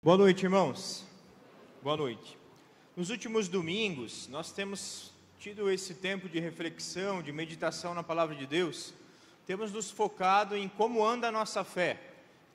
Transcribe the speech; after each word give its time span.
Boa 0.00 0.16
noite, 0.16 0.44
irmãos. 0.44 1.04
Boa 1.82 1.96
noite. 1.96 2.38
Nos 2.96 3.10
últimos 3.10 3.48
domingos, 3.48 4.28
nós 4.28 4.52
temos 4.52 5.12
tido 5.40 5.68
esse 5.68 5.92
tempo 5.92 6.28
de 6.28 6.38
reflexão, 6.38 7.20
de 7.20 7.32
meditação 7.32 7.94
na 7.94 8.04
palavra 8.04 8.36
de 8.36 8.46
Deus. 8.46 8.94
Temos 9.44 9.72
nos 9.72 9.90
focado 9.90 10.56
em 10.56 10.68
como 10.68 11.04
anda 11.04 11.26
a 11.26 11.32
nossa 11.32 11.64
fé. 11.64 12.00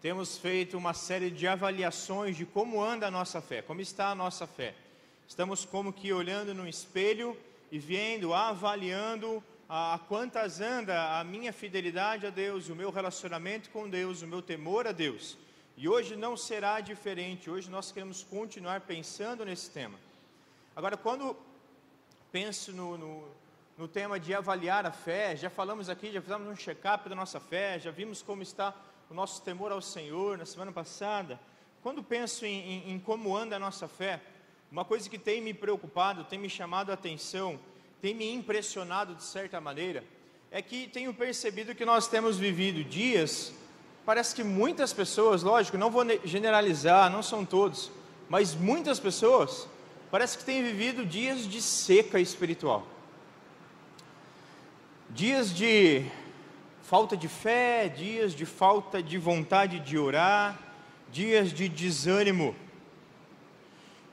Temos 0.02 0.38
feito 0.38 0.78
uma 0.78 0.94
série 0.94 1.29
de 1.29 1.46
avaliações 1.46 2.38
de 2.38 2.46
como 2.46 2.82
anda 2.82 3.08
a 3.08 3.12
nossa 3.12 3.42
fé, 3.42 3.62
como 3.62 3.82
está 3.82 4.07
a 4.07 4.16
nossa 4.16 4.48
fé. 4.48 4.73
Estamos 5.28 5.66
como 5.66 5.91
que 5.91 6.14
olhando 6.14 6.54
no 6.54 6.66
espelho 6.66 7.38
e 7.70 7.78
vendo, 7.78 8.34
avaliando 8.34 9.44
a 9.68 10.00
quantas 10.07 10.62
anda 10.62 11.20
a 11.20 11.23
minha 11.25 11.52
fidelidade 11.52 12.25
a 12.25 12.30
Deus, 12.30 12.70
o 12.70 12.75
meu 12.75 12.89
relacionamento 12.89 13.70
com 13.70 13.89
Deus, 13.89 14.21
o 14.21 14.28
meu 14.28 14.41
temor 14.41 14.88
a 14.88 14.94
Deus. 14.94 15.38
E 15.76 15.90
hoje 15.90 16.16
não 16.16 16.38
será 16.38 16.80
diferente, 16.80 17.50
hoje 17.50 17.70
nós 17.70 17.92
queremos 17.92 18.24
continuar 18.24 18.82
pensando 18.82 19.43
nesse 19.43 19.71
tema. 19.71 19.97
Agora, 20.75 20.96
quando 20.96 21.36
penso 22.32 22.71
no, 22.71 22.96
no, 22.96 23.28
no 23.75 23.88
tema 23.88 24.20
de 24.20 24.36
avaliar 24.36 24.86
a 24.86 24.92
fé, 24.92 25.36
já 25.36 25.50
falamos 25.50 25.89
aqui, 25.89 26.11
já 26.11 26.21
fizemos 26.21 26.47
um 26.47 26.56
check-up 26.56 27.10
da 27.10 27.16
nossa 27.16 27.39
fé, 27.39 27.80
já 27.80 27.89
vimos 27.89 28.21
como 28.21 28.44
está 28.44 28.74
o 29.10 29.16
nosso 29.16 29.42
temor 29.42 29.71
ao 29.71 29.82
Senhor 29.82 30.38
na 30.38 30.46
semana 30.46 30.71
passada. 30.71 31.39
Quando 31.82 32.03
penso 32.03 32.45
em, 32.45 32.59
em, 32.59 32.92
em 32.92 33.00
como 33.00 33.36
anda 33.36 33.55
a 33.55 33.59
nossa 33.59 33.88
fé, 33.88 34.22
uma 34.72 34.86
coisa 34.86 35.09
que 35.09 35.17
tem 35.17 35.42
me 35.42 35.55
preocupado, 35.55 36.23
tem 36.23 36.38
me 36.38 36.50
chamado 36.50 36.92
a 36.92 36.94
atenção, 36.94 37.59
tem 38.00 38.14
me 38.14 38.31
impressionado 38.31 39.16
de 39.16 39.23
certa 39.23 39.59
maneira, 39.59 40.03
é 40.52 40.61
que 40.61 40.88
tenho 40.88 41.14
percebido 41.16 41.73
que 41.73 41.83
nós 41.83 42.08
temos 42.08 42.38
vivido 42.38 42.83
dias 42.83 43.53
Parece 44.06 44.36
que 44.36 44.44
muitas 44.44 44.92
pessoas, 44.92 45.44
lógico, 45.44 45.78
não 45.78 45.89
vou 45.89 46.06
generalizar, 46.25 47.09
não 47.09 47.23
são 47.23 47.45
todos, 47.45 47.89
mas 48.28 48.53
muitas 48.53 49.00
pessoas 49.00 49.67
parece 50.11 50.38
que 50.38 50.44
têm 50.44 50.61
vivido 50.61 51.06
dias 51.06 51.47
de 51.47 51.61
seca 51.61 52.19
espiritual. 52.19 52.86
Dias 55.09 55.55
de 55.55 56.05
falta 56.81 57.16
de 57.16 57.30
fé, 57.30 57.88
dias 57.88 58.36
de 58.36 58.45
falta 58.45 59.02
de 59.02 59.17
vontade 59.17 59.80
de 59.80 59.97
orar, 59.97 60.59
dias 61.09 61.53
de 61.53 61.70
desânimo, 61.70 62.53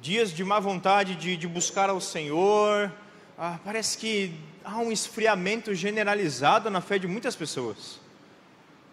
dias 0.00 0.30
de 0.30 0.44
má 0.44 0.60
vontade 0.60 1.16
de, 1.16 1.36
de 1.36 1.48
buscar 1.48 1.90
ao 1.90 2.00
Senhor. 2.00 2.92
Ah, 3.36 3.58
parece 3.64 3.98
que 3.98 4.38
há 4.64 4.78
um 4.78 4.92
esfriamento 4.92 5.74
generalizado 5.74 6.70
na 6.70 6.80
fé 6.80 6.96
de 6.96 7.08
muitas 7.08 7.34
pessoas 7.34 7.98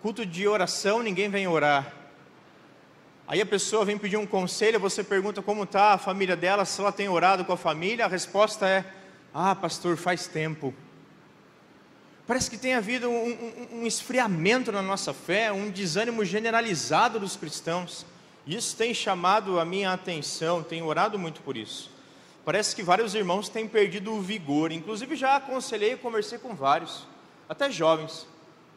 culto 0.02 0.26
de 0.26 0.48
oração, 0.48 1.02
ninguém 1.02 1.30
vem 1.30 1.48
orar. 1.48 1.94
Aí 3.28 3.42
a 3.42 3.46
pessoa 3.46 3.84
vem 3.84 3.98
pedir 3.98 4.18
um 4.18 4.26
conselho, 4.26 4.80
você 4.80 5.04
pergunta 5.04 5.42
como 5.42 5.64
está 5.64 5.94
a 5.94 5.98
família 5.98 6.36
dela, 6.36 6.64
se 6.66 6.80
ela 6.80 6.92
tem 6.92 7.10
orado 7.10 7.44
com 7.44 7.52
a 7.52 7.58
família, 7.58 8.06
a 8.06 8.08
resposta 8.08 8.68
é: 8.68 8.86
Ah, 9.34 9.54
pastor, 9.56 9.98
faz 9.98 10.28
tempo. 10.28 10.74
Parece 12.26 12.50
que 12.50 12.58
tem 12.58 12.74
havido 12.74 13.10
um, 13.10 13.30
um, 13.32 13.80
um 13.80 13.88
esfriamento 13.88 14.72
na 14.72 14.82
nossa 14.82 15.14
fé, 15.14 15.52
um 15.52 15.70
desânimo 15.70 16.24
generalizado 16.24 17.20
dos 17.20 17.36
cristãos. 17.36 18.06
Isso 18.46 18.76
tem 18.78 18.94
chamado 18.94 19.60
a 19.60 19.66
minha 19.66 19.92
atenção, 19.92 20.64
tenho 20.64 20.86
orado 20.86 21.18
muito 21.18 21.42
por 21.42 21.58
isso. 21.58 21.90
Parece 22.46 22.76
que 22.76 22.84
vários 22.84 23.14
irmãos 23.14 23.50
têm 23.50 23.68
perdido 23.68 24.14
o 24.14 24.22
vigor, 24.22 24.72
inclusive 24.72 25.18
já 25.18 25.36
aconselhei 25.36 25.94
e 25.94 25.98
conversei 25.98 26.38
com 26.38 26.56
vários, 26.56 27.06
até 27.50 27.70
jovens 27.70 28.26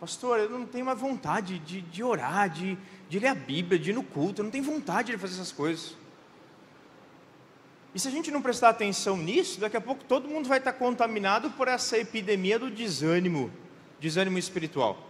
pastor, 0.01 0.39
eu 0.39 0.49
não 0.49 0.65
tenho 0.65 0.87
mais 0.87 0.99
vontade 0.99 1.59
de, 1.59 1.83
de 1.83 2.03
orar, 2.03 2.49
de, 2.49 2.79
de 3.07 3.19
ler 3.19 3.29
a 3.29 3.35
Bíblia, 3.35 3.79
de 3.79 3.91
ir 3.91 3.93
no 3.93 4.03
culto, 4.03 4.41
eu 4.41 4.45
não 4.45 4.51
tenho 4.51 4.65
vontade 4.65 5.13
de 5.13 5.19
fazer 5.19 5.35
essas 5.35 5.53
coisas. 5.53 5.95
E 7.95 8.01
se 8.01 8.09
a 8.09 8.11
gente 8.11 8.31
não 8.31 8.41
prestar 8.41 8.71
atenção 8.71 9.17
nisso, 9.19 9.61
daqui 9.61 9.77
a 9.77 9.81
pouco 9.81 10.03
todo 10.05 10.27
mundo 10.27 10.49
vai 10.49 10.57
estar 10.57 10.73
contaminado 10.73 11.51
por 11.51 11.69
essa 11.69 11.99
epidemia 11.99 12.59
do 12.59 12.71
desânimo, 12.71 13.53
desânimo 14.01 14.39
espiritual. 14.39 15.07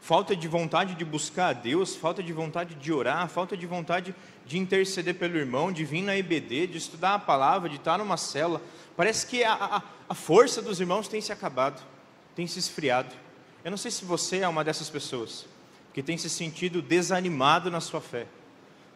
Falta 0.00 0.34
de 0.34 0.48
vontade 0.48 0.96
de 0.96 1.04
buscar 1.04 1.50
a 1.50 1.52
Deus, 1.52 1.94
falta 1.94 2.24
de 2.24 2.32
vontade 2.32 2.74
de 2.74 2.92
orar, 2.92 3.28
falta 3.28 3.56
de 3.56 3.66
vontade 3.66 4.12
de 4.44 4.58
interceder 4.58 5.14
pelo 5.14 5.36
irmão, 5.36 5.70
de 5.70 5.84
vir 5.84 6.02
na 6.02 6.16
EBD, 6.16 6.66
de 6.66 6.78
estudar 6.78 7.14
a 7.14 7.18
palavra, 7.20 7.68
de 7.68 7.76
estar 7.76 7.98
numa 7.98 8.16
cela. 8.16 8.60
Parece 8.96 9.24
que 9.28 9.44
a, 9.44 9.52
a, 9.52 9.82
a 10.08 10.14
força 10.14 10.60
dos 10.60 10.80
irmãos 10.80 11.06
tem 11.06 11.20
se 11.20 11.30
acabado 11.30 11.91
tem 12.34 12.46
se 12.46 12.58
esfriado. 12.58 13.14
Eu 13.64 13.70
não 13.70 13.78
sei 13.78 13.90
se 13.90 14.04
você 14.04 14.38
é 14.38 14.48
uma 14.48 14.64
dessas 14.64 14.90
pessoas 14.90 15.46
que 15.92 16.02
tem 16.02 16.16
se 16.16 16.30
sentido 16.30 16.80
desanimado 16.80 17.70
na 17.70 17.80
sua 17.80 18.00
fé, 18.00 18.26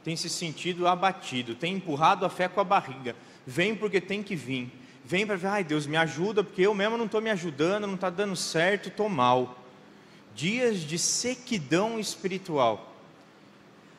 tem 0.02 0.16
se 0.16 0.28
sentido 0.28 0.86
abatido, 0.86 1.54
tem 1.54 1.74
empurrado 1.74 2.24
a 2.24 2.30
fé 2.30 2.48
com 2.48 2.60
a 2.60 2.64
barriga. 2.64 3.14
Vem 3.46 3.74
porque 3.74 4.00
tem 4.00 4.22
que 4.22 4.34
vir. 4.34 4.72
Vem 5.04 5.26
para 5.26 5.36
ver, 5.36 5.46
ai 5.48 5.64
Deus, 5.64 5.86
me 5.86 5.96
ajuda, 5.96 6.42
porque 6.42 6.62
eu 6.62 6.74
mesmo 6.74 6.96
não 6.96 7.04
estou 7.04 7.20
me 7.20 7.30
ajudando, 7.30 7.86
não 7.86 7.94
está 7.94 8.10
dando 8.10 8.34
certo, 8.34 8.88
estou 8.88 9.08
mal. 9.08 9.58
Dias 10.34 10.80
de 10.80 10.98
sequidão 10.98 11.98
espiritual. 11.98 12.94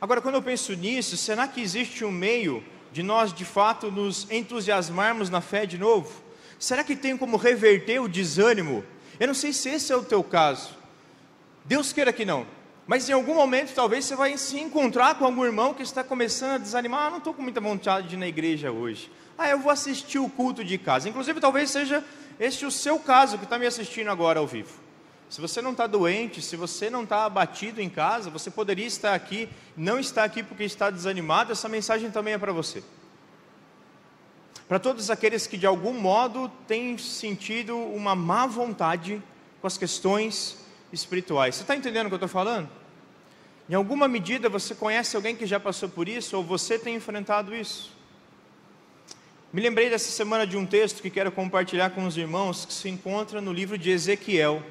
Agora, 0.00 0.20
quando 0.20 0.36
eu 0.36 0.42
penso 0.42 0.74
nisso, 0.74 1.16
será 1.16 1.48
que 1.48 1.60
existe 1.60 2.04
um 2.04 2.10
meio 2.10 2.62
de 2.92 3.02
nós 3.02 3.32
de 3.32 3.44
fato 3.44 3.90
nos 3.90 4.30
entusiasmarmos 4.30 5.30
na 5.30 5.40
fé 5.40 5.66
de 5.66 5.78
novo? 5.78 6.22
Será 6.58 6.84
que 6.84 6.94
tem 6.94 7.16
como 7.16 7.36
reverter 7.36 8.00
o 8.00 8.08
desânimo 8.08 8.84
eu 9.20 9.26
não 9.26 9.34
sei 9.34 9.52
se 9.52 9.68
esse 9.68 9.92
é 9.92 9.96
o 9.96 10.02
teu 10.02 10.22
caso. 10.22 10.70
Deus 11.64 11.92
queira 11.92 12.12
que 12.12 12.24
não. 12.24 12.46
Mas 12.86 13.08
em 13.08 13.12
algum 13.12 13.34
momento 13.34 13.74
talvez 13.74 14.04
você 14.04 14.16
vai 14.16 14.38
se 14.38 14.58
encontrar 14.58 15.16
com 15.16 15.24
algum 15.24 15.44
irmão 15.44 15.74
que 15.74 15.82
está 15.82 16.02
começando 16.02 16.52
a 16.52 16.58
desanimar. 16.58 17.06
Ah, 17.06 17.10
não 17.10 17.18
estou 17.18 17.34
com 17.34 17.42
muita 17.42 17.60
vontade 17.60 18.08
de 18.08 18.14
ir 18.14 18.18
na 18.18 18.26
igreja 18.26 18.70
hoje. 18.70 19.10
Ah, 19.36 19.48
eu 19.48 19.58
vou 19.58 19.70
assistir 19.70 20.18
o 20.18 20.28
culto 20.28 20.64
de 20.64 20.78
casa. 20.78 21.08
Inclusive, 21.08 21.40
talvez 21.40 21.70
seja 21.70 22.02
este 22.40 22.64
o 22.64 22.70
seu 22.70 22.98
caso 22.98 23.36
que 23.36 23.44
está 23.44 23.58
me 23.58 23.66
assistindo 23.66 24.08
agora 24.10 24.40
ao 24.40 24.46
vivo. 24.46 24.72
Se 25.28 25.40
você 25.40 25.60
não 25.60 25.72
está 25.72 25.86
doente, 25.86 26.40
se 26.40 26.56
você 26.56 26.88
não 26.88 27.02
está 27.02 27.26
abatido 27.26 27.82
em 27.82 27.90
casa, 27.90 28.30
você 28.30 28.50
poderia 28.50 28.86
estar 28.86 29.14
aqui, 29.14 29.48
não 29.76 29.98
está 29.98 30.24
aqui 30.24 30.42
porque 30.42 30.64
está 30.64 30.88
desanimado, 30.88 31.52
essa 31.52 31.68
mensagem 31.68 32.10
também 32.10 32.34
é 32.34 32.38
para 32.38 32.52
você 32.52 32.82
para 34.68 34.78
todos 34.78 35.10
aqueles 35.10 35.46
que 35.46 35.56
de 35.56 35.66
algum 35.66 35.94
modo 35.94 36.50
têm 36.66 36.98
sentido 36.98 37.74
uma 37.74 38.14
má 38.14 38.46
vontade 38.46 39.22
com 39.60 39.66
as 39.66 39.78
questões 39.78 40.58
espirituais. 40.92 41.56
Você 41.56 41.62
está 41.62 41.74
entendendo 41.74 42.06
o 42.06 42.08
que 42.10 42.14
eu 42.14 42.18
estou 42.18 42.28
falando? 42.28 42.68
Em 43.68 43.74
alguma 43.74 44.06
medida 44.06 44.48
você 44.48 44.74
conhece 44.74 45.16
alguém 45.16 45.34
que 45.34 45.46
já 45.46 45.58
passou 45.58 45.88
por 45.88 46.06
isso 46.06 46.36
ou 46.36 46.44
você 46.44 46.78
tem 46.78 46.96
enfrentado 46.96 47.54
isso? 47.54 47.96
Me 49.50 49.62
lembrei 49.62 49.88
dessa 49.88 50.10
semana 50.10 50.46
de 50.46 50.58
um 50.58 50.66
texto 50.66 51.00
que 51.00 51.08
quero 51.08 51.32
compartilhar 51.32 51.88
com 51.90 52.06
os 52.06 52.18
irmãos 52.18 52.66
que 52.66 52.72
se 52.72 52.90
encontra 52.90 53.40
no 53.40 53.50
livro 53.50 53.78
de 53.78 53.90
Ezequiel. 53.90 54.62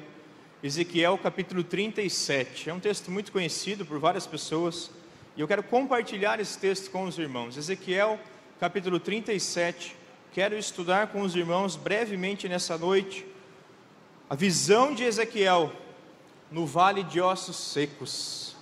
Ezequiel 0.62 1.18
capítulo 1.18 1.64
37. 1.64 2.70
É 2.70 2.74
um 2.74 2.78
texto 2.78 3.10
muito 3.10 3.32
conhecido 3.32 3.84
por 3.84 3.98
várias 3.98 4.28
pessoas 4.28 4.92
e 5.36 5.40
eu 5.40 5.48
quero 5.48 5.64
compartilhar 5.64 6.38
esse 6.38 6.56
texto 6.56 6.90
com 6.92 7.02
os 7.04 7.18
irmãos. 7.18 7.56
Ezequiel 7.56 8.20
capítulo 8.58 8.98
37. 8.98 9.94
Quero 10.32 10.58
estudar 10.58 11.08
com 11.08 11.20
os 11.20 11.36
irmãos 11.36 11.76
brevemente 11.76 12.48
nessa 12.48 12.76
noite 12.76 13.24
a 14.28 14.34
visão 14.34 14.92
de 14.92 15.04
Ezequiel 15.04 15.72
no 16.50 16.66
vale 16.66 17.04
de 17.04 17.20
ossos 17.20 17.56
secos. 17.56 18.56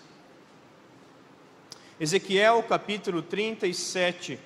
Ezequiel 1.99 2.63
capítulo 2.65 3.23
37. 3.23 4.39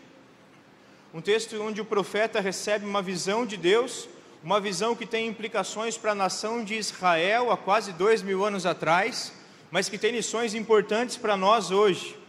Um 1.13 1.21
texto 1.21 1.61
onde 1.61 1.81
o 1.81 1.85
profeta 1.85 2.41
recebe 2.41 2.87
uma 2.87 3.03
visão 3.03 3.45
de 3.45 3.57
Deus, 3.57 4.09
uma 4.45 4.61
visão 4.61 4.95
que 4.95 5.05
tem 5.05 5.27
implicações 5.27 5.99
para 5.99 6.13
a 6.13 6.15
nação 6.15 6.63
de 6.63 6.77
Israel 6.77 7.51
há 7.51 7.57
quase 7.57 7.93
dois 7.93 8.23
mil 8.23 8.45
anos 8.45 8.67
atrás, 8.67 9.33
mas 9.69 9.89
que 9.89 9.99
tem 9.99 10.13
lições 10.13 10.55
importantes 10.55 11.17
para 11.17 11.37
nós 11.37 11.73
hoje 11.73 12.20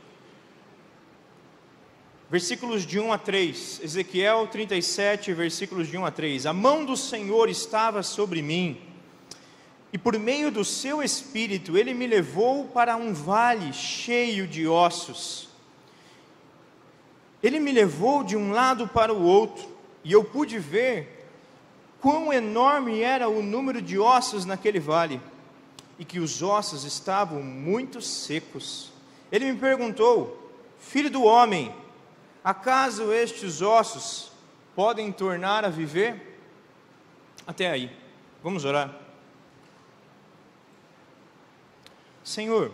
versículos 2.32 2.86
de 2.86 2.98
1 2.98 3.12
a 3.12 3.18
3, 3.18 3.82
Ezequiel 3.84 4.48
37, 4.48 5.34
versículos 5.34 5.90
de 5.90 5.98
1 5.98 6.06
a 6.06 6.12
3. 6.12 6.46
A 6.46 6.54
mão 6.54 6.86
do 6.86 6.96
Senhor 6.96 7.50
estava 7.50 8.02
sobre 8.02 8.42
mim, 8.42 8.80
e 9.92 9.98
por 9.98 10.18
meio 10.18 10.50
do 10.50 10.64
seu 10.64 11.04
espírito 11.04 11.78
ele 11.78 11.94
me 11.94 12.08
levou 12.08 12.70
para 12.70 12.96
um 12.96 13.14
vale 13.14 13.74
cheio 13.74 14.48
de 14.48 14.66
ossos. 14.66 15.50
Ele 17.44 17.60
me 17.60 17.74
levou 17.74 18.24
de 18.24 18.38
um 18.38 18.54
lado 18.54 18.88
para 18.88 19.14
o 19.14 19.22
outro, 19.22 19.68
e 20.02 20.14
eu 20.14 20.24
pude 20.24 20.58
ver 20.58 21.28
quão 22.00 22.32
enorme 22.32 23.02
era 23.02 23.28
o 23.28 23.44
número 23.44 23.82
de 23.82 24.00
ossos 24.00 24.46
naquele 24.46 24.80
vale, 24.80 25.20
e 26.00 26.06
que 26.06 26.22
os 26.22 26.42
ossos 26.42 26.86
estavam 26.86 27.44
muito 27.44 28.02
secos. 28.02 28.90
Ele 29.30 29.52
me 29.52 29.60
perguntou: 29.60 30.50
Filho 30.80 31.10
do 31.10 31.24
homem, 31.24 31.76
Acaso 32.44 33.12
estes 33.14 33.62
ossos 33.62 34.32
podem 34.76 35.12
tornar 35.12 35.64
a 35.64 35.70
viver? 35.70 36.40
Até 37.46 37.70
aí, 37.70 37.96
vamos 38.44 38.66
orar. 38.66 38.96
Senhor, 42.24 42.72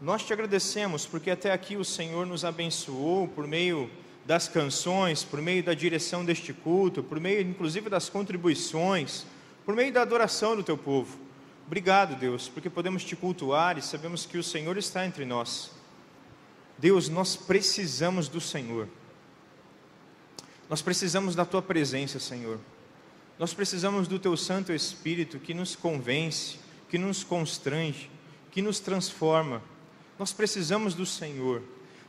nós 0.00 0.22
te 0.22 0.32
agradecemos 0.32 1.06
porque 1.06 1.30
até 1.30 1.52
aqui 1.52 1.76
o 1.76 1.84
Senhor 1.84 2.26
nos 2.26 2.44
abençoou 2.44 3.26
por 3.26 3.46
meio 3.46 3.90
das 4.24 4.48
canções, 4.48 5.24
por 5.24 5.40
meio 5.40 5.62
da 5.62 5.72
direção 5.72 6.24
deste 6.24 6.52
culto, 6.52 7.02
por 7.02 7.18
meio 7.18 7.40
inclusive 7.40 7.88
das 7.88 8.08
contribuições, 8.08 9.24
por 9.64 9.74
meio 9.74 9.92
da 9.92 10.02
adoração 10.02 10.54
do 10.54 10.62
teu 10.62 10.76
povo. 10.76 11.18
Obrigado, 11.66 12.14
Deus, 12.14 12.48
porque 12.48 12.70
podemos 12.70 13.04
te 13.04 13.16
cultuar 13.16 13.78
e 13.78 13.82
sabemos 13.82 14.26
que 14.26 14.38
o 14.38 14.42
Senhor 14.42 14.76
está 14.76 15.04
entre 15.04 15.24
nós. 15.24 15.75
Deus, 16.78 17.08
nós 17.08 17.36
precisamos 17.36 18.28
do 18.28 18.40
Senhor. 18.40 18.88
Nós 20.68 20.82
precisamos 20.82 21.34
da 21.34 21.44
tua 21.44 21.62
presença, 21.62 22.18
Senhor. 22.18 22.58
Nós 23.38 23.54
precisamos 23.54 24.08
do 24.08 24.18
teu 24.18 24.36
Santo 24.36 24.72
Espírito 24.72 25.38
que 25.38 25.54
nos 25.54 25.76
convence, 25.76 26.58
que 26.88 26.98
nos 26.98 27.22
constrange, 27.22 28.10
que 28.50 28.62
nos 28.62 28.80
transforma. 28.80 29.62
Nós 30.18 30.32
precisamos 30.32 30.94
do 30.94 31.04
Senhor. 31.04 31.62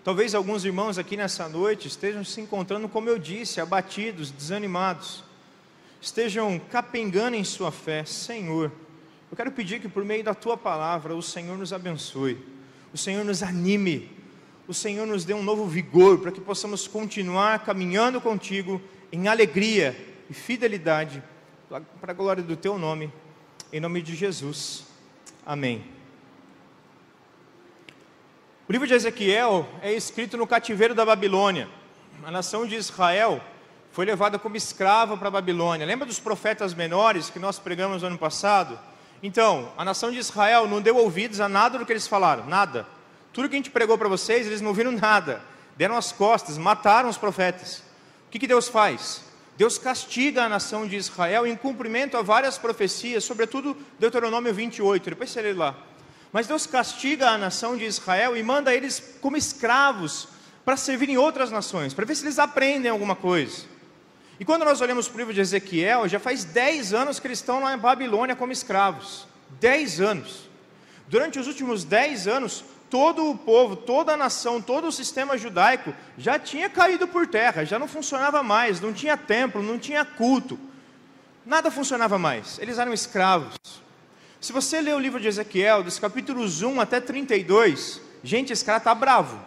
Talvez 0.03 0.33
alguns 0.33 0.63
irmãos 0.63 0.97
aqui 0.97 1.17
nessa 1.17 1.49
noite 1.49 1.89
estejam 1.89 2.23
se 2.23 2.39
encontrando, 2.39 2.87
como 2.87 3.09
eu 3.09 3.19
disse, 3.19 3.59
abatidos, 3.59 4.31
desanimados, 4.31 5.21
estejam 6.01 6.59
capengando 6.71 7.35
em 7.35 7.43
sua 7.43 7.71
fé. 7.71 8.05
Senhor, 8.05 8.71
eu 9.29 9.35
quero 9.35 9.51
pedir 9.51 9.81
que 9.81 9.89
por 9.89 10.05
meio 10.05 10.23
da 10.23 10.33
tua 10.33 10.55
palavra 10.55 11.13
o 11.13 11.21
Senhor 11.21 11.57
nos 11.57 11.73
abençoe, 11.73 12.37
o 12.93 12.97
Senhor 12.97 13.25
nos 13.25 13.43
anime, 13.43 14.09
o 14.67 14.73
Senhor 14.73 15.07
nos 15.07 15.23
dê 15.23 15.33
um 15.33 15.43
novo 15.43 15.65
vigor 15.65 16.19
para 16.19 16.31
que 16.31 16.41
possamos 16.41 16.87
continuar 16.87 17.59
caminhando 17.59 18.19
contigo 18.19 18.81
em 19.11 19.27
alegria 19.27 19.95
e 20.29 20.33
fidelidade, 20.33 21.23
para 22.01 22.11
a 22.11 22.15
glória 22.15 22.43
do 22.43 22.55
teu 22.57 22.77
nome, 22.77 23.11
em 23.71 23.79
nome 23.79 24.01
de 24.01 24.13
Jesus. 24.15 24.85
Amém. 25.45 25.85
O 28.67 28.71
livro 28.71 28.85
de 28.85 28.93
Ezequiel 28.93 29.65
é 29.81 29.93
escrito 29.93 30.35
no 30.35 30.45
cativeiro 30.45 30.93
da 30.93 31.05
Babilônia. 31.05 31.69
A 32.25 32.29
nação 32.29 32.67
de 32.67 32.75
Israel 32.75 33.41
foi 33.91 34.05
levada 34.05 34.37
como 34.37 34.57
escrava 34.57 35.15
para 35.15 35.29
a 35.29 35.31
Babilônia. 35.31 35.85
Lembra 35.85 36.05
dos 36.05 36.19
profetas 36.19 36.73
menores 36.73 37.29
que 37.29 37.39
nós 37.39 37.57
pregamos 37.57 38.01
no 38.01 38.09
ano 38.09 38.17
passado? 38.17 38.77
Então, 39.23 39.71
a 39.77 39.85
nação 39.85 40.11
de 40.11 40.17
Israel 40.17 40.67
não 40.67 40.81
deu 40.81 40.97
ouvidos 40.97 41.39
a 41.39 41.47
nada 41.47 41.79
do 41.79 41.85
que 41.85 41.93
eles 41.93 42.07
falaram, 42.07 42.45
nada. 42.45 42.85
Tudo 43.37 43.49
que 43.49 43.55
a 43.55 43.59
gente 43.59 43.69
pregou 43.69 43.99
para 43.99 44.09
vocês, 44.09 44.47
eles 44.47 44.61
não 44.61 44.73
viram 44.73 44.91
nada. 44.91 45.43
Deram 45.75 45.95
as 45.95 46.11
costas, 46.11 46.57
mataram 46.57 47.07
os 47.07 47.19
profetas. 47.19 47.83
O 48.25 48.31
que, 48.31 48.39
que 48.39 48.47
Deus 48.47 48.67
faz? 48.67 49.21
Deus 49.55 49.77
castiga 49.77 50.45
a 50.45 50.49
nação 50.49 50.87
de 50.87 50.95
Israel 50.95 51.45
em 51.45 51.55
cumprimento 51.55 52.17
a 52.17 52.23
várias 52.23 52.57
profecias, 52.57 53.23
sobretudo 53.23 53.77
Deuteronômio 53.99 54.51
28. 54.51 55.11
Depois 55.11 55.29
você 55.29 55.39
lê 55.39 55.53
lá. 55.53 55.75
Mas 56.33 56.47
Deus 56.47 56.65
castiga 56.65 57.29
a 57.29 57.37
nação 57.37 57.77
de 57.77 57.85
Israel 57.85 58.35
e 58.35 58.41
manda 58.41 58.73
eles 58.73 59.19
como 59.21 59.37
escravos 59.37 60.29
para 60.65 60.75
servir 60.75 61.07
em 61.07 61.17
outras 61.17 61.51
nações, 61.51 61.93
para 61.93 62.05
ver 62.05 62.15
se 62.15 62.25
eles 62.25 62.39
aprendem 62.39 62.89
alguma 62.89 63.15
coisa. 63.15 63.65
E 64.39 64.45
quando 64.45 64.65
nós 64.65 64.81
olhamos 64.81 65.07
para 65.07 65.15
o 65.15 65.19
livro 65.19 65.33
de 65.35 65.41
Ezequiel, 65.41 66.07
já 66.07 66.19
faz 66.19 66.43
10 66.43 66.91
anos 66.91 67.19
que 67.19 67.27
eles 67.27 67.37
estão 67.37 67.59
lá 67.59 67.75
em 67.75 67.77
Babilônia 67.77 68.35
como 68.35 68.51
escravos. 68.51 69.27
10 69.59 70.01
anos. 70.01 70.49
Durante 71.07 71.37
os 71.37 71.45
últimos 71.45 71.83
10 71.83 72.27
anos, 72.27 72.65
todo 72.89 73.29
o 73.29 73.37
povo, 73.37 73.75
toda 73.75 74.13
a 74.13 74.17
nação, 74.17 74.61
todo 74.61 74.87
o 74.87 74.91
sistema 74.91 75.37
judaico 75.37 75.93
já 76.17 76.39
tinha 76.39 76.69
caído 76.69 77.07
por 77.07 77.27
terra, 77.27 77.65
já 77.65 77.77
não 77.77 77.87
funcionava 77.87 78.41
mais, 78.41 78.79
não 78.79 78.93
tinha 78.93 79.17
templo, 79.17 79.61
não 79.61 79.77
tinha 79.77 80.03
culto. 80.05 80.59
Nada 81.45 81.71
funcionava 81.71 82.17
mais. 82.17 82.59
Eles 82.59 82.77
eram 82.77 82.93
escravos. 82.93 83.55
Se 84.39 84.51
você 84.51 84.81
ler 84.81 84.95
o 84.95 84.99
livro 84.99 85.19
de 85.19 85.27
Ezequiel, 85.27 85.83
dos 85.83 85.97
capítulos 85.97 86.61
1 86.61 86.79
até 86.79 86.99
32, 86.99 88.01
gente, 88.23 88.53
esse 88.53 88.63
cara 88.63 88.77
está 88.77 88.93
bravo. 88.93 89.39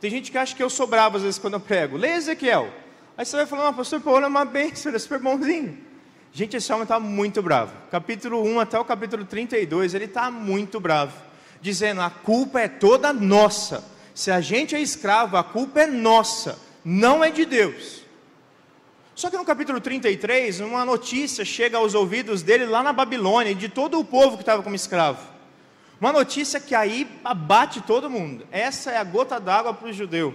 Tem 0.00 0.10
gente 0.10 0.30
que 0.30 0.38
acha 0.38 0.54
que 0.54 0.62
eu 0.62 0.70
sou 0.70 0.86
bravo 0.86 1.16
às 1.16 1.22
vezes 1.22 1.38
quando 1.38 1.54
eu 1.54 1.60
prego. 1.60 1.96
Lê 1.96 2.14
Ezequiel. 2.14 2.72
Aí 3.16 3.24
você 3.24 3.36
vai 3.36 3.46
falar, 3.46 3.72
pastor 3.72 4.00
Paulo 4.00 4.24
é 4.24 4.28
uma 4.28 4.44
bênção, 4.44 4.90
ele 4.90 4.96
é 4.96 4.98
super 4.98 5.18
bonzinho. 5.20 5.78
Gente, 6.32 6.56
esse 6.56 6.72
homem 6.72 6.84
está 6.84 7.00
muito 7.00 7.42
bravo. 7.42 7.72
Capítulo 7.90 8.42
1 8.42 8.60
até 8.60 8.78
o 8.78 8.84
capítulo 8.84 9.24
32, 9.24 9.94
ele 9.94 10.04
está 10.04 10.30
muito 10.30 10.78
bravo. 10.78 11.29
Dizendo, 11.60 12.00
a 12.00 12.10
culpa 12.10 12.60
é 12.60 12.68
toda 12.68 13.12
nossa. 13.12 13.84
Se 14.14 14.30
a 14.30 14.40
gente 14.40 14.74
é 14.74 14.80
escravo, 14.80 15.36
a 15.36 15.44
culpa 15.44 15.80
é 15.80 15.86
nossa, 15.86 16.58
não 16.84 17.22
é 17.22 17.30
de 17.30 17.44
Deus. 17.44 18.00
Só 19.14 19.28
que 19.28 19.36
no 19.36 19.44
capítulo 19.44 19.80
33, 19.80 20.60
uma 20.60 20.84
notícia 20.84 21.44
chega 21.44 21.76
aos 21.76 21.94
ouvidos 21.94 22.42
dele 22.42 22.64
lá 22.64 22.82
na 22.82 22.92
Babilônia, 22.92 23.54
de 23.54 23.68
todo 23.68 23.98
o 23.98 24.04
povo 24.04 24.36
que 24.36 24.42
estava 24.42 24.62
como 24.62 24.74
escravo. 24.74 25.28
Uma 26.00 26.12
notícia 26.12 26.58
que 26.58 26.74
aí 26.74 27.06
abate 27.22 27.82
todo 27.82 28.08
mundo. 28.08 28.46
Essa 28.50 28.92
é 28.92 28.96
a 28.96 29.04
gota 29.04 29.38
d'água 29.38 29.74
para 29.74 29.90
o 29.90 29.92
judeu. 29.92 30.34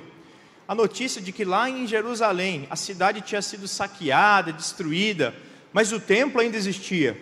A 0.67 0.75
notícia 0.75 1.19
de 1.19 1.31
que 1.31 1.43
lá 1.43 1.67
em 1.67 1.87
Jerusalém 1.87 2.67
a 2.69 2.75
cidade 2.75 3.21
tinha 3.21 3.41
sido 3.41 3.67
saqueada, 3.67 4.53
destruída, 4.53 5.33
mas 5.73 5.91
o 5.91 5.99
templo 5.99 6.39
ainda 6.39 6.55
existia. 6.55 7.19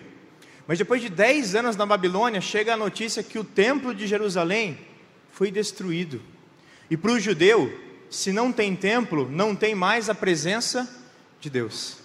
Mas 0.68 0.78
depois 0.78 1.02
de 1.02 1.10
dez 1.10 1.56
anos 1.56 1.76
na 1.76 1.86
Babilônia, 1.86 2.40
chega 2.40 2.74
a 2.74 2.78
notícia 2.78 3.22
que 3.22 3.38
o 3.38 3.44
templo 3.44 3.94
de 3.94 4.08
Jerusalém 4.08 4.78
foi 5.32 5.52
destruído. 5.52 6.22
E 6.90 6.96
para 6.96 7.12
o 7.12 7.20
judeu, 7.20 7.72
se 8.10 8.32
não 8.32 8.52
tem 8.52 8.76
templo, 8.76 9.30
não 9.30 9.56
tem 9.56 9.76
mais 9.76 10.10
a 10.10 10.16
presença 10.16 10.88
de 11.40 11.50
Deus. 11.50 11.98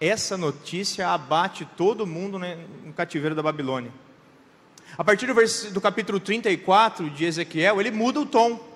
Essa 0.00 0.36
notícia 0.36 1.08
abate 1.10 1.64
todo 1.76 2.06
mundo 2.06 2.38
no 2.38 2.92
cativeiro 2.92 3.34
da 3.34 3.42
Babilônia. 3.42 3.92
A 4.98 5.04
partir 5.04 5.26
do, 5.26 5.34
do 5.72 5.80
capítulo 5.80 6.18
34 6.18 7.08
de 7.10 7.24
Ezequiel, 7.24 7.80
ele 7.80 7.90
muda 7.90 8.20
o 8.20 8.26
tom. 8.26 8.72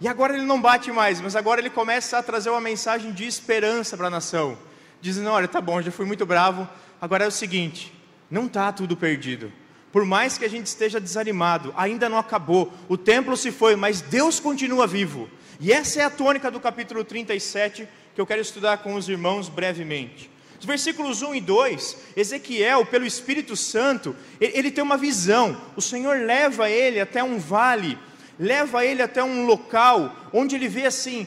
E 0.00 0.06
agora 0.06 0.34
ele 0.34 0.44
não 0.44 0.60
bate 0.60 0.92
mais, 0.92 1.20
mas 1.20 1.34
agora 1.34 1.60
ele 1.60 1.70
começa 1.70 2.18
a 2.18 2.22
trazer 2.22 2.50
uma 2.50 2.60
mensagem 2.60 3.12
de 3.12 3.26
esperança 3.26 3.96
para 3.96 4.06
a 4.06 4.10
nação. 4.10 4.56
Dizendo: 5.00 5.30
olha, 5.30 5.48
tá 5.48 5.60
bom, 5.60 5.82
já 5.82 5.90
fui 5.90 6.06
muito 6.06 6.24
bravo, 6.24 6.68
agora 7.00 7.24
é 7.24 7.28
o 7.28 7.32
seguinte: 7.32 7.92
não 8.34 8.46
está 8.46 8.72
tudo 8.72 8.96
perdido. 8.96 9.52
Por 9.92 10.04
mais 10.04 10.36
que 10.36 10.44
a 10.44 10.50
gente 10.50 10.66
esteja 10.66 11.00
desanimado, 11.00 11.72
ainda 11.76 12.08
não 12.08 12.18
acabou. 12.18 12.72
O 12.88 12.96
templo 12.96 13.36
se 13.36 13.52
foi, 13.52 13.76
mas 13.76 14.00
Deus 14.00 14.40
continua 14.40 14.88
vivo. 14.88 15.30
E 15.60 15.72
essa 15.72 16.00
é 16.00 16.04
a 16.04 16.10
tônica 16.10 16.50
do 16.50 16.58
capítulo 16.58 17.04
37 17.04 17.88
que 18.12 18.20
eu 18.20 18.26
quero 18.26 18.42
estudar 18.42 18.78
com 18.78 18.96
os 18.96 19.08
irmãos 19.08 19.48
brevemente. 19.48 20.28
Os 20.58 20.66
versículos 20.66 21.22
1 21.22 21.36
e 21.36 21.40
2, 21.40 21.96
Ezequiel, 22.16 22.84
pelo 22.86 23.06
Espírito 23.06 23.54
Santo, 23.54 24.16
ele 24.40 24.72
tem 24.72 24.82
uma 24.82 24.96
visão. 24.96 25.56
O 25.76 25.80
Senhor 25.80 26.18
leva 26.18 26.68
ele 26.68 26.98
até 26.98 27.22
um 27.22 27.38
vale, 27.38 27.96
leva 28.36 28.84
ele 28.84 29.00
até 29.00 29.22
um 29.22 29.46
local 29.46 30.12
onde 30.32 30.56
ele 30.56 30.66
vê 30.66 30.86
assim 30.86 31.24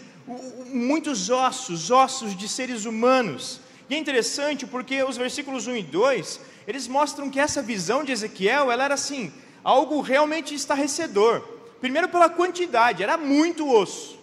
muitos 0.74 1.30
ossos, 1.30 1.90
ossos 1.90 2.36
de 2.36 2.50
seres 2.50 2.84
humanos. 2.84 3.62
E 3.90 3.96
é 3.96 3.98
interessante 3.98 4.66
porque 4.66 5.02
os 5.04 5.16
versículos 5.16 5.68
1 5.68 5.78
e 5.78 5.84
2, 5.84 6.57
eles 6.68 6.88
mostram 6.88 7.30
que 7.30 7.40
essa 7.40 7.62
visão 7.62 8.04
de 8.04 8.12
Ezequiel, 8.12 8.70
ela 8.70 8.84
era 8.84 8.94
assim, 8.94 9.32
algo 9.64 10.02
realmente 10.02 10.54
estarrecedor. 10.54 11.42
Primeiro 11.80 12.10
pela 12.10 12.30
quantidade, 12.30 13.02
era 13.02 13.18
muito 13.18 13.72
osso. 13.72 14.20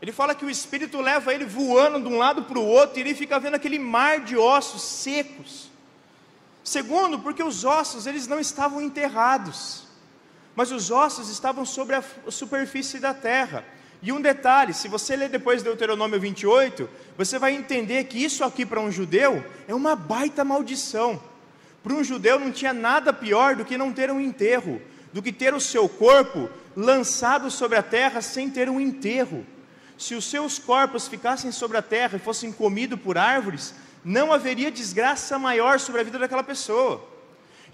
Ele 0.00 0.12
fala 0.12 0.34
que 0.34 0.44
o 0.44 0.50
espírito 0.50 1.00
leva 1.00 1.34
ele 1.34 1.44
voando 1.44 2.00
de 2.00 2.14
um 2.14 2.18
lado 2.18 2.44
para 2.44 2.58
o 2.58 2.64
outro 2.64 2.98
e 2.98 3.00
ele 3.00 3.16
fica 3.16 3.40
vendo 3.40 3.56
aquele 3.56 3.80
mar 3.80 4.20
de 4.20 4.36
ossos 4.36 4.82
secos. 4.82 5.68
Segundo, 6.62 7.18
porque 7.18 7.42
os 7.42 7.64
ossos 7.64 8.06
eles 8.06 8.28
não 8.28 8.38
estavam 8.38 8.80
enterrados, 8.80 9.84
mas 10.54 10.70
os 10.70 10.90
ossos 10.92 11.28
estavam 11.28 11.64
sobre 11.64 11.96
a 11.96 12.04
superfície 12.28 13.00
da 13.00 13.12
terra. 13.12 13.64
E 14.00 14.12
um 14.12 14.20
detalhe, 14.20 14.72
se 14.72 14.86
você 14.86 15.16
ler 15.16 15.28
depois 15.28 15.64
Deuteronômio 15.64 16.20
28, 16.20 16.88
você 17.16 17.38
vai 17.38 17.54
entender 17.54 18.04
que 18.04 18.22
isso 18.22 18.44
aqui 18.44 18.64
para 18.64 18.80
um 18.80 18.92
judeu 18.92 19.44
é 19.66 19.74
uma 19.74 19.96
baita 19.96 20.44
maldição. 20.44 21.20
Para 21.82 21.94
um 21.94 22.04
judeu 22.04 22.38
não 22.38 22.50
tinha 22.50 22.72
nada 22.72 23.12
pior 23.12 23.56
do 23.56 23.64
que 23.64 23.78
não 23.78 23.92
ter 23.92 24.10
um 24.10 24.20
enterro, 24.20 24.80
do 25.12 25.22
que 25.22 25.32
ter 25.32 25.54
o 25.54 25.60
seu 25.60 25.88
corpo 25.88 26.50
lançado 26.76 27.50
sobre 27.50 27.78
a 27.78 27.82
terra 27.82 28.20
sem 28.20 28.50
ter 28.50 28.68
um 28.68 28.80
enterro 28.80 29.46
se 29.98 30.14
os 30.14 30.24
seus 30.24 30.60
corpos 30.60 31.08
ficassem 31.08 31.50
sobre 31.50 31.76
a 31.76 31.82
terra 31.82 32.16
e 32.16 32.20
fossem 32.20 32.52
comidos 32.52 33.00
por 33.00 33.18
árvores, 33.18 33.74
não 34.04 34.32
haveria 34.32 34.70
desgraça 34.70 35.36
maior 35.40 35.80
sobre 35.80 36.00
a 36.00 36.04
vida 36.04 36.20
daquela 36.20 36.44
pessoa. 36.44 37.04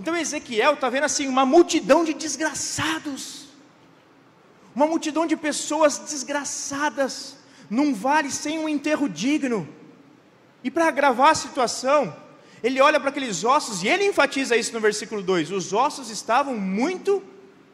Então 0.00 0.16
Ezequiel 0.16 0.72
está 0.72 0.88
vendo 0.88 1.04
assim 1.04 1.28
uma 1.28 1.44
multidão 1.44 2.02
de 2.02 2.14
desgraçados, 2.14 3.44
uma 4.74 4.86
multidão 4.86 5.26
de 5.26 5.36
pessoas 5.36 5.98
desgraçadas, 5.98 7.36
num 7.68 7.92
vale 7.92 8.30
sem 8.30 8.58
um 8.58 8.68
enterro 8.68 9.06
digno. 9.06 9.68
E 10.64 10.70
para 10.70 10.88
agravar 10.88 11.28
a 11.28 11.34
situação, 11.34 12.16
ele 12.64 12.80
olha 12.80 12.98
para 12.98 13.10
aqueles 13.10 13.44
ossos 13.44 13.82
e 13.82 13.88
ele 13.88 14.06
enfatiza 14.06 14.56
isso 14.56 14.72
no 14.72 14.80
versículo 14.80 15.22
2: 15.22 15.50
os 15.50 15.74
ossos 15.74 16.08
estavam 16.08 16.56
muito 16.56 17.22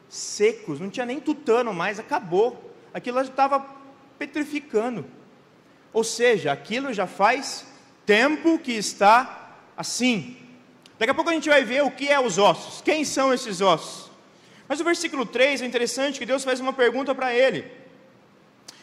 secos, 0.08 0.80
não 0.80 0.90
tinha 0.90 1.06
nem 1.06 1.20
tutano 1.20 1.72
mais, 1.72 2.00
acabou. 2.00 2.74
Aquilo 2.92 3.20
estava 3.20 3.64
petrificando. 4.18 5.06
Ou 5.92 6.02
seja, 6.02 6.50
aquilo 6.50 6.92
já 6.92 7.06
faz 7.06 7.64
tempo 8.04 8.58
que 8.58 8.72
está 8.72 9.54
assim. 9.76 10.36
Daqui 10.98 11.12
a 11.12 11.14
pouco 11.14 11.30
a 11.30 11.34
gente 11.34 11.48
vai 11.48 11.62
ver 11.64 11.84
o 11.84 11.92
que 11.92 12.08
é 12.08 12.18
os 12.18 12.36
ossos, 12.36 12.82
quem 12.82 13.04
são 13.04 13.32
esses 13.32 13.60
ossos. 13.60 14.10
Mas 14.66 14.80
o 14.80 14.84
versículo 14.84 15.24
3 15.24 15.62
é 15.62 15.66
interessante 15.66 16.18
que 16.18 16.26
Deus 16.26 16.42
faz 16.42 16.58
uma 16.58 16.72
pergunta 16.72 17.14
para 17.14 17.32
ele: 17.32 17.64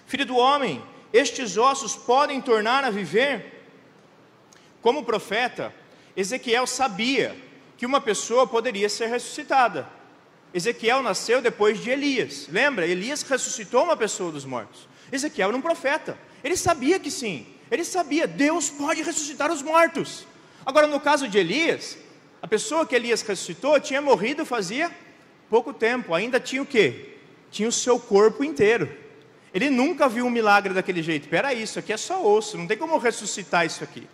Filho 0.05 0.25
do 0.25 0.37
homem, 0.37 0.81
estes 1.11 1.57
ossos 1.57 1.97
podem 1.97 2.39
tornar 2.39 2.85
a 2.85 2.89
viver? 2.89 3.65
Como 4.81 5.03
profeta, 5.03 5.73
Ezequiel 6.17 6.65
sabia 6.65 7.35
que 7.77 7.85
uma 7.85 8.01
pessoa 8.01 8.47
poderia 8.47 8.89
ser 8.89 9.05
ressuscitada. 9.05 9.87
Ezequiel 10.51 11.03
nasceu 11.03 11.43
depois 11.43 11.79
de 11.79 11.91
Elias. 11.91 12.47
Lembra? 12.49 12.87
Elias 12.87 13.21
ressuscitou 13.21 13.83
uma 13.83 13.95
pessoa 13.95 14.31
dos 14.31 14.43
mortos. 14.43 14.89
Ezequiel 15.11 15.49
era 15.49 15.57
um 15.57 15.61
profeta. 15.61 16.17
Ele 16.43 16.57
sabia 16.57 16.99
que 16.99 17.11
sim. 17.11 17.45
Ele 17.69 17.83
sabia, 17.83 18.25
Deus 18.25 18.67
pode 18.67 19.03
ressuscitar 19.03 19.51
os 19.51 19.61
mortos. 19.61 20.25
Agora, 20.65 20.87
no 20.87 20.99
caso 20.99 21.27
de 21.27 21.37
Elias, 21.37 21.95
a 22.41 22.47
pessoa 22.47 22.83
que 22.83 22.95
Elias 22.95 23.21
ressuscitou 23.21 23.79
tinha 23.79 24.01
morrido 24.01 24.43
fazia 24.43 24.91
pouco 25.47 25.71
tempo. 25.71 26.15
Ainda 26.15 26.39
tinha 26.39 26.63
o 26.63 26.65
quê? 26.65 27.17
Tinha 27.51 27.69
o 27.69 27.71
seu 27.71 27.99
corpo 27.99 28.43
inteiro. 28.43 28.91
Ele 29.53 29.69
nunca 29.69 30.09
viu 30.09 30.25
um 30.25 30.31
milagre 30.31 30.73
daquele 30.73 31.03
jeito. 31.03 31.25
Espera 31.25 31.53
isso 31.53 31.77
aqui 31.77 31.93
é 31.93 31.97
só 31.97 32.25
osso, 32.25 32.57
não 32.57 32.65
tem 32.65 32.75
como 32.75 32.97
ressuscitar 32.97 33.67
isso 33.67 33.83
aqui. 33.83 34.07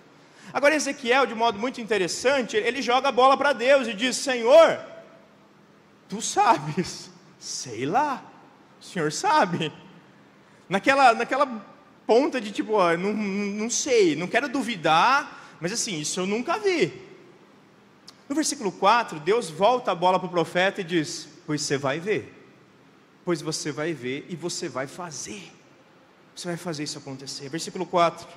Agora, 0.53 0.75
Ezequiel, 0.75 1.25
de 1.25 1.33
modo 1.33 1.57
muito 1.57 1.81
interessante, 1.81 2.55
ele 2.55 2.79
joga 2.79 3.10
a 3.10 3.12
bola 3.12 3.36
para 3.36 3.53
Deus 3.53 3.88
e 3.88 3.93
diz: 3.93 4.15
Senhor, 4.17 4.79
tu 6.07 6.22
sabes, 6.22 7.10
sei 7.39 7.88
lá, 7.88 8.24
o 8.79 8.83
Senhor 8.83 9.12
sabe. 9.12 9.74
Naquela, 10.69 11.13
naquela 11.15 11.48
ponta 12.05 12.39
de 12.39 12.51
tipo, 12.51 12.74
ó, 12.74 12.95
não, 12.95 13.13
não 13.13 13.69
sei, 13.69 14.15
não 14.15 14.27
quero 14.27 14.48
duvidar, 14.48 15.57
mas 15.60 15.72
assim, 15.72 16.00
isso 16.00 16.19
eu 16.19 16.27
nunca 16.27 16.60
vi. 16.60 17.01
No 18.29 18.36
versículo 18.36 18.72
4, 18.72 19.19
Deus 19.19 19.50
volta 19.50 19.91
a 19.91 19.95
bola 19.95 20.19
para 20.19 20.27
o 20.27 20.31
profeta 20.31 20.81
e 20.81 20.83
diz: 20.83 21.27
Pois 21.48 21.63
você 21.63 21.79
vai 21.79 22.00
ver, 22.00 22.31
pois 23.25 23.41
você 23.41 23.72
vai 23.72 23.91
ver 23.91 24.27
e 24.29 24.36
você 24.36 24.69
vai 24.69 24.86
fazer. 24.86 25.51
Você 26.36 26.48
vai 26.48 26.57
fazer 26.57 26.83
isso 26.83 27.00
acontecer. 27.00 27.50
Versículo 27.50 27.86
4. 27.88 28.27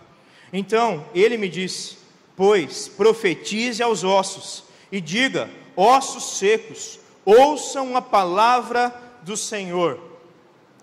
Então 0.53 1.07
ele 1.15 1.37
me 1.37 1.49
disse: 1.49 2.06
Pois 2.37 2.87
profetize 2.87 3.83
aos 3.83 4.05
ossos 4.05 4.65
e 4.93 5.01
diga: 5.01 5.51
ossos 5.75 6.39
secos, 6.39 7.01
ouçam 7.25 7.97
a 7.97 8.03
palavra 8.03 8.95
do 9.23 9.37
Senhor. 9.37 9.99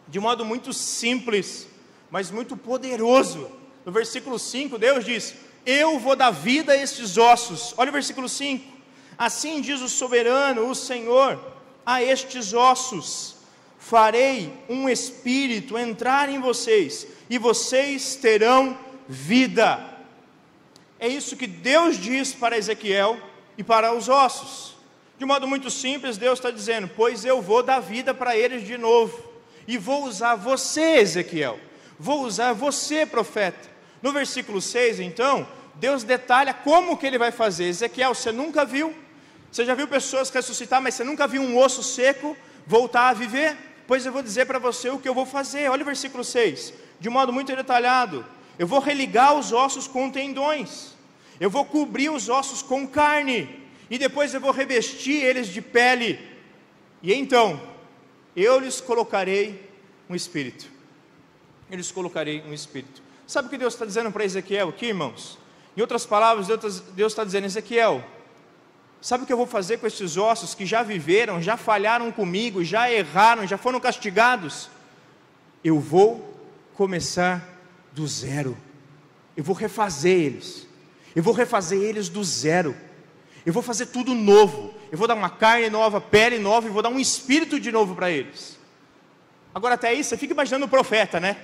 De 0.07 0.19
modo 0.19 0.43
muito 0.43 0.73
simples, 0.73 1.67
mas 2.09 2.31
muito 2.31 2.57
poderoso. 2.57 3.49
No 3.85 3.91
versículo 3.91 4.39
5, 4.39 4.77
Deus 4.79 5.05
diz: 5.05 5.35
Eu 5.65 5.99
vou 5.99 6.15
dar 6.15 6.31
vida 6.31 6.73
a 6.73 6.77
estes 6.77 7.17
ossos. 7.17 7.73
Olha 7.77 7.89
o 7.89 7.93
versículo 7.93 8.27
5. 8.27 8.73
Assim 9.17 9.61
diz 9.61 9.79
o 9.79 9.87
soberano, 9.87 10.67
o 10.67 10.75
Senhor, 10.75 11.39
a 11.85 12.01
estes 12.01 12.51
ossos: 12.51 13.35
Farei 13.77 14.51
um 14.67 14.89
espírito 14.89 15.77
entrar 15.77 16.29
em 16.29 16.39
vocês, 16.39 17.05
e 17.29 17.37
vocês 17.37 18.15
terão 18.15 18.77
vida. 19.07 19.92
É 21.03 21.07
isso 21.09 21.35
que 21.35 21.47
Deus 21.47 21.97
diz 21.97 22.31
para 22.31 22.57
Ezequiel 22.57 23.19
e 23.57 23.63
para 23.63 23.93
os 23.93 24.07
ossos. 24.07 24.77
De 25.19 25.25
modo 25.25 25.45
muito 25.45 25.69
simples, 25.69 26.17
Deus 26.17 26.39
está 26.39 26.49
dizendo: 26.49 26.89
Pois 26.95 27.25
eu 27.25 27.41
vou 27.41 27.61
dar 27.61 27.81
vida 27.81 28.13
para 28.13 28.37
eles 28.37 28.65
de 28.65 28.77
novo, 28.77 29.21
e 29.67 29.77
vou 29.77 30.05
usar 30.05 30.35
você, 30.35 30.99
Ezequiel, 30.99 31.59
vou 31.99 32.23
usar 32.23 32.53
você, 32.53 33.05
profeta. 33.05 33.69
No 34.01 34.13
versículo 34.13 34.61
6, 34.61 35.01
então, 35.01 35.45
Deus 35.75 36.05
detalha 36.05 36.53
como 36.53 36.95
que 36.95 37.05
ele 37.05 37.17
vai 37.17 37.33
fazer. 37.33 37.65
Ezequiel, 37.65 38.15
você 38.15 38.31
nunca 38.31 38.63
viu? 38.63 38.95
Você 39.51 39.65
já 39.65 39.75
viu 39.75 39.89
pessoas 39.89 40.29
ressuscitar, 40.29 40.81
mas 40.81 40.93
você 40.93 41.03
nunca 41.03 41.27
viu 41.27 41.41
um 41.41 41.57
osso 41.57 41.83
seco 41.83 42.37
voltar 42.65 43.09
a 43.09 43.13
viver? 43.13 43.57
Pois 43.85 44.05
eu 44.05 44.13
vou 44.13 44.23
dizer 44.23 44.45
para 44.45 44.57
você 44.57 44.89
o 44.89 44.97
que 44.97 45.09
eu 45.09 45.13
vou 45.13 45.25
fazer. 45.25 45.69
Olha 45.69 45.81
o 45.81 45.85
versículo 45.85 46.23
6, 46.23 46.73
de 46.97 47.09
modo 47.09 47.33
muito 47.33 47.53
detalhado. 47.53 48.25
Eu 48.57 48.65
vou 48.65 48.79
religar 48.79 49.33
os 49.33 49.51
ossos 49.51 49.85
com 49.85 50.09
tendões 50.09 50.92
eu 51.43 51.49
vou 51.49 51.65
cobrir 51.65 52.09
os 52.09 52.29
ossos 52.29 52.61
com 52.61 52.87
carne, 52.87 53.49
e 53.89 53.97
depois 53.97 54.33
eu 54.33 54.39
vou 54.39 54.51
revestir 54.51 55.21
eles 55.21 55.49
de 55.49 55.61
pele, 55.61 56.17
e 57.01 57.13
então 57.13 57.61
eu 58.33 58.59
lhes 58.59 58.79
colocarei 58.79 59.69
um 60.09 60.15
espírito. 60.15 60.71
Eu 61.69 61.75
lhes 61.75 61.91
colocarei 61.91 62.41
um 62.47 62.53
espírito. 62.53 63.03
Sabe 63.27 63.49
o 63.49 63.51
que 63.51 63.57
Deus 63.57 63.73
está 63.73 63.85
dizendo 63.85 64.09
para 64.09 64.23
Ezequiel 64.23 64.69
aqui, 64.69 64.85
irmãos? 64.85 65.37
Em 65.75 65.81
outras 65.81 66.05
palavras, 66.05 66.47
Deus 66.47 67.11
está 67.11 67.25
dizendo: 67.25 67.45
Ezequiel, 67.45 68.01
sabe 69.01 69.25
o 69.25 69.27
que 69.27 69.33
eu 69.33 69.37
vou 69.37 69.45
fazer 69.45 69.79
com 69.79 69.85
esses 69.85 70.15
ossos 70.15 70.55
que 70.55 70.65
já 70.65 70.81
viveram, 70.81 71.41
já 71.41 71.57
falharam 71.57 72.09
comigo, 72.09 72.63
já 72.63 72.89
erraram, 72.89 73.45
já 73.45 73.57
foram 73.57 73.81
castigados? 73.81 74.69
Eu 75.61 75.77
vou 75.77 76.39
começar 76.73 77.45
do 77.91 78.07
zero, 78.07 78.57
eu 79.35 79.43
vou 79.43 79.53
refazer 79.53 80.17
eles 80.17 80.71
eu 81.15 81.23
vou 81.23 81.33
refazer 81.33 81.79
eles 81.81 82.09
do 82.09 82.23
zero. 82.23 82.75
Eu 83.45 83.53
vou 83.53 83.61
fazer 83.61 83.87
tudo 83.87 84.13
novo. 84.13 84.73
Eu 84.91 84.97
vou 84.97 85.07
dar 85.07 85.15
uma 85.15 85.29
carne 85.29 85.69
nova, 85.69 85.99
pele 85.99 86.39
nova 86.39 86.67
e 86.67 86.71
vou 86.71 86.81
dar 86.81 86.89
um 86.89 86.99
espírito 86.99 87.59
de 87.59 87.71
novo 87.71 87.95
para 87.95 88.09
eles. 88.09 88.57
Agora, 89.53 89.75
até 89.75 89.89
aí, 89.89 90.03
você 90.03 90.17
fica 90.17 90.33
imaginando 90.33 90.65
o 90.65 90.69
profeta, 90.69 91.19
né? 91.19 91.37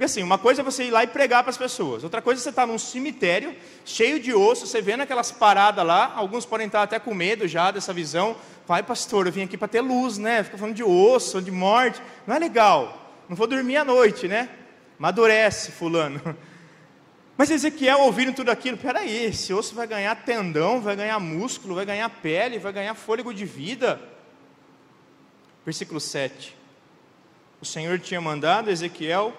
Porque 0.00 0.06
assim, 0.06 0.22
uma 0.22 0.38
coisa 0.38 0.62
é 0.62 0.64
você 0.64 0.84
ir 0.84 0.90
lá 0.90 1.04
e 1.04 1.06
pregar 1.06 1.42
para 1.42 1.50
as 1.50 1.58
pessoas, 1.58 2.02
outra 2.02 2.22
coisa 2.22 2.40
é 2.40 2.42
você 2.42 2.48
estar 2.48 2.62
tá 2.62 2.66
num 2.66 2.78
cemitério 2.78 3.54
cheio 3.84 4.18
de 4.18 4.32
osso, 4.32 4.66
você 4.66 4.80
vendo 4.80 5.02
aquelas 5.02 5.30
paradas 5.30 5.84
lá, 5.84 6.14
alguns 6.16 6.46
podem 6.46 6.68
estar 6.68 6.82
até 6.82 6.98
com 6.98 7.12
medo 7.12 7.46
já 7.46 7.70
dessa 7.70 7.92
visão. 7.92 8.34
Vai, 8.66 8.82
pastor, 8.82 9.26
eu 9.26 9.32
vim 9.32 9.42
aqui 9.42 9.58
para 9.58 9.68
ter 9.68 9.82
luz, 9.82 10.16
né? 10.16 10.42
Fica 10.42 10.56
falando 10.56 10.74
de 10.74 10.82
osso, 10.82 11.42
de 11.42 11.50
morte, 11.50 12.00
não 12.26 12.34
é 12.34 12.38
legal. 12.38 13.12
Não 13.28 13.36
vou 13.36 13.46
dormir 13.46 13.76
à 13.76 13.84
noite, 13.84 14.26
né? 14.26 14.48
Madurece, 14.98 15.70
fulano. 15.70 16.18
Mas 17.40 17.50
Ezequiel 17.50 18.00
ouvindo 18.00 18.34
tudo 18.34 18.50
aquilo, 18.50 18.76
peraí, 18.76 19.24
esse 19.24 19.50
osso 19.54 19.74
vai 19.74 19.86
ganhar 19.86 20.14
tendão, 20.26 20.78
vai 20.78 20.94
ganhar 20.94 21.18
músculo, 21.18 21.74
vai 21.74 21.86
ganhar 21.86 22.06
pele, 22.10 22.58
vai 22.58 22.70
ganhar 22.70 22.94
fôlego 22.94 23.32
de 23.32 23.46
vida. 23.46 23.98
Versículo 25.64 25.98
7. 25.98 26.54
O 27.58 27.64
Senhor 27.64 27.98
tinha 27.98 28.20
mandado 28.20 28.70
Ezequiel 28.70 29.34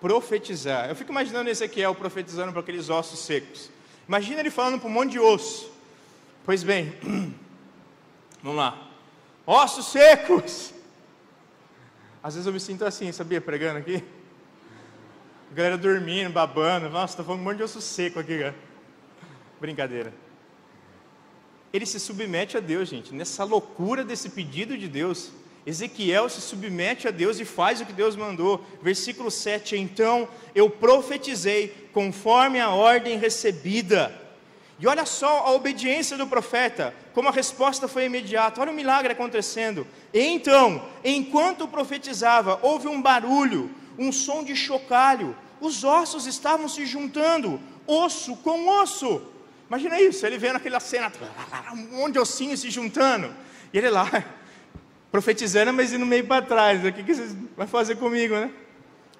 profetizar. 0.00 0.88
Eu 0.88 0.96
fico 0.96 1.12
imaginando 1.12 1.48
Ezequiel 1.48 1.94
profetizando 1.94 2.50
para 2.50 2.62
aqueles 2.62 2.90
ossos 2.90 3.20
secos. 3.20 3.70
Imagina 4.08 4.40
ele 4.40 4.50
falando 4.50 4.80
para 4.80 4.88
um 4.88 4.92
monte 4.92 5.12
de 5.12 5.20
osso. 5.20 5.70
Pois 6.44 6.64
bem, 6.64 6.92
vamos 8.42 8.58
lá. 8.58 8.88
Ossos 9.46 9.86
secos. 9.86 10.74
Às 12.24 12.34
vezes 12.34 12.48
eu 12.48 12.52
me 12.52 12.58
sinto 12.58 12.84
assim, 12.84 13.12
sabia, 13.12 13.40
pregando 13.40 13.78
aqui. 13.78 14.02
A 15.50 15.54
galera 15.54 15.76
dormindo, 15.76 16.30
babando. 16.30 16.88
Nossa, 16.88 17.16
tá 17.16 17.24
falando 17.24 17.40
um 17.40 17.44
monte 17.44 17.56
de 17.56 17.64
osso 17.64 17.80
seco 17.80 18.20
aqui, 18.20 18.38
cara. 18.38 18.54
Brincadeira. 19.60 20.14
Ele 21.72 21.84
se 21.84 21.98
submete 21.98 22.56
a 22.56 22.60
Deus, 22.60 22.88
gente. 22.88 23.12
Nessa 23.12 23.42
loucura 23.42 24.04
desse 24.04 24.30
pedido 24.30 24.78
de 24.78 24.86
Deus, 24.86 25.32
Ezequiel 25.66 26.28
se 26.28 26.40
submete 26.40 27.08
a 27.08 27.10
Deus 27.10 27.40
e 27.40 27.44
faz 27.44 27.80
o 27.80 27.86
que 27.86 27.92
Deus 27.92 28.14
mandou. 28.14 28.64
Versículo 28.80 29.28
7: 29.28 29.76
Então 29.76 30.28
eu 30.54 30.70
profetizei 30.70 31.88
conforme 31.92 32.60
a 32.60 32.70
ordem 32.70 33.18
recebida. 33.18 34.14
E 34.78 34.86
olha 34.86 35.04
só 35.04 35.46
a 35.46 35.52
obediência 35.52 36.16
do 36.16 36.26
profeta, 36.26 36.94
como 37.12 37.28
a 37.28 37.32
resposta 37.32 37.88
foi 37.88 38.04
imediata. 38.04 38.60
Olha 38.60 38.72
o 38.72 38.74
milagre 38.74 39.12
acontecendo. 39.12 39.86
Então, 40.14 40.82
enquanto 41.04 41.68
profetizava, 41.68 42.58
houve 42.62 42.88
um 42.88 43.02
barulho, 43.02 43.70
um 43.98 44.10
som 44.12 44.42
de 44.42 44.54
chocalho, 44.56 45.36
os 45.60 45.84
ossos 45.84 46.26
estavam 46.26 46.68
se 46.68 46.86
juntando, 46.86 47.60
osso 47.86 48.36
com 48.36 48.68
osso. 48.80 49.22
Imagina 49.68 50.00
isso, 50.00 50.26
ele 50.26 50.38
vendo 50.38 50.56
aquela 50.56 50.80
cena, 50.80 51.12
um 51.72 51.98
monte 51.98 52.14
de 52.14 52.18
ossinhos 52.18 52.60
se 52.60 52.70
juntando, 52.70 53.32
e 53.72 53.78
ele 53.78 53.90
lá, 53.90 54.08
profetizando, 55.12 55.72
mas 55.72 55.92
indo 55.92 56.04
meio 56.06 56.26
para 56.26 56.44
trás, 56.44 56.84
o 56.84 56.92
que, 56.92 57.02
você 57.14 57.36
vai 57.56 57.66
fazer 57.66 57.96
comigo, 57.96 58.34
né? 58.34 58.50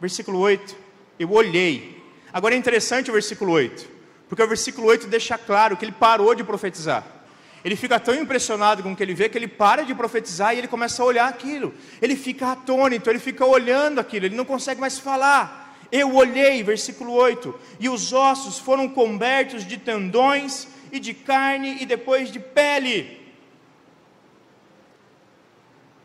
Versículo 0.00 0.38
8, 0.38 0.76
eu 1.18 1.30
olhei. 1.30 2.02
Agora 2.32 2.54
é 2.54 2.58
interessante 2.58 3.10
o 3.10 3.12
versículo 3.12 3.52
8, 3.52 3.88
porque 4.28 4.42
o 4.42 4.48
versículo 4.48 4.86
8 4.88 5.06
deixa 5.06 5.36
claro 5.36 5.76
que 5.76 5.84
ele 5.84 5.92
parou 5.92 6.34
de 6.34 6.42
profetizar. 6.42 7.19
Ele 7.64 7.76
fica 7.76 8.00
tão 8.00 8.14
impressionado 8.14 8.82
com 8.82 8.92
o 8.92 8.96
que 8.96 9.02
ele 9.02 9.14
vê 9.14 9.28
que 9.28 9.36
ele 9.36 9.48
para 9.48 9.82
de 9.84 9.94
profetizar 9.94 10.54
e 10.54 10.58
ele 10.58 10.68
começa 10.68 11.02
a 11.02 11.06
olhar 11.06 11.28
aquilo. 11.28 11.74
Ele 12.00 12.16
fica 12.16 12.52
atônito, 12.52 13.10
ele 13.10 13.18
fica 13.18 13.44
olhando 13.44 13.98
aquilo, 13.98 14.26
ele 14.26 14.36
não 14.36 14.44
consegue 14.44 14.80
mais 14.80 14.98
falar. 14.98 15.78
Eu 15.92 16.14
olhei, 16.14 16.62
versículo 16.62 17.12
8, 17.12 17.54
e 17.78 17.88
os 17.88 18.12
ossos 18.12 18.58
foram 18.58 18.88
cobertos 18.88 19.66
de 19.66 19.76
tendões 19.76 20.68
e 20.92 20.98
de 20.98 21.12
carne 21.12 21.78
e 21.80 21.86
depois 21.86 22.30
de 22.30 22.38
pele. 22.38 23.20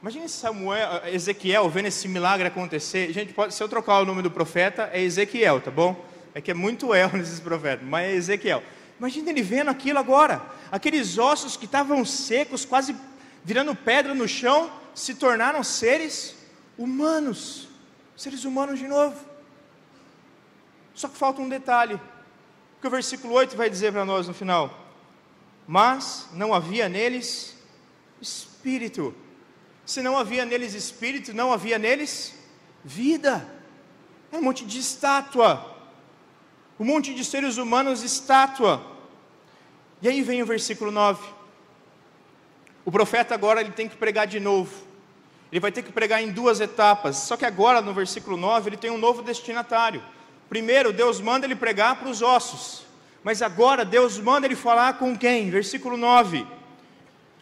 Imagine 0.01 0.29
Samuel, 0.29 1.01
Ezequiel 1.07 1.67
vendo 1.69 1.87
esse 1.87 2.07
milagre 2.07 2.47
acontecer. 2.47 3.11
Gente, 3.11 3.33
pode, 3.33 3.55
se 3.55 3.63
eu 3.63 3.69
trocar 3.69 4.01
o 4.01 4.05
nome 4.05 4.21
do 4.21 4.29
profeta, 4.29 4.89
é 4.93 5.01
Ezequiel, 5.01 5.61
tá 5.61 5.71
bom? 5.71 6.05
É 6.33 6.41
que 6.41 6.51
é 6.51 6.53
muito 6.53 6.93
El 6.93 7.09
nesses 7.17 7.39
profetas, 7.39 7.87
mas 7.87 8.05
é 8.05 8.13
Ezequiel. 8.13 8.61
Imagina 8.99 9.29
ele 9.29 9.41
vendo 9.41 9.69
aquilo 9.69 9.99
agora, 9.99 10.41
aqueles 10.71 11.17
ossos 11.17 11.57
que 11.57 11.65
estavam 11.65 12.05
secos, 12.05 12.63
quase 12.63 12.95
virando 13.43 13.75
pedra 13.75 14.13
no 14.13 14.27
chão, 14.27 14.71
se 14.93 15.15
tornaram 15.15 15.63
seres 15.63 16.35
humanos, 16.77 17.67
seres 18.15 18.45
humanos 18.45 18.79
de 18.79 18.87
novo. 18.87 19.17
Só 20.93 21.09
que 21.09 21.17
falta 21.17 21.41
um 21.41 21.49
detalhe, 21.49 21.99
que 22.79 22.87
o 22.87 22.89
versículo 22.89 23.33
8 23.33 23.57
vai 23.57 23.69
dizer 23.69 23.91
para 23.91 24.05
nós 24.05 24.27
no 24.27 24.33
final: 24.33 24.87
Mas 25.67 26.29
não 26.31 26.53
havia 26.53 26.87
neles 26.87 27.55
espírito. 28.21 29.13
Se 29.85 30.01
não 30.01 30.17
havia 30.17 30.45
neles 30.45 30.73
espírito, 30.73 31.33
não 31.33 31.51
havia 31.51 31.77
neles 31.77 32.33
vida. 32.83 33.47
É 34.31 34.37
um 34.37 34.41
monte 34.41 34.65
de 34.65 34.79
estátua, 34.79 35.74
um 36.79 36.85
monte 36.85 37.13
de 37.13 37.23
seres 37.23 37.57
humanos 37.57 38.03
estátua. 38.03 38.81
E 40.01 40.07
aí 40.07 40.21
vem 40.21 40.43
o 40.43 40.45
versículo 40.45 40.91
9. 40.91 41.25
O 42.83 42.91
profeta 42.91 43.33
agora 43.33 43.61
ele 43.61 43.71
tem 43.71 43.87
que 43.87 43.95
pregar 43.95 44.27
de 44.27 44.39
novo. 44.39 44.71
Ele 45.51 45.59
vai 45.59 45.71
ter 45.71 45.83
que 45.83 45.91
pregar 45.91 46.21
em 46.21 46.31
duas 46.31 46.59
etapas. 46.59 47.17
Só 47.17 47.37
que 47.37 47.45
agora 47.45 47.81
no 47.81 47.93
versículo 47.93 48.35
9 48.35 48.69
ele 48.69 48.77
tem 48.77 48.91
um 48.91 48.97
novo 48.97 49.21
destinatário. 49.21 50.03
Primeiro, 50.49 50.93
Deus 50.93 51.21
manda 51.21 51.45
ele 51.45 51.55
pregar 51.55 51.95
para 51.95 52.09
os 52.09 52.21
ossos. 52.21 52.85
Mas 53.23 53.41
agora 53.41 53.83
Deus 53.83 54.19
manda 54.19 54.45
ele 54.45 54.55
falar 54.55 54.99
com 54.99 55.17
quem? 55.17 55.49
Versículo 55.49 55.97
9. 55.97 56.45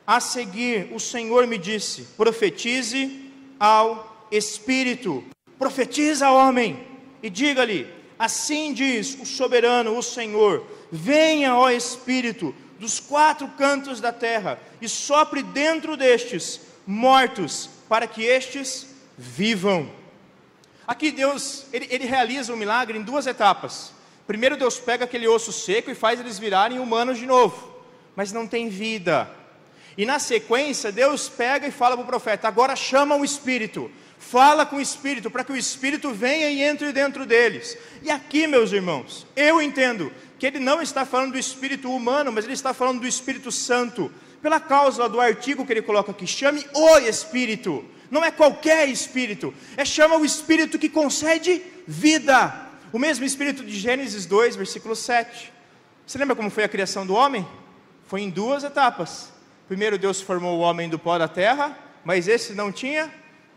A 0.06 0.20
seguir, 0.20 0.90
o 0.94 1.00
Senhor 1.00 1.48
me 1.48 1.58
disse: 1.58 2.04
profetize 2.16 3.32
ao 3.60 4.28
Espírito. 4.32 5.24
Profetiza, 5.58 6.32
homem, 6.32 6.88
e 7.22 7.30
diga-lhe: 7.30 8.03
Assim 8.24 8.74
diz 8.74 9.18
o 9.20 9.26
soberano, 9.26 9.98
o 9.98 10.02
Senhor: 10.02 10.66
Venha, 10.90 11.58
ó 11.58 11.70
Espírito, 11.70 12.56
dos 12.80 12.98
quatro 12.98 13.50
cantos 13.50 14.00
da 14.00 14.14
terra, 14.14 14.58
e 14.82 14.88
sopre 14.88 15.44
dentro 15.44 15.98
destes 15.98 16.62
mortos, 16.88 17.70
para 17.90 18.08
que 18.08 18.24
estes 18.24 18.88
vivam. 19.18 19.92
Aqui 20.88 21.12
Deus, 21.12 21.66
ele, 21.74 21.86
ele 21.92 22.06
realiza 22.06 22.54
o 22.54 22.56
milagre 22.56 22.98
em 22.98 23.02
duas 23.02 23.28
etapas. 23.28 23.92
Primeiro 24.26 24.56
Deus 24.56 24.80
pega 24.80 25.04
aquele 25.04 25.28
osso 25.28 25.52
seco 25.52 25.92
e 25.92 25.96
faz 25.96 26.22
eles 26.22 26.40
virarem 26.40 26.80
humanos 26.80 27.18
de 27.18 27.26
novo, 27.26 27.76
mas 28.16 28.32
não 28.32 28.48
tem 28.48 28.70
vida. 28.70 29.30
E 29.98 30.06
na 30.06 30.18
sequência, 30.18 30.94
Deus 30.94 31.28
pega 31.28 31.68
e 31.68 31.72
fala 31.72 31.98
para 31.98 32.06
o 32.06 32.08
profeta: 32.08 32.48
agora 32.48 32.74
chama 32.74 33.18
o 33.18 33.26
Espírito, 33.26 33.92
fala 34.30 34.66
com 34.66 34.78
o 34.78 34.82
Espírito, 34.82 35.30
para 35.30 35.44
que 35.44 35.52
o 35.52 35.58
Espírito 35.58 36.12
venha 36.12 36.50
e 36.50 36.62
entre 36.62 36.92
dentro 36.92 37.26
deles. 37.26 37.78
E 38.02 38.10
aqui, 38.10 38.48
meus 38.48 38.72
irmãos, 38.72 39.28
eu 39.36 39.62
entendo 39.62 40.12
que 40.40 40.46
ele 40.46 40.60
não 40.60 40.82
está 40.82 41.06
falando 41.06 41.34
do 41.34 41.38
Espírito 41.38 41.92
humano, 41.94 42.32
mas 42.32 42.46
ele 42.46 42.54
está 42.54 42.74
falando 42.74 43.02
do 43.02 43.08
Espírito 43.08 43.52
Santo, 43.52 44.12
pela 44.42 44.60
causa 44.60 45.08
do 45.08 45.22
artigo 45.22 45.66
que 45.66 45.74
ele 45.74 45.82
coloca 45.82 46.12
aqui: 46.12 46.26
chame 46.26 46.66
o 46.74 46.98
Espírito 47.00 47.86
não 48.14 48.24
é 48.24 48.30
qualquer 48.30 48.88
espírito, 48.90 49.52
é 49.76 49.84
chama 49.84 50.18
o 50.18 50.24
espírito 50.24 50.78
que 50.78 50.88
concede 50.88 51.64
vida. 51.88 52.70
O 52.92 53.00
mesmo 53.00 53.26
espírito 53.26 53.64
de 53.64 53.76
Gênesis 53.76 54.28
2, 54.28 54.56
versículo 54.56 54.96
7. 54.96 55.52
Você 56.06 56.20
lembra 56.20 56.36
como 56.36 56.52
foi 56.52 56.64
a 56.64 56.70
criação 56.70 57.08
do 57.08 57.16
homem? 57.16 57.46
Foi 58.06 58.22
em 58.22 58.30
duas 58.30 58.64
etapas. 58.64 59.34
Primeiro 59.68 59.98
Deus 59.98 60.22
formou 60.22 60.60
o 60.60 60.62
homem 60.62 60.88
do 60.88 61.00
pó 61.00 61.18
da 61.18 61.28
terra, 61.28 61.76
mas 62.06 62.28
esse 62.28 62.54
não 62.54 62.72
tinha 62.72 63.12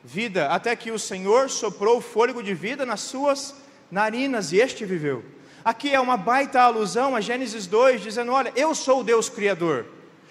vida, 0.06 0.46
até 0.48 0.76
que 0.76 0.92
o 0.92 0.98
Senhor 0.98 1.50
soprou 1.50 2.00
fôlego 2.00 2.40
de 2.40 2.54
vida 2.54 2.86
nas 2.86 3.00
suas 3.00 3.54
narinas 3.90 4.52
e 4.52 4.58
este 4.58 4.84
viveu. 4.84 5.24
Aqui 5.64 5.92
é 5.92 5.98
uma 5.98 6.16
baita 6.16 6.60
alusão 6.60 7.16
a 7.16 7.20
Gênesis 7.20 7.66
2, 7.66 8.00
dizendo: 8.02 8.30
Olha, 8.30 8.52
eu 8.54 8.72
sou 8.72 9.00
o 9.00 9.04
Deus 9.04 9.28
Criador. 9.28 9.84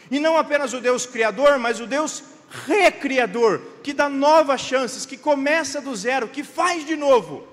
E 0.10 0.18
não 0.18 0.38
apenas 0.38 0.72
o 0.72 0.80
Deus 0.80 1.06
Criador, 1.06 1.60
mas 1.60 1.82
o 1.82 1.86
Deus 1.86 2.24
recriador, 2.66 3.60
que 3.84 3.92
dá 3.92 4.08
novas 4.08 4.62
chances, 4.62 5.06
que 5.06 5.18
começa 5.18 5.82
do 5.82 5.94
zero, 5.94 6.30
que 6.30 6.42
faz 6.42 6.86
de 6.86 6.96
novo. 6.96 7.46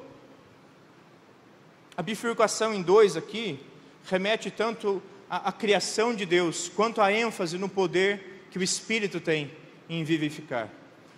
A 1.96 2.02
bifurcação 2.02 2.72
em 2.72 2.82
dois 2.82 3.16
aqui 3.16 3.58
remete 4.04 4.48
tanto 4.48 5.02
à, 5.28 5.48
à 5.48 5.52
criação 5.52 6.14
de 6.14 6.24
Deus, 6.24 6.68
quanto 6.68 7.00
à 7.00 7.12
ênfase 7.12 7.58
no 7.58 7.68
poder 7.68 8.46
que 8.52 8.58
o 8.60 8.62
Espírito 8.62 9.18
tem 9.18 9.50
em 9.88 10.04
vivificar. 10.04 10.68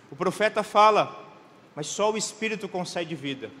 O 0.09 0.15
profeta 0.15 0.63
fala, 0.63 1.23
mas 1.75 1.87
só 1.87 2.11
o 2.11 2.17
Espírito 2.17 2.67
concede 2.67 3.15
vida. 3.15 3.51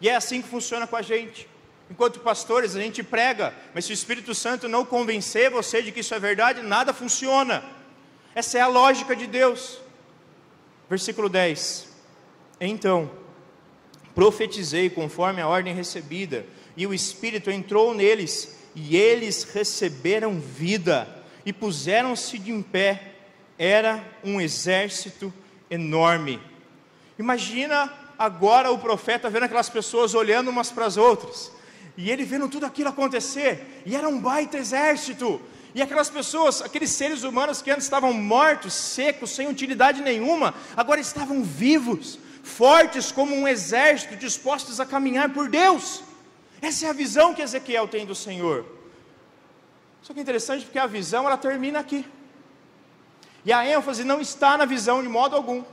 E 0.00 0.08
é 0.08 0.16
assim 0.16 0.42
que 0.42 0.48
funciona 0.48 0.86
com 0.86 0.96
a 0.96 1.02
gente. 1.02 1.48
Enquanto 1.90 2.20
pastores, 2.20 2.74
a 2.74 2.80
gente 2.80 3.02
prega, 3.02 3.54
mas 3.74 3.84
se 3.84 3.92
o 3.92 3.94
Espírito 3.94 4.34
Santo 4.34 4.68
não 4.68 4.84
convencer 4.84 5.50
você 5.50 5.82
de 5.82 5.92
que 5.92 6.00
isso 6.00 6.14
é 6.14 6.18
verdade, 6.18 6.62
nada 6.62 6.92
funciona. 6.92 7.62
Essa 8.34 8.58
é 8.58 8.60
a 8.60 8.66
lógica 8.66 9.14
de 9.14 9.26
Deus. 9.26 9.78
Versículo 10.88 11.28
10: 11.28 11.88
Então, 12.60 13.10
profetizei 14.14 14.88
conforme 14.88 15.40
a 15.40 15.48
ordem 15.48 15.74
recebida, 15.74 16.46
e 16.76 16.86
o 16.86 16.94
Espírito 16.94 17.50
entrou 17.50 17.94
neles, 17.94 18.58
e 18.74 18.96
eles 18.96 19.44
receberam 19.44 20.40
vida, 20.40 21.06
e 21.44 21.52
puseram-se 21.52 22.38
de 22.38 22.50
em 22.50 22.62
pé. 22.62 23.08
Era 23.58 24.02
um 24.24 24.40
exército 24.40 25.32
enorme. 25.72 26.38
Imagina 27.18 27.90
agora 28.18 28.70
o 28.70 28.78
profeta 28.78 29.30
vendo 29.30 29.44
aquelas 29.44 29.70
pessoas 29.70 30.14
olhando 30.14 30.50
umas 30.50 30.70
para 30.70 30.84
as 30.84 30.96
outras, 30.96 31.50
e 31.96 32.10
ele 32.10 32.24
vendo 32.24 32.48
tudo 32.48 32.66
aquilo 32.66 32.90
acontecer, 32.90 33.82
e 33.86 33.96
era 33.96 34.08
um 34.08 34.20
baita 34.20 34.58
exército, 34.58 35.40
e 35.74 35.80
aquelas 35.80 36.10
pessoas, 36.10 36.60
aqueles 36.60 36.90
seres 36.90 37.22
humanos 37.22 37.62
que 37.62 37.70
antes 37.70 37.84
estavam 37.84 38.12
mortos, 38.12 38.74
secos, 38.74 39.30
sem 39.30 39.48
utilidade 39.48 40.02
nenhuma, 40.02 40.54
agora 40.76 41.00
estavam 41.00 41.42
vivos, 41.42 42.18
fortes 42.42 43.10
como 43.10 43.34
um 43.34 43.48
exército, 43.48 44.14
dispostos 44.14 44.78
a 44.78 44.84
caminhar 44.84 45.30
por 45.30 45.48
Deus. 45.48 46.02
Essa 46.60 46.86
é 46.86 46.90
a 46.90 46.92
visão 46.92 47.32
que 47.32 47.40
Ezequiel 47.40 47.88
tem 47.88 48.04
do 48.04 48.14
Senhor. 48.14 48.66
Só 50.02 50.12
que 50.12 50.18
é 50.18 50.22
interessante 50.22 50.64
porque 50.64 50.78
a 50.78 50.86
visão 50.86 51.26
ela 51.26 51.38
termina 51.38 51.78
aqui. 51.78 52.04
E 53.44 53.52
a 53.52 53.66
ênfase 53.66 54.04
não 54.04 54.20
está 54.20 54.56
na 54.56 54.64
visão 54.64 55.02
de 55.02 55.08
modo 55.08 55.34
algum. 55.34 55.64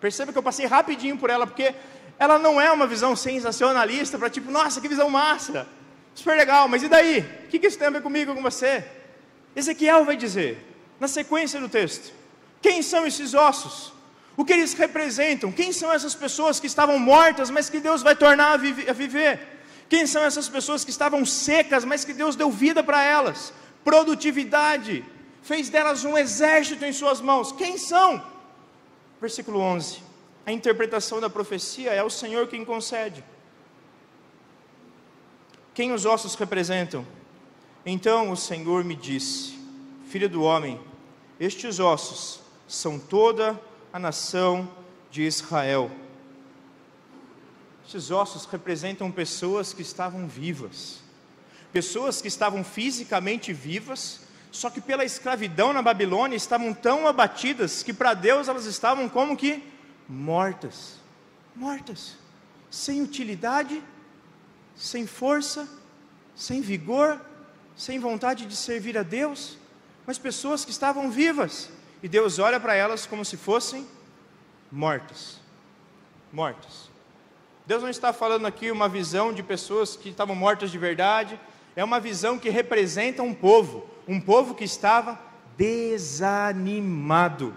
Perceba 0.00 0.32
que 0.32 0.38
eu 0.38 0.42
passei 0.42 0.66
rapidinho 0.66 1.16
por 1.16 1.30
ela, 1.30 1.46
porque 1.46 1.74
ela 2.18 2.38
não 2.38 2.60
é 2.60 2.70
uma 2.70 2.86
visão 2.86 3.14
sensacionalista 3.14 4.18
para 4.18 4.30
tipo, 4.30 4.50
nossa, 4.50 4.80
que 4.80 4.88
visão 4.88 5.08
massa, 5.08 5.66
super 6.14 6.36
legal, 6.36 6.68
mas 6.68 6.82
e 6.82 6.88
daí? 6.88 7.20
O 7.44 7.48
que 7.48 7.66
isso 7.66 7.78
tem 7.78 7.88
a 7.88 7.90
ver 7.90 8.02
comigo, 8.02 8.34
com 8.34 8.42
você? 8.42 8.84
Ezequiel 9.54 10.04
vai 10.04 10.16
dizer, 10.16 10.58
na 10.98 11.08
sequência 11.08 11.60
do 11.60 11.68
texto, 11.68 12.12
quem 12.60 12.82
são 12.82 13.06
esses 13.06 13.34
ossos? 13.34 13.92
O 14.36 14.44
que 14.44 14.52
eles 14.52 14.74
representam? 14.74 15.50
Quem 15.50 15.72
são 15.72 15.90
essas 15.92 16.14
pessoas 16.14 16.60
que 16.60 16.66
estavam 16.66 16.98
mortas, 16.98 17.48
mas 17.48 17.70
que 17.70 17.80
Deus 17.80 18.02
vai 18.02 18.14
tornar 18.14 18.48
a, 18.48 18.54
a 18.54 18.92
viver? 18.92 19.40
Quem 19.88 20.06
são 20.06 20.22
essas 20.22 20.48
pessoas 20.48 20.84
que 20.84 20.90
estavam 20.90 21.24
secas, 21.24 21.84
mas 21.84 22.04
que 22.04 22.12
Deus 22.12 22.36
deu 22.36 22.50
vida 22.50 22.82
para 22.82 23.02
elas? 23.02 23.52
Produtividade, 23.82 25.04
fez 25.46 25.68
delas 25.70 26.04
um 26.04 26.18
exército 26.18 26.84
em 26.84 26.92
suas 26.92 27.20
mãos. 27.20 27.52
Quem 27.52 27.78
são? 27.78 28.20
Versículo 29.20 29.60
11. 29.60 30.02
A 30.44 30.50
interpretação 30.50 31.20
da 31.20 31.30
profecia 31.30 31.92
é 31.92 32.02
o 32.02 32.10
Senhor 32.10 32.48
quem 32.48 32.64
concede. 32.64 33.24
Quem 35.72 35.92
os 35.92 36.04
ossos 36.04 36.34
representam? 36.34 37.06
Então 37.84 38.32
o 38.32 38.36
Senhor 38.36 38.82
me 38.82 38.96
disse: 38.96 39.56
Filho 40.08 40.28
do 40.28 40.42
homem, 40.42 40.80
estes 41.38 41.78
ossos 41.78 42.40
são 42.66 42.98
toda 42.98 43.60
a 43.92 44.00
nação 44.00 44.68
de 45.12 45.22
Israel. 45.22 45.90
Estes 47.84 48.10
ossos 48.10 48.46
representam 48.46 49.12
pessoas 49.12 49.72
que 49.72 49.82
estavam 49.82 50.26
vivas, 50.26 50.98
pessoas 51.72 52.20
que 52.20 52.26
estavam 52.26 52.64
fisicamente 52.64 53.52
vivas, 53.52 54.25
só 54.50 54.70
que 54.70 54.80
pela 54.80 55.04
escravidão 55.04 55.72
na 55.72 55.82
Babilônia 55.82 56.36
estavam 56.36 56.72
tão 56.72 57.06
abatidas 57.06 57.82
que 57.82 57.92
para 57.92 58.14
Deus 58.14 58.48
elas 58.48 58.66
estavam 58.66 59.08
como 59.08 59.36
que 59.36 59.62
mortas, 60.08 60.94
mortas, 61.54 62.16
sem 62.70 63.02
utilidade, 63.02 63.82
sem 64.74 65.06
força, 65.06 65.68
sem 66.34 66.60
vigor, 66.60 67.20
sem 67.76 67.98
vontade 67.98 68.46
de 68.46 68.56
servir 68.56 68.96
a 68.96 69.02
Deus, 69.02 69.58
mas 70.06 70.18
pessoas 70.18 70.64
que 70.64 70.70
estavam 70.70 71.10
vivas, 71.10 71.70
e 72.02 72.08
Deus 72.08 72.38
olha 72.38 72.60
para 72.60 72.74
elas 72.74 73.06
como 73.06 73.24
se 73.24 73.36
fossem 73.36 73.86
mortas. 74.70 75.40
Mortas. 76.32 76.90
Deus 77.66 77.82
não 77.82 77.90
está 77.90 78.12
falando 78.12 78.46
aqui 78.46 78.70
uma 78.70 78.88
visão 78.88 79.32
de 79.32 79.42
pessoas 79.42 79.96
que 79.96 80.10
estavam 80.10 80.36
mortas 80.36 80.70
de 80.70 80.78
verdade, 80.78 81.38
é 81.76 81.84
uma 81.84 82.00
visão 82.00 82.38
que 82.38 82.48
representa 82.48 83.22
um 83.22 83.34
povo, 83.34 83.86
um 84.08 84.18
povo 84.18 84.54
que 84.54 84.64
estava 84.64 85.20
desanimado. 85.58 87.54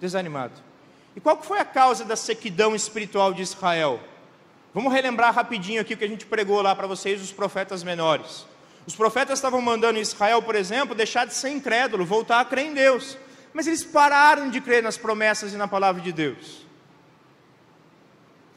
Desanimado. 0.00 0.54
E 1.16 1.20
qual 1.20 1.42
foi 1.42 1.58
a 1.58 1.64
causa 1.64 2.04
da 2.04 2.14
sequidão 2.14 2.76
espiritual 2.76 3.34
de 3.34 3.42
Israel? 3.42 3.98
Vamos 4.72 4.92
relembrar 4.92 5.34
rapidinho 5.34 5.80
aqui 5.80 5.94
o 5.94 5.96
que 5.96 6.04
a 6.04 6.08
gente 6.08 6.24
pregou 6.24 6.62
lá 6.62 6.76
para 6.76 6.86
vocês, 6.86 7.20
os 7.20 7.32
profetas 7.32 7.82
menores. 7.82 8.46
Os 8.86 8.94
profetas 8.94 9.38
estavam 9.38 9.60
mandando 9.60 9.98
Israel, 9.98 10.40
por 10.40 10.54
exemplo, 10.54 10.94
deixar 10.94 11.26
de 11.26 11.34
ser 11.34 11.48
incrédulo, 11.50 12.06
voltar 12.06 12.38
a 12.40 12.44
crer 12.44 12.66
em 12.66 12.74
Deus. 12.74 13.18
mas 13.52 13.66
eles 13.66 13.82
pararam 13.82 14.50
de 14.50 14.60
crer 14.60 14.82
nas 14.84 14.96
promessas 14.96 15.52
e 15.52 15.56
na 15.56 15.66
palavra 15.66 16.00
de 16.00 16.12
Deus. 16.12 16.67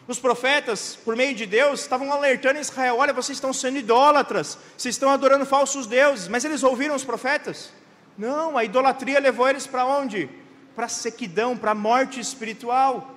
Os 0.07 0.19
profetas, 0.19 0.95
por 0.95 1.15
meio 1.15 1.35
de 1.35 1.45
Deus, 1.45 1.81
estavam 1.81 2.11
alertando 2.11 2.59
Israel: 2.59 2.97
olha, 2.97 3.13
vocês 3.13 3.37
estão 3.37 3.53
sendo 3.53 3.77
idólatras, 3.77 4.57
vocês 4.77 4.95
estão 4.95 5.09
adorando 5.09 5.45
falsos 5.45 5.85
deuses. 5.87 6.27
Mas 6.27 6.43
eles 6.43 6.63
ouviram 6.63 6.95
os 6.95 7.03
profetas? 7.03 7.71
Não, 8.17 8.57
a 8.57 8.63
idolatria 8.63 9.19
levou 9.19 9.47
eles 9.47 9.67
para 9.67 9.85
onde? 9.85 10.29
Para 10.75 10.85
a 10.85 10.89
sequidão, 10.89 11.57
para 11.57 11.71
a 11.71 11.75
morte 11.75 12.19
espiritual. 12.19 13.15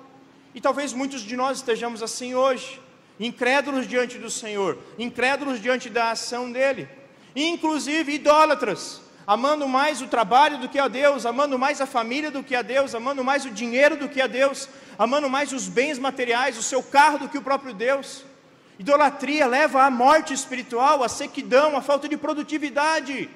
E 0.54 0.60
talvez 0.60 0.92
muitos 0.92 1.22
de 1.22 1.36
nós 1.36 1.58
estejamos 1.58 2.02
assim 2.02 2.34
hoje, 2.34 2.80
incrédulos 3.18 3.88
diante 3.88 4.18
do 4.18 4.30
Senhor, 4.30 4.78
incrédulos 4.98 5.60
diante 5.60 5.90
da 5.90 6.12
ação 6.12 6.50
dEle, 6.52 6.88
inclusive 7.34 8.14
idólatras, 8.14 9.00
amando 9.26 9.66
mais 9.66 10.00
o 10.00 10.06
trabalho 10.06 10.58
do 10.58 10.68
que 10.68 10.78
a 10.78 10.86
Deus, 10.86 11.26
amando 11.26 11.58
mais 11.58 11.80
a 11.80 11.86
família 11.86 12.30
do 12.30 12.42
que 12.42 12.54
a 12.54 12.62
Deus, 12.62 12.94
amando 12.94 13.24
mais 13.24 13.44
o 13.44 13.50
dinheiro 13.50 13.96
do 13.96 14.08
que 14.08 14.20
a 14.20 14.28
Deus, 14.28 14.68
amando 14.98 15.28
mais 15.28 15.52
os 15.52 15.68
bens 15.68 15.98
materiais, 15.98 16.59
o 16.59 16.62
seu 16.62 16.83
carro 16.83 17.18
do 17.18 17.28
que 17.28 17.38
o 17.38 17.42
próprio 17.42 17.74
Deus. 17.74 18.24
Idolatria 18.78 19.46
leva 19.46 19.85
à 19.85 19.90
morte 19.90 20.33
espiritual, 20.33 21.02
à 21.02 21.09
sequidão, 21.09 21.76
à 21.76 21.83
falta 21.83 22.09
de 22.09 22.16
produtividade. 22.16 23.30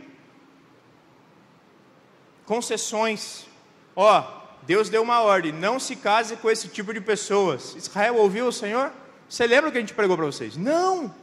Concessões. 2.45 3.47
Ó, 3.95 4.25
Deus 4.63 4.89
deu 4.89 5.03
uma 5.03 5.21
ordem: 5.21 5.53
não 5.53 5.79
se 5.79 5.95
case 5.95 6.37
com 6.37 6.51
esse 6.51 6.69
tipo 6.69 6.93
de 6.93 7.01
pessoas. 7.01 7.75
Israel 7.77 8.17
ouviu 8.17 8.49
o 8.49 8.53
Senhor? 8.53 8.93
Você 9.29 9.47
lembra 9.47 9.69
o 9.69 9.73
que 9.73 9.79
a 9.79 9.81
gente 9.81 9.95
pregou 9.95 10.17
para 10.17 10.27
vocês? 10.27 10.57
Não! 10.57 11.15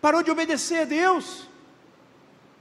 Parou 0.00 0.22
de 0.22 0.30
obedecer 0.30 0.82
a 0.82 0.84
Deus. 0.84 1.48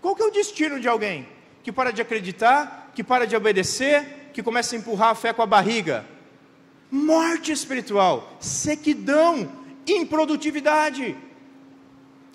Qual 0.02 0.16
que 0.16 0.22
é 0.22 0.26
o 0.26 0.32
destino 0.32 0.80
de 0.80 0.88
alguém 0.88 1.28
que 1.64 1.72
para 1.72 1.92
de 1.92 2.02
acreditar, 2.02 2.92
que 2.94 3.04
para 3.04 3.26
de 3.26 3.36
obedecer, 3.36 4.30
que 4.34 4.44
começa 4.44 4.76
a 4.76 4.80
empurrar 4.80 5.10
a 5.10 5.16
fé 5.16 5.34
com 5.34 5.42
a 5.42 5.48
barriga? 5.48 6.06
Morte 6.96 7.52
espiritual, 7.52 8.38
sequidão, 8.40 9.52
improdutividade. 9.86 11.16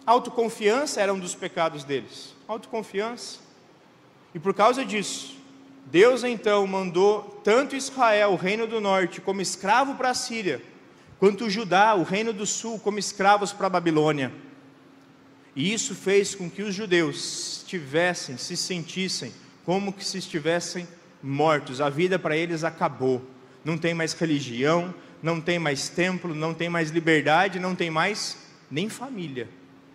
Autoconfiança 0.04 1.00
era 1.00 1.12
um 1.12 1.18
dos 1.18 1.34
pecados 1.34 1.82
deles. 1.82 2.34
Autoconfiança. 2.46 3.38
E 4.34 4.38
por 4.38 4.52
causa 4.52 4.84
disso, 4.84 5.36
Deus 5.86 6.22
então 6.22 6.66
mandou 6.66 7.40
tanto 7.42 7.74
Israel, 7.74 8.32
o 8.32 8.36
reino 8.36 8.66
do 8.66 8.80
norte, 8.80 9.20
como 9.20 9.40
escravo 9.40 9.94
para 9.94 10.10
a 10.10 10.14
Síria, 10.14 10.62
quanto 11.18 11.48
Judá, 11.48 11.94
o 11.94 12.02
reino 12.02 12.32
do 12.32 12.44
sul, 12.44 12.78
como 12.78 12.98
escravos 12.98 13.52
para 13.52 13.66
a 13.66 13.70
Babilônia. 13.70 14.32
E 15.56 15.72
isso 15.72 15.94
fez 15.94 16.34
com 16.34 16.48
que 16.50 16.62
os 16.62 16.74
judeus 16.74 17.64
tivessem, 17.66 18.36
se 18.36 18.56
sentissem 18.56 19.32
como 19.64 19.92
que 19.92 20.04
se 20.04 20.18
estivessem 20.18 20.86
mortos. 21.22 21.80
A 21.80 21.88
vida 21.88 22.18
para 22.18 22.36
eles 22.36 22.62
acabou 22.62 23.22
não 23.64 23.76
tem 23.76 23.94
mais 23.94 24.12
religião, 24.12 24.94
não 25.22 25.40
tem 25.40 25.58
mais 25.58 25.88
templo, 25.88 26.34
não 26.34 26.54
tem 26.54 26.68
mais 26.68 26.90
liberdade, 26.90 27.58
não 27.58 27.74
tem 27.74 27.90
mais 27.90 28.38
nem 28.70 28.88
família, 28.88 29.48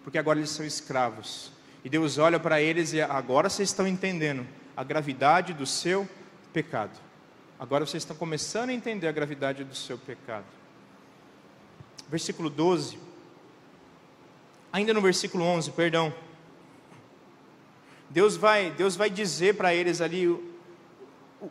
porque 0.03 0.17
agora 0.17 0.39
eles 0.39 0.51
são 0.51 0.65
escravos. 0.65 1.51
E 1.83 1.89
Deus 1.89 2.17
olha 2.17 2.39
para 2.39 2.61
eles 2.61 2.93
e 2.93 3.01
agora 3.01 3.49
vocês 3.49 3.69
estão 3.69 3.87
entendendo 3.87 4.45
a 4.75 4.83
gravidade 4.83 5.53
do 5.53 5.65
seu 5.65 6.07
pecado. 6.51 6.99
Agora 7.59 7.85
vocês 7.85 8.03
estão 8.03 8.15
começando 8.15 8.69
a 8.69 8.73
entender 8.73 9.07
a 9.07 9.11
gravidade 9.11 9.63
do 9.63 9.75
seu 9.75 9.97
pecado. 9.97 10.45
Versículo 12.09 12.49
12. 12.49 12.99
Ainda 14.73 14.93
no 14.93 15.01
versículo 15.01 15.45
11, 15.45 15.71
perdão. 15.71 16.13
Deus 18.09 18.35
vai, 18.35 18.71
Deus 18.71 18.95
vai 18.95 19.09
dizer 19.09 19.55
para 19.55 19.73
eles 19.73 20.01
ali 20.01 20.27
o, 20.27 20.43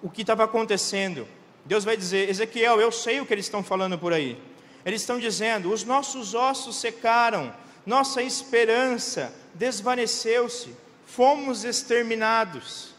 o 0.03 0.11
que 0.11 0.21
estava 0.21 0.45
acontecendo. 0.45 1.27
Deus 1.65 1.85
vai 1.85 1.97
dizer: 1.97 2.29
Ezequiel, 2.29 2.81
eu 2.81 2.93
sei 2.93 3.21
o 3.21 3.27
que 3.27 3.33
eles 3.33 3.47
estão 3.47 3.63
falando 3.63 3.99
por 3.99 4.13
aí. 4.13 4.39
Eles 4.85 5.01
estão 5.01 5.19
dizendo: 5.19 5.73
os 5.73 5.85
nossos 5.85 6.35
ossos 6.35 6.77
secaram, 6.77 7.55
nossa 7.87 8.23
esperança 8.23 9.35
desvaneceu-se, 9.55 10.75
fomos 11.07 11.65
exterminados. 11.65 12.95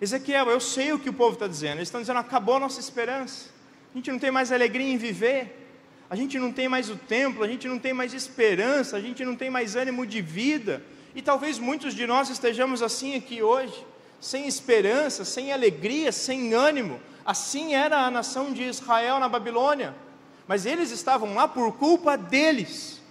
Ezequiel, 0.00 0.50
eu 0.50 0.60
sei 0.60 0.92
o 0.92 0.98
que 0.98 1.08
o 1.08 1.12
povo 1.12 1.34
está 1.34 1.46
dizendo. 1.46 1.78
Eles 1.78 1.88
estão 1.88 2.00
dizendo: 2.00 2.18
acabou 2.18 2.56
a 2.56 2.60
nossa 2.60 2.80
esperança, 2.80 3.46
a 3.92 3.96
gente 3.96 4.10
não 4.10 4.18
tem 4.18 4.30
mais 4.30 4.50
alegria 4.50 4.86
em 4.86 4.96
viver, 4.96 5.68
a 6.08 6.16
gente 6.16 6.38
não 6.38 6.52
tem 6.52 6.68
mais 6.68 6.88
o 6.88 6.96
templo, 6.96 7.44
a 7.44 7.48
gente 7.48 7.68
não 7.68 7.78
tem 7.78 7.92
mais 7.92 8.14
esperança, 8.14 8.96
a 8.96 9.00
gente 9.00 9.24
não 9.24 9.36
tem 9.36 9.50
mais 9.50 9.76
ânimo 9.76 10.06
de 10.06 10.22
vida. 10.22 10.82
E 11.14 11.22
talvez 11.22 11.58
muitos 11.58 11.94
de 11.94 12.06
nós 12.06 12.28
estejamos 12.28 12.82
assim 12.82 13.14
aqui 13.14 13.42
hoje, 13.42 13.86
sem 14.20 14.46
esperança, 14.46 15.24
sem 15.24 15.50
alegria, 15.50 16.12
sem 16.12 16.52
ânimo, 16.52 17.00
Assim 17.26 17.74
era 17.74 18.06
a 18.06 18.10
nação 18.10 18.52
de 18.52 18.62
Israel 18.62 19.18
na 19.18 19.28
Babilônia, 19.28 19.92
mas 20.46 20.64
eles 20.64 20.92
estavam 20.92 21.34
lá 21.34 21.48
por 21.48 21.76
culpa 21.76 22.16
deles. 22.16 23.02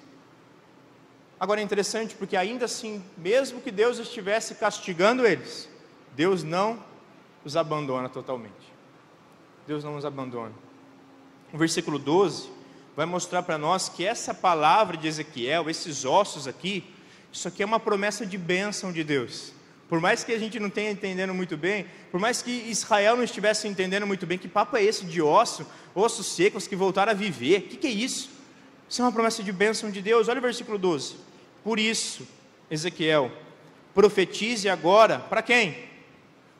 Agora 1.37 1.59
é 1.59 1.63
interessante 1.63 2.15
porque, 2.15 2.37
ainda 2.37 2.63
assim, 2.63 3.03
mesmo 3.17 3.59
que 3.59 3.69
Deus 3.69 3.99
estivesse 3.99 4.55
castigando 4.55 5.27
eles, 5.27 5.67
Deus 6.15 6.43
não 6.43 6.81
os 7.43 7.57
abandona 7.57 8.07
totalmente. 8.07 8.53
Deus 9.67 9.83
não 9.83 9.97
os 9.97 10.05
abandona. 10.05 10.53
O 11.51 11.57
versículo 11.57 11.99
12 11.99 12.49
vai 12.95 13.05
mostrar 13.05 13.43
para 13.43 13.57
nós 13.57 13.89
que 13.89 14.05
essa 14.05 14.33
palavra 14.33 14.95
de 14.95 15.09
Ezequiel, 15.09 15.69
esses 15.69 16.05
ossos 16.05 16.47
aqui, 16.47 16.85
isso 17.33 17.49
aqui 17.49 17.61
é 17.61 17.65
uma 17.65 17.81
promessa 17.81 18.25
de 18.25 18.37
bênção 18.37 18.93
de 18.93 19.03
Deus. 19.03 19.51
Por 19.87 19.99
mais 20.01 20.23
que 20.23 20.31
a 20.31 20.39
gente 20.39 20.59
não 20.59 20.69
tenha 20.69 20.89
entendendo 20.89 21.33
muito 21.33 21.55
bem, 21.55 21.85
por 22.11 22.19
mais 22.19 22.41
que 22.41 22.51
Israel 22.51 23.15
não 23.15 23.23
estivesse 23.23 23.67
entendendo 23.67 24.07
muito 24.07 24.25
bem, 24.25 24.37
que 24.37 24.47
papo 24.47 24.75
é 24.75 24.83
esse 24.83 25.05
de 25.05 25.21
osso, 25.21 25.65
ossos 25.93 26.25
secos 26.27 26.67
que 26.67 26.75
voltaram 26.75 27.11
a 27.11 27.15
viver? 27.15 27.59
O 27.59 27.61
que, 27.63 27.77
que 27.77 27.87
é 27.87 27.91
isso? 27.91 28.29
Isso 28.89 29.01
é 29.01 29.05
uma 29.05 29.11
promessa 29.11 29.43
de 29.43 29.51
bênção 29.51 29.91
de 29.91 30.01
Deus. 30.01 30.27
Olha 30.27 30.39
o 30.39 30.41
versículo 30.41 30.77
12. 30.77 31.15
Por 31.63 31.79
isso, 31.79 32.27
Ezequiel, 32.69 33.31
profetize 33.93 34.67
agora 34.67 35.19
para 35.19 35.41
quem? 35.41 35.77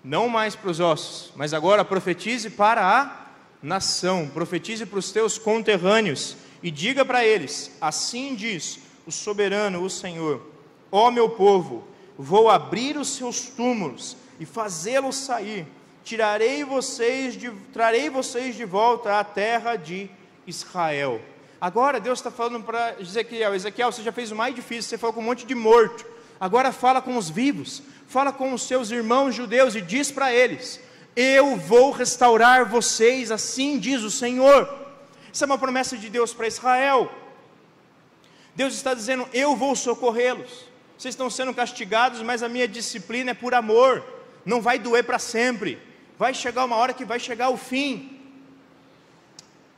Não 0.04 0.30
mais 0.30 0.56
para 0.56 0.70
os 0.70 0.80
ossos, 0.80 1.32
mas 1.36 1.52
agora 1.52 1.84
profetize 1.84 2.50
para 2.52 2.86
a 2.86 3.26
nação, 3.62 4.30
profetize 4.30 4.86
para 4.86 5.00
os 5.00 5.12
teus 5.12 5.40
conterrâneos 5.40 6.38
e 6.62 6.70
diga 6.70 7.04
para 7.04 7.26
eles: 7.26 7.72
Assim 7.82 8.36
diz 8.36 8.80
o 9.06 9.12
soberano, 9.12 9.84
o 9.84 9.90
Senhor, 9.90 10.48
ó 10.92 11.10
meu 11.10 11.30
povo, 11.30 11.88
vou 12.18 12.50
abrir 12.50 12.98
os 12.98 13.10
seus 13.10 13.42
túmulos 13.42 14.16
e 14.40 14.46
fazê-los 14.46 15.16
sair. 15.16 15.68
Tirarei 16.04 16.64
vocês 16.64 17.36
de, 17.36 17.50
trarei 17.74 18.10
vocês 18.10 18.56
de 18.56 18.64
volta 18.64 19.20
à 19.20 19.24
terra 19.24 19.76
de 19.76 20.10
Israel. 20.46 21.22
Agora 21.60 22.00
Deus 22.00 22.20
está 22.20 22.30
falando 22.30 22.64
para 22.64 22.96
Ezequiel: 23.00 23.56
Ezequiel, 23.56 23.92
você 23.92 24.04
já 24.04 24.12
fez 24.12 24.32
o 24.32 24.36
mais 24.36 24.54
difícil, 24.54 24.90
você 24.90 24.98
falou 24.98 25.14
com 25.14 25.22
um 25.22 25.24
monte 25.24 25.46
de 25.46 25.56
morto. 25.56 26.06
Agora 26.40 26.72
fala 26.72 27.02
com 27.02 27.18
os 27.18 27.30
vivos, 27.30 27.82
fala 28.08 28.32
com 28.32 28.54
os 28.54 28.64
seus 28.64 28.92
irmãos 28.92 29.34
judeus 29.34 29.74
e 29.74 29.82
diz 29.82 30.12
para 30.12 30.34
eles: 30.34 30.80
Eu 31.16 31.56
vou 31.56 31.92
restaurar 31.92 32.70
vocês, 32.70 33.32
assim 33.32 33.80
diz 33.80 34.04
o 34.04 34.12
Senhor. 34.12 34.70
Isso 35.34 35.44
é 35.44 35.48
uma 35.48 35.58
promessa 35.58 35.98
de 35.98 36.10
Deus 36.10 36.34
para 36.34 36.48
Israel. 36.48 37.12
Deus 38.54 38.74
está 38.74 38.94
dizendo: 38.94 39.28
Eu 39.34 39.56
vou 39.56 39.76
socorrê-los. 39.76 40.75
Vocês 40.98 41.14
estão 41.14 41.30
sendo 41.30 41.54
castigados, 41.54 42.22
mas 42.22 42.42
a 42.42 42.50
minha 42.50 42.68
disciplina 42.68 43.32
é 43.32 43.34
por 43.34 43.54
amor. 43.54 44.04
Não 44.46 44.62
vai 44.62 44.80
doer 44.80 45.04
para 45.04 45.20
sempre. 45.20 45.78
Vai 46.18 46.34
chegar 46.34 46.66
uma 46.66 46.78
hora 46.78 46.94
que 46.94 47.04
vai 47.04 47.20
chegar 47.20 47.50
o 47.50 47.58
fim. 47.58 48.20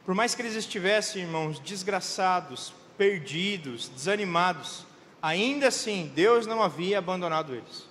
Por 0.06 0.14
mais 0.14 0.36
que 0.36 0.42
eles 0.42 0.56
estivessem, 0.56 1.24
irmãos, 1.24 1.60
desgraçados, 1.60 2.74
perdidos, 2.98 3.90
desanimados, 3.90 4.86
ainda 5.22 5.68
assim 5.68 6.12
Deus 6.16 6.46
não 6.46 6.62
havia 6.62 7.00
abandonado 7.00 7.54
eles. 7.54 7.88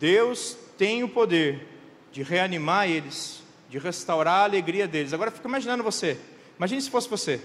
Deus 0.00 0.56
tem 0.76 1.04
o 1.04 1.08
poder 1.08 1.68
de 2.10 2.22
reanimar 2.22 2.88
eles, 2.88 3.42
de 3.68 3.78
restaurar 3.78 4.40
a 4.40 4.44
alegria 4.44 4.88
deles. 4.88 5.12
Agora 5.12 5.30
fica 5.30 5.46
imaginando 5.46 5.84
você. 5.84 6.18
Imagine 6.58 6.82
se 6.82 6.90
fosse 6.90 7.08
você, 7.08 7.40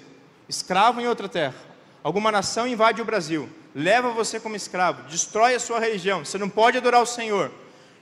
escravo 0.50 1.00
em 1.00 1.08
outra 1.08 1.30
terra. 1.30 1.56
Alguma 2.04 2.32
nação 2.32 2.68
invade 2.68 3.02
o 3.02 3.06
Brasil 3.06 3.50
leva 3.78 4.10
você 4.10 4.40
como 4.40 4.56
escravo, 4.56 5.04
destrói 5.04 5.54
a 5.54 5.60
sua 5.60 5.80
religião, 5.80 6.26
você 6.26 6.40
não 6.40 6.50
pode 6.50 6.80
adorar 6.80 7.00
o 7.00 7.06
Senhor. 7.06 7.52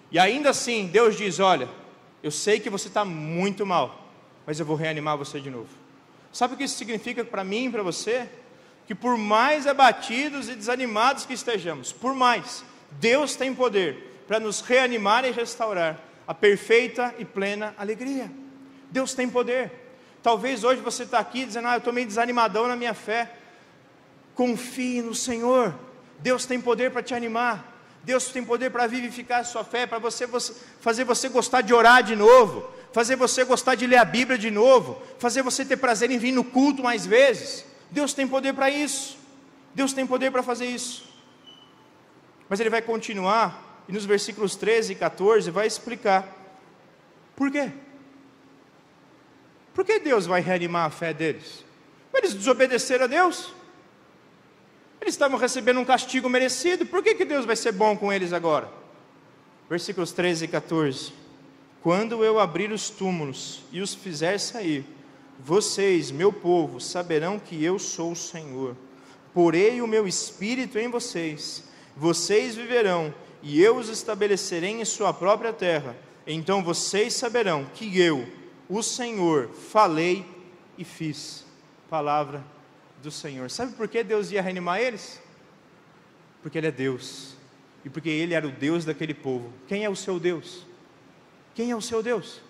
E 0.10 0.18
ainda 0.18 0.52
assim, 0.52 0.88
Deus 0.88 1.18
diz: 1.18 1.38
Olha, 1.42 1.68
eu 2.24 2.32
sei 2.32 2.62
que 2.62 2.70
você 2.70 2.88
está 2.88 3.04
muito 3.04 3.66
mal, 3.66 4.10
mas 4.46 4.58
eu 4.58 4.66
vou 4.66 4.78
reanimar 4.78 5.18
você 5.18 5.38
de 5.38 5.50
novo. 5.50 5.68
Sabe 6.32 6.54
o 6.54 6.58
que 6.58 6.64
isso 6.64 6.78
significa 6.78 7.26
para 7.26 7.44
mim 7.44 7.66
e 7.66 7.72
para 7.72 7.84
você? 7.84 8.30
Que 8.88 8.96
por 8.96 9.18
mais 9.18 9.68
abatidos 9.68 10.48
e 10.48 10.56
desanimados 10.56 11.26
que 11.26 11.34
estejamos, 11.34 11.92
por 11.92 12.16
mais, 12.16 12.64
Deus 12.92 13.36
tem 13.36 13.54
poder 13.54 14.24
para 14.28 14.40
nos 14.40 14.62
reanimar 14.62 15.26
e 15.26 15.32
restaurar 15.32 16.00
a 16.26 16.34
perfeita 16.34 17.14
e 17.20 17.26
plena 17.26 17.76
alegria. 17.78 18.32
Deus 18.90 19.14
tem 19.14 19.30
poder. 19.30 19.72
Talvez 20.24 20.64
hoje 20.64 20.80
você 20.82 21.04
está 21.04 21.20
aqui 21.20 21.46
dizendo, 21.46 21.68
ah, 21.68 21.74
eu 21.74 21.80
estou 21.80 21.92
meio 21.92 22.08
desanimadão 22.08 22.66
na 22.66 22.78
minha 22.78 22.94
fé. 22.94 23.30
Confie 24.36 25.02
no 25.02 25.16
Senhor. 25.16 25.74
Deus 26.20 26.46
tem 26.46 26.62
poder 26.62 26.92
para 26.92 27.02
te 27.02 27.16
animar. 27.16 27.74
Deus 28.04 28.28
tem 28.28 28.44
poder 28.44 28.70
para 28.70 28.86
vivificar 28.86 29.40
a 29.40 29.44
sua 29.44 29.64
fé, 29.64 29.88
para 29.88 29.98
você, 29.98 30.28
você, 30.28 30.54
fazer 30.80 31.04
você 31.04 31.28
gostar 31.28 31.62
de 31.62 31.74
orar 31.74 32.04
de 32.04 32.16
novo, 32.16 32.70
fazer 32.94 33.16
você 33.16 33.44
gostar 33.44 33.74
de 33.74 33.88
ler 33.88 33.98
a 33.98 34.06
Bíblia 34.06 34.38
de 34.38 34.52
novo, 34.52 35.02
fazer 35.18 35.42
você 35.42 35.66
ter 35.66 35.78
prazer 35.78 36.12
em 36.12 36.20
vir 36.20 36.32
no 36.32 36.44
culto 36.44 36.84
mais 36.84 37.04
vezes. 37.04 37.66
Deus 37.90 38.14
tem 38.14 38.28
poder 38.28 38.54
para 38.54 38.70
isso. 38.70 39.18
Deus 39.74 39.92
tem 39.92 40.06
poder 40.06 40.32
para 40.32 40.44
fazer 40.44 40.68
isso. 40.68 41.04
Mas 42.48 42.60
ele 42.60 42.70
vai 42.70 42.82
continuar 42.82 43.84
e 43.88 43.92
nos 43.92 44.06
versículos 44.06 44.56
13 44.56 44.94
e 44.94 44.96
14 44.96 45.50
vai 45.50 45.66
explicar 45.66 46.46
por 47.36 47.52
quê? 47.52 47.70
Por 49.74 49.84
que 49.84 50.00
Deus 50.00 50.26
vai 50.26 50.40
reanimar 50.40 50.86
a 50.86 50.90
fé 50.90 51.14
deles? 51.14 51.66
Eles 52.14 52.34
desobedeceram 52.34 53.06
a 53.06 53.08
Deus. 53.08 53.54
Eles 55.06 55.14
estavam 55.14 55.38
recebendo 55.38 55.80
um 55.80 55.86
castigo 55.86 56.28
merecido. 56.28 56.84
Por 56.84 57.04
que, 57.04 57.14
que 57.14 57.24
Deus 57.24 57.46
vai 57.46 57.56
ser 57.56 57.72
bom 57.72 57.96
com 57.96 58.12
eles 58.12 58.34
agora? 58.34 58.68
Versículos 59.70 60.12
13 60.12 60.46
e 60.46 60.48
14. 60.48 61.14
Quando 61.80 62.26
eu 62.26 62.40
abrir 62.40 62.72
os 62.72 62.90
túmulos 62.90 63.62
e 63.72 63.82
os 63.82 63.94
fizer 63.94 64.40
sair, 64.40 64.84
vocês, 65.40 66.10
meu 66.10 66.34
povo, 66.34 66.82
saberão 66.82 67.38
que 67.38 67.64
eu 67.64 67.78
sou 67.78 68.14
o 68.14 68.16
Senhor. 68.16 68.76
Porei 69.32 69.80
o 69.80 69.86
meu 69.88 70.08
espírito 70.08 70.80
em 70.80 70.90
vocês, 70.90 71.66
vocês 71.96 72.56
viverão, 72.56 73.14
e 73.44 73.62
eu 73.62 73.78
os 73.78 73.90
estabelecerei 73.90 74.72
em 74.72 74.86
sua 74.86 75.14
própria 75.14 75.54
terra. 75.54 75.96
Então 76.26 76.64
vocês 76.64 77.14
saberão 77.14 77.68
que 77.76 78.02
eu, 78.02 78.28
o 78.68 78.82
Senhor, 78.82 79.50
falei 79.50 80.26
e 80.80 80.84
fiz. 80.84 81.46
Palavra 81.88 82.55
do 83.06 83.12
Senhor. 83.12 83.50
Sabe 83.50 83.74
por 83.74 83.88
que 83.88 84.04
Deus 84.04 84.32
ia 84.32 84.42
reanimar 84.42 84.82
eles? 84.82 85.22
Porque 86.42 86.58
Ele 86.58 86.68
é 86.68 86.72
Deus. 86.72 87.36
E 87.86 87.90
porque 87.90 88.10
Ele 88.10 88.34
era 88.34 88.46
o 88.46 88.52
Deus 88.52 88.84
daquele 88.84 89.14
povo. 89.14 89.54
Quem 89.68 89.86
é 89.86 89.90
o 89.90 89.96
seu 89.96 90.20
Deus? 90.20 90.66
Quem 91.54 91.72
é 91.72 91.76
o 91.76 91.82
seu 91.82 92.04
Deus? 92.04 92.42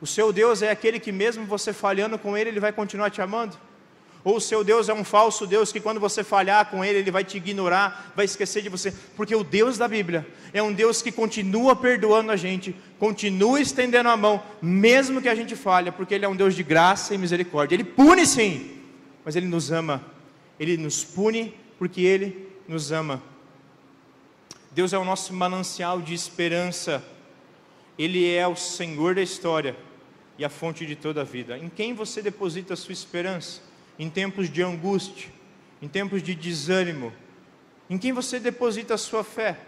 O 0.00 0.06
seu 0.06 0.32
Deus 0.32 0.60
é 0.60 0.70
aquele 0.70 1.00
que, 1.00 1.10
mesmo 1.10 1.46
você 1.46 1.72
falhando 1.72 2.18
com 2.18 2.36
Ele, 2.36 2.50
Ele 2.50 2.60
vai 2.60 2.72
continuar 2.72 3.10
te 3.10 3.22
amando? 3.22 3.56
Ou 4.24 4.36
o 4.36 4.40
seu 4.40 4.64
Deus 4.64 4.88
é 4.88 4.94
um 4.94 5.04
falso 5.04 5.46
Deus 5.46 5.72
que, 5.72 5.80
quando 5.80 6.00
você 6.00 6.24
falhar 6.24 6.68
com 6.68 6.84
Ele, 6.84 6.98
Ele 6.98 7.10
vai 7.10 7.22
te 7.24 7.36
ignorar, 7.36 8.12
vai 8.16 8.24
esquecer 8.24 8.60
de 8.60 8.68
você? 8.68 8.92
Porque 9.16 9.34
o 9.34 9.44
Deus 9.44 9.78
da 9.78 9.86
Bíblia 9.86 10.26
é 10.52 10.62
um 10.62 10.72
Deus 10.72 11.00
que 11.00 11.12
continua 11.12 11.76
perdoando 11.76 12.32
a 12.32 12.36
gente, 12.36 12.74
continua 12.98 13.60
estendendo 13.60 14.08
a 14.08 14.16
mão, 14.16 14.42
mesmo 14.60 15.22
que 15.22 15.28
a 15.28 15.34
gente 15.34 15.54
falha, 15.54 15.92
porque 15.92 16.14
Ele 16.14 16.24
é 16.24 16.28
um 16.28 16.36
Deus 16.36 16.54
de 16.54 16.64
graça 16.64 17.14
e 17.14 17.18
misericórdia. 17.18 17.76
Ele 17.76 17.84
pune 17.84 18.26
sim, 18.26 18.77
mas 19.24 19.36
Ele 19.36 19.46
nos 19.46 19.70
ama. 19.70 20.04
Ele 20.58 20.76
nos 20.76 21.04
pune 21.04 21.54
porque 21.78 22.02
Ele 22.02 22.48
nos 22.66 22.92
ama. 22.92 23.22
Deus 24.70 24.92
é 24.92 24.98
o 24.98 25.04
nosso 25.04 25.32
manancial 25.32 26.00
de 26.00 26.14
esperança. 26.14 27.04
Ele 27.98 28.32
é 28.32 28.46
o 28.46 28.54
Senhor 28.54 29.14
da 29.14 29.22
história 29.22 29.76
e 30.38 30.44
a 30.44 30.48
fonte 30.48 30.86
de 30.86 30.94
toda 30.94 31.22
a 31.22 31.24
vida. 31.24 31.58
Em 31.58 31.68
quem 31.68 31.92
você 31.92 32.22
deposita 32.22 32.74
a 32.74 32.76
sua 32.76 32.92
esperança? 32.92 33.60
Em 33.98 34.08
tempos 34.08 34.48
de 34.48 34.62
angústia, 34.62 35.30
em 35.82 35.88
tempos 35.88 36.22
de 36.22 36.34
desânimo? 36.34 37.12
Em 37.90 37.98
quem 37.98 38.12
você 38.12 38.38
deposita 38.38 38.94
a 38.94 38.98
sua 38.98 39.24
fé? 39.24 39.58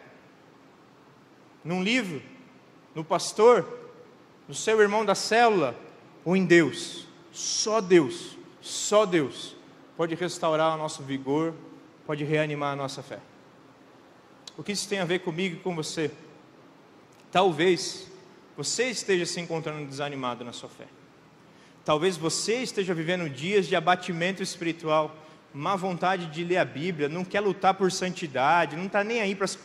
Num 1.65 1.83
livro? 1.83 2.23
No 2.95 3.05
pastor? 3.05 3.67
No 4.47 4.55
seu 4.55 4.81
irmão 4.81 5.05
da 5.05 5.15
célula? 5.15 5.75
Ou 6.25 6.37
em 6.37 6.45
Deus? 6.45 7.07
Só 7.33 7.81
Deus, 7.81 8.37
só 8.61 9.07
Deus 9.07 9.57
pode 9.97 10.15
restaurar 10.15 10.75
o 10.75 10.79
nosso 10.79 11.03
vigor, 11.03 11.55
pode 12.07 12.25
reanimar 12.25 12.73
a 12.73 12.77
nossa 12.77 13.03
fé. 13.03 13.19
O 14.57 14.63
que 14.63 14.73
isso 14.73 14.89
tem 14.89 14.99
a 14.99 15.05
ver 15.05 15.21
comigo 15.21 15.57
e 15.57 15.61
com 15.61 15.75
você? 15.75 16.11
Talvez 17.31 18.11
você 18.57 18.85
esteja 18.91 19.25
se 19.25 19.41
encontrando 19.41 19.87
desanimado 19.87 20.45
na 20.45 20.53
sua 20.53 20.69
fé. 20.69 20.87
Talvez 21.85 22.17
você 22.17 22.57
esteja 22.57 22.93
vivendo 22.93 23.29
dias 23.29 23.67
de 23.67 23.75
abatimento 23.75 24.43
espiritual, 24.43 25.17
má 25.53 25.77
vontade 25.77 26.27
de 26.27 26.45
ler 26.45 26.59
a 26.59 26.65
Bíblia, 26.65 27.09
não 27.09 27.25
quer 27.25 27.41
lutar 27.41 27.75
por 27.75 27.91
santidade, 27.91 28.77
não 28.77 28.87
está 28.87 29.03
nem 29.03 29.21
aí 29.21 29.35
para 29.35 29.47
as 29.47 29.59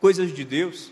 coisas 0.00 0.34
de 0.34 0.44
Deus. 0.44 0.90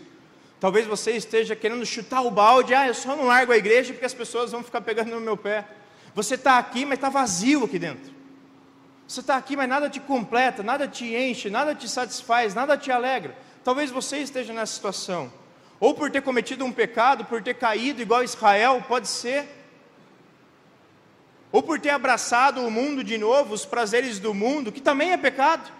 Talvez 0.59 0.85
você 0.85 1.11
esteja 1.11 1.55
querendo 1.55 1.85
chutar 1.85 2.21
o 2.21 2.31
balde, 2.31 2.73
ah, 2.73 2.87
eu 2.87 2.93
só 2.93 3.15
não 3.15 3.25
largo 3.25 3.51
a 3.51 3.57
igreja 3.57 3.93
porque 3.93 4.05
as 4.05 4.13
pessoas 4.13 4.51
vão 4.51 4.63
ficar 4.63 4.81
pegando 4.81 5.11
no 5.11 5.21
meu 5.21 5.37
pé. 5.37 5.65
Você 6.23 6.35
está 6.35 6.57
aqui, 6.57 6.83
mas 6.83 6.97
está 6.97 7.07
vazio 7.07 7.63
aqui 7.63 7.79
dentro. 7.79 8.13
Você 9.07 9.21
está 9.21 9.37
aqui, 9.37 9.55
mas 9.55 9.69
nada 9.69 9.89
te 9.89 10.01
completa, 10.01 10.61
nada 10.61 10.85
te 10.85 11.15
enche, 11.15 11.49
nada 11.49 11.73
te 11.73 11.87
satisfaz, 11.87 12.53
nada 12.53 12.77
te 12.77 12.91
alegra. 12.91 13.37
Talvez 13.63 13.89
você 13.89 14.17
esteja 14.17 14.51
nessa 14.51 14.73
situação 14.73 15.31
ou 15.79 15.93
por 15.93 16.11
ter 16.11 16.21
cometido 16.21 16.65
um 16.65 16.73
pecado, 16.73 17.23
por 17.23 17.41
ter 17.41 17.53
caído 17.53 18.01
igual 18.01 18.21
Israel, 18.21 18.83
pode 18.85 19.07
ser, 19.07 19.47
ou 21.53 21.63
por 21.63 21.79
ter 21.79 21.91
abraçado 21.91 22.59
o 22.67 22.69
mundo 22.69 23.01
de 23.01 23.17
novo, 23.17 23.53
os 23.53 23.65
prazeres 23.65 24.19
do 24.19 24.33
mundo, 24.33 24.73
que 24.73 24.81
também 24.81 25.11
é 25.11 25.17
pecado. 25.17 25.71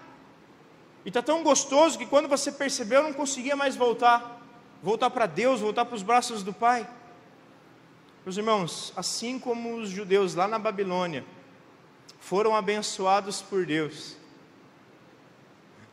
E 1.04 1.10
está 1.10 1.22
tão 1.22 1.44
gostoso 1.44 1.98
que 1.98 2.06
quando 2.06 2.30
você 2.30 2.50
percebeu, 2.50 3.04
não 3.04 3.12
conseguia 3.12 3.58
mais 3.58 3.76
voltar, 3.76 4.42
voltar 4.82 5.10
para 5.10 5.26
Deus, 5.26 5.60
voltar 5.60 5.84
para 5.84 5.98
os 5.98 6.04
braços 6.04 6.44
do 6.44 6.54
Pai. 6.54 6.88
Meus 8.26 8.38
irmãos, 8.38 8.94
assim 8.96 9.40
como 9.40 9.76
os 9.76 9.90
judeus 9.90 10.36
lá 10.36 10.48
na 10.48 10.60
Babilônia 10.60 11.24
foram 12.20 12.56
abençoados 12.56 13.42
por 13.42 13.66
Deus, 13.66 14.18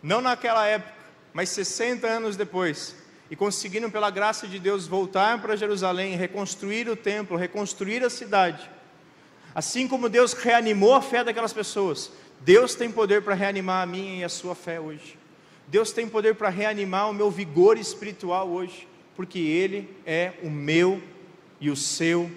não 0.03 0.21
naquela 0.21 0.67
época, 0.67 0.95
mas 1.33 1.51
60 1.51 2.07
anos 2.07 2.37
depois, 2.37 2.97
e 3.31 3.37
conseguiram, 3.37 3.91
pela 3.91 4.11
graça 4.11 4.47
de 4.47 4.59
Deus, 4.59 4.87
voltar 4.87 5.41
para 5.41 5.57
Jerusalém, 5.57 6.17
reconstruir 6.17 6.89
o 6.89 6.97
templo, 6.97 7.37
reconstruir 7.37 8.05
a 8.05 8.11
cidade. 8.11 8.71
Assim 9.55 9.89
como 9.89 10.09
Deus 10.09 10.33
reanimou 10.33 10.95
a 10.95 11.03
fé 11.03 11.25
daquelas 11.25 11.53
pessoas, 11.53 12.11
Deus 12.41 12.75
tem 12.75 12.91
poder 12.91 13.23
para 13.23 13.35
reanimar 13.35 13.83
a 13.83 13.87
minha 13.87 14.21
e 14.21 14.25
a 14.25 14.29
sua 14.29 14.55
fé 14.55 14.79
hoje. 14.79 15.19
Deus 15.67 15.91
tem 15.93 16.09
poder 16.09 16.35
para 16.35 16.49
reanimar 16.49 17.11
o 17.11 17.15
meu 17.15 17.31
vigor 17.31 17.79
espiritual 17.79 18.49
hoje, 18.49 18.87
porque 19.17 19.39
Ele 19.39 19.89
é 20.05 20.35
o 20.43 20.51
meu 20.51 21.03
e 21.61 21.71
o 21.71 21.77
seu 21.77 22.31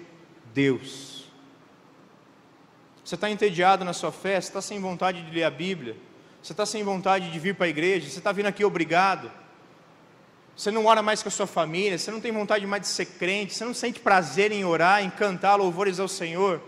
Deus. 0.54 1.24
Você 3.04 3.14
está 3.14 3.30
entediado 3.30 3.84
na 3.84 3.92
sua 3.92 4.12
fé, 4.12 4.40
você 4.40 4.48
está 4.48 4.62
sem 4.62 4.80
vontade 4.80 5.22
de 5.22 5.30
ler 5.30 5.44
a 5.44 5.50
Bíblia, 5.50 5.96
você 6.42 6.52
está 6.52 6.64
sem 6.64 6.82
vontade 6.82 7.30
de 7.30 7.38
vir 7.38 7.54
para 7.54 7.66
a 7.66 7.68
igreja, 7.68 8.08
você 8.08 8.18
está 8.18 8.32
vindo 8.32 8.46
aqui 8.46 8.64
obrigado 8.64 9.30
você 10.60 10.70
não 10.70 10.84
ora 10.84 11.00
mais 11.00 11.22
com 11.22 11.30
a 11.30 11.32
sua 11.32 11.46
família, 11.46 11.96
você 11.96 12.10
não 12.10 12.20
tem 12.20 12.30
vontade 12.30 12.66
mais 12.66 12.82
de 12.82 12.88
ser 12.88 13.06
crente, 13.06 13.54
você 13.54 13.64
não 13.64 13.72
sente 13.72 13.98
prazer 13.98 14.52
em 14.52 14.62
orar, 14.62 15.02
em 15.02 15.08
cantar 15.08 15.56
louvores 15.56 15.98
ao 15.98 16.06
Senhor. 16.06 16.60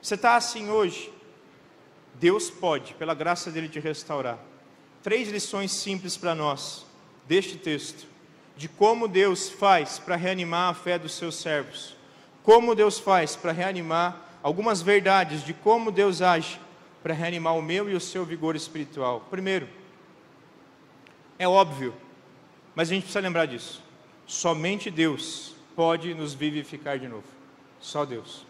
Você 0.00 0.14
está 0.14 0.36
assim 0.36 0.70
hoje. 0.70 1.12
Deus 2.14 2.48
pode, 2.48 2.94
pela 2.94 3.12
graça 3.12 3.50
dele, 3.50 3.68
te 3.68 3.78
restaurar. 3.78 4.38
Três 5.02 5.28
lições 5.28 5.72
simples 5.72 6.16
para 6.16 6.34
nós 6.34 6.86
deste 7.28 7.58
texto, 7.58 8.06
de 8.56 8.68
como 8.68 9.08
Deus 9.08 9.48
faz 9.48 9.98
para 9.98 10.16
reanimar 10.16 10.70
a 10.70 10.74
fé 10.74 10.98
dos 10.98 11.14
seus 11.14 11.36
servos, 11.36 11.96
como 12.42 12.74
Deus 12.74 12.98
faz 12.98 13.36
para 13.36 13.52
reanimar 13.52 14.38
algumas 14.42 14.82
verdades 14.82 15.44
de 15.44 15.52
como 15.52 15.90
Deus 15.90 16.22
age 16.22 16.60
para 17.02 17.14
reanimar 17.14 17.56
o 17.56 17.62
meu 17.62 17.88
e 17.88 17.94
o 17.94 18.00
seu 18.00 18.24
vigor 18.24 18.54
espiritual. 18.56 19.26
Primeiro, 19.30 19.68
é 21.38 21.48
óbvio 21.48 21.94
mas 22.74 22.88
a 22.88 22.94
gente 22.94 23.04
precisa 23.04 23.20
lembrar 23.20 23.46
disso. 23.46 23.82
Somente 24.26 24.90
Deus 24.90 25.54
pode 25.76 26.12
nos 26.14 26.34
vivificar 26.34 26.98
de 26.98 27.08
novo. 27.08 27.24
Só 27.80 28.04
Deus. 28.04 28.44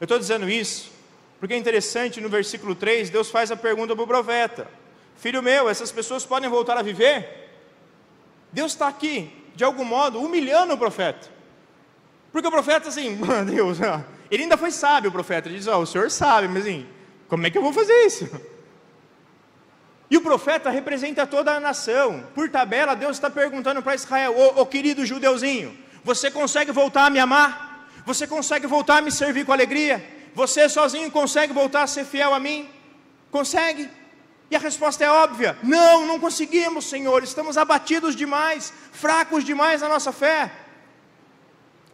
Eu 0.00 0.04
estou 0.04 0.18
dizendo 0.18 0.48
isso 0.48 0.92
porque 1.38 1.54
é 1.54 1.58
interessante 1.58 2.20
no 2.20 2.28
versículo 2.28 2.74
3, 2.74 3.10
Deus 3.10 3.30
faz 3.30 3.50
a 3.50 3.56
pergunta 3.56 3.94
para 3.94 4.04
o 4.04 4.06
profeta: 4.06 4.68
Filho 5.16 5.42
meu, 5.42 5.68
essas 5.68 5.92
pessoas 5.92 6.24
podem 6.24 6.48
voltar 6.48 6.76
a 6.76 6.82
viver? 6.82 7.43
Deus 8.54 8.72
está 8.72 8.86
aqui, 8.86 9.30
de 9.56 9.64
algum 9.64 9.84
modo, 9.84 10.20
humilhando 10.20 10.74
o 10.74 10.78
profeta. 10.78 11.28
Porque 12.32 12.46
o 12.46 12.50
profeta, 12.50 12.88
assim, 12.88 13.18
Deus, 13.44 13.78
ele 14.30 14.44
ainda 14.44 14.56
foi 14.56 14.70
sábio, 14.70 15.10
o 15.10 15.12
profeta. 15.12 15.48
Ele 15.48 15.58
diz: 15.58 15.66
oh, 15.66 15.78
O 15.78 15.86
senhor 15.86 16.08
sabe, 16.10 16.46
mas 16.46 16.62
assim, 16.62 16.86
como 17.28 17.44
é 17.46 17.50
que 17.50 17.58
eu 17.58 17.62
vou 17.62 17.72
fazer 17.72 18.06
isso? 18.06 18.30
E 20.10 20.18
o 20.18 20.20
profeta 20.20 20.70
representa 20.70 21.26
toda 21.26 21.52
a 21.52 21.58
nação. 21.58 22.22
Por 22.34 22.48
tabela, 22.48 22.94
Deus 22.94 23.16
está 23.16 23.28
perguntando 23.28 23.82
para 23.82 23.94
Israel: 23.94 24.36
ô, 24.36 24.60
ô 24.60 24.66
querido 24.66 25.04
judeuzinho, 25.04 25.76
você 26.04 26.30
consegue 26.30 26.70
voltar 26.70 27.06
a 27.06 27.10
me 27.10 27.18
amar? 27.18 27.88
Você 28.06 28.26
consegue 28.26 28.66
voltar 28.66 28.98
a 28.98 29.00
me 29.00 29.10
servir 29.10 29.44
com 29.46 29.52
alegria? 29.52 30.04
Você 30.34 30.68
sozinho 30.68 31.10
consegue 31.10 31.52
voltar 31.52 31.82
a 31.82 31.86
ser 31.86 32.04
fiel 32.04 32.34
a 32.34 32.38
mim? 32.38 32.68
Consegue? 33.30 33.90
E 34.50 34.56
a 34.56 34.58
resposta 34.58 35.04
é 35.04 35.10
óbvia: 35.10 35.56
não, 35.62 36.06
não 36.06 36.20
conseguimos, 36.20 36.86
Senhor, 36.86 37.22
estamos 37.22 37.56
abatidos 37.56 38.14
demais, 38.14 38.72
fracos 38.92 39.44
demais 39.44 39.80
na 39.80 39.88
nossa 39.88 40.12
fé. 40.12 40.50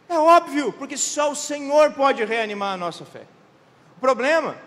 É 0.07 0.17
óbvio, 0.17 0.73
porque 0.73 0.97
só 0.97 1.31
o 1.31 1.35
Senhor 1.35 1.91
pode 1.91 2.23
reanimar 2.25 2.73
a 2.73 2.77
nossa 2.77 3.05
fé. 3.05 3.23
O 3.97 3.99
problema 4.01 4.57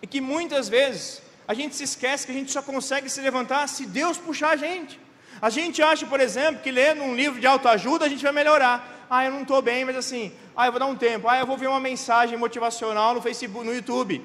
é 0.00 0.06
que 0.06 0.20
muitas 0.20 0.68
vezes 0.68 1.20
a 1.46 1.54
gente 1.54 1.76
se 1.76 1.84
esquece 1.84 2.24
que 2.24 2.32
a 2.32 2.34
gente 2.34 2.50
só 2.50 2.62
consegue 2.62 3.10
se 3.10 3.20
levantar 3.20 3.68
se 3.68 3.84
Deus 3.84 4.16
puxar 4.16 4.50
a 4.50 4.56
gente. 4.56 4.98
A 5.40 5.50
gente 5.50 5.82
acha, 5.82 6.06
por 6.06 6.20
exemplo, 6.20 6.62
que 6.62 6.70
lendo 6.70 7.02
um 7.02 7.14
livro 7.14 7.40
de 7.40 7.46
autoajuda 7.46 8.06
a 8.06 8.08
gente 8.08 8.22
vai 8.22 8.32
melhorar. 8.32 9.06
Ah, 9.10 9.24
eu 9.26 9.30
não 9.30 9.42
estou 9.42 9.60
bem, 9.60 9.84
mas 9.84 9.96
assim, 9.96 10.32
ah, 10.56 10.66
eu 10.66 10.72
vou 10.72 10.78
dar 10.78 10.86
um 10.86 10.96
tempo. 10.96 11.28
Ah, 11.28 11.38
eu 11.38 11.46
vou 11.46 11.58
ver 11.58 11.66
uma 11.66 11.80
mensagem 11.80 12.38
motivacional 12.38 13.12
no 13.12 13.20
Facebook, 13.20 13.66
no 13.66 13.74
YouTube. 13.74 14.24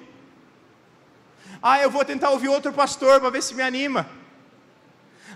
Ah, 1.62 1.82
eu 1.82 1.90
vou 1.90 2.06
tentar 2.06 2.30
ouvir 2.30 2.48
outro 2.50 2.72
pastor 2.72 3.20
para 3.20 3.30
ver 3.30 3.42
se 3.42 3.54
me 3.54 3.64
anima. 3.64 4.08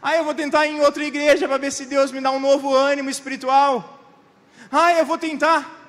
Ah, 0.02 0.16
eu 0.16 0.24
vou 0.24 0.34
tentar 0.34 0.66
ir 0.66 0.72
em 0.72 0.82
outra 0.82 1.04
igreja 1.04 1.48
para 1.48 1.58
ver 1.58 1.72
se 1.72 1.86
Deus 1.86 2.12
me 2.12 2.22
dá 2.22 2.32
um 2.32 2.40
novo 2.40 2.74
ânimo 2.74 3.10
espiritual. 3.10 4.00
Ah, 4.72 4.94
eu 4.94 5.06
vou 5.06 5.18
tentar. 5.18 5.80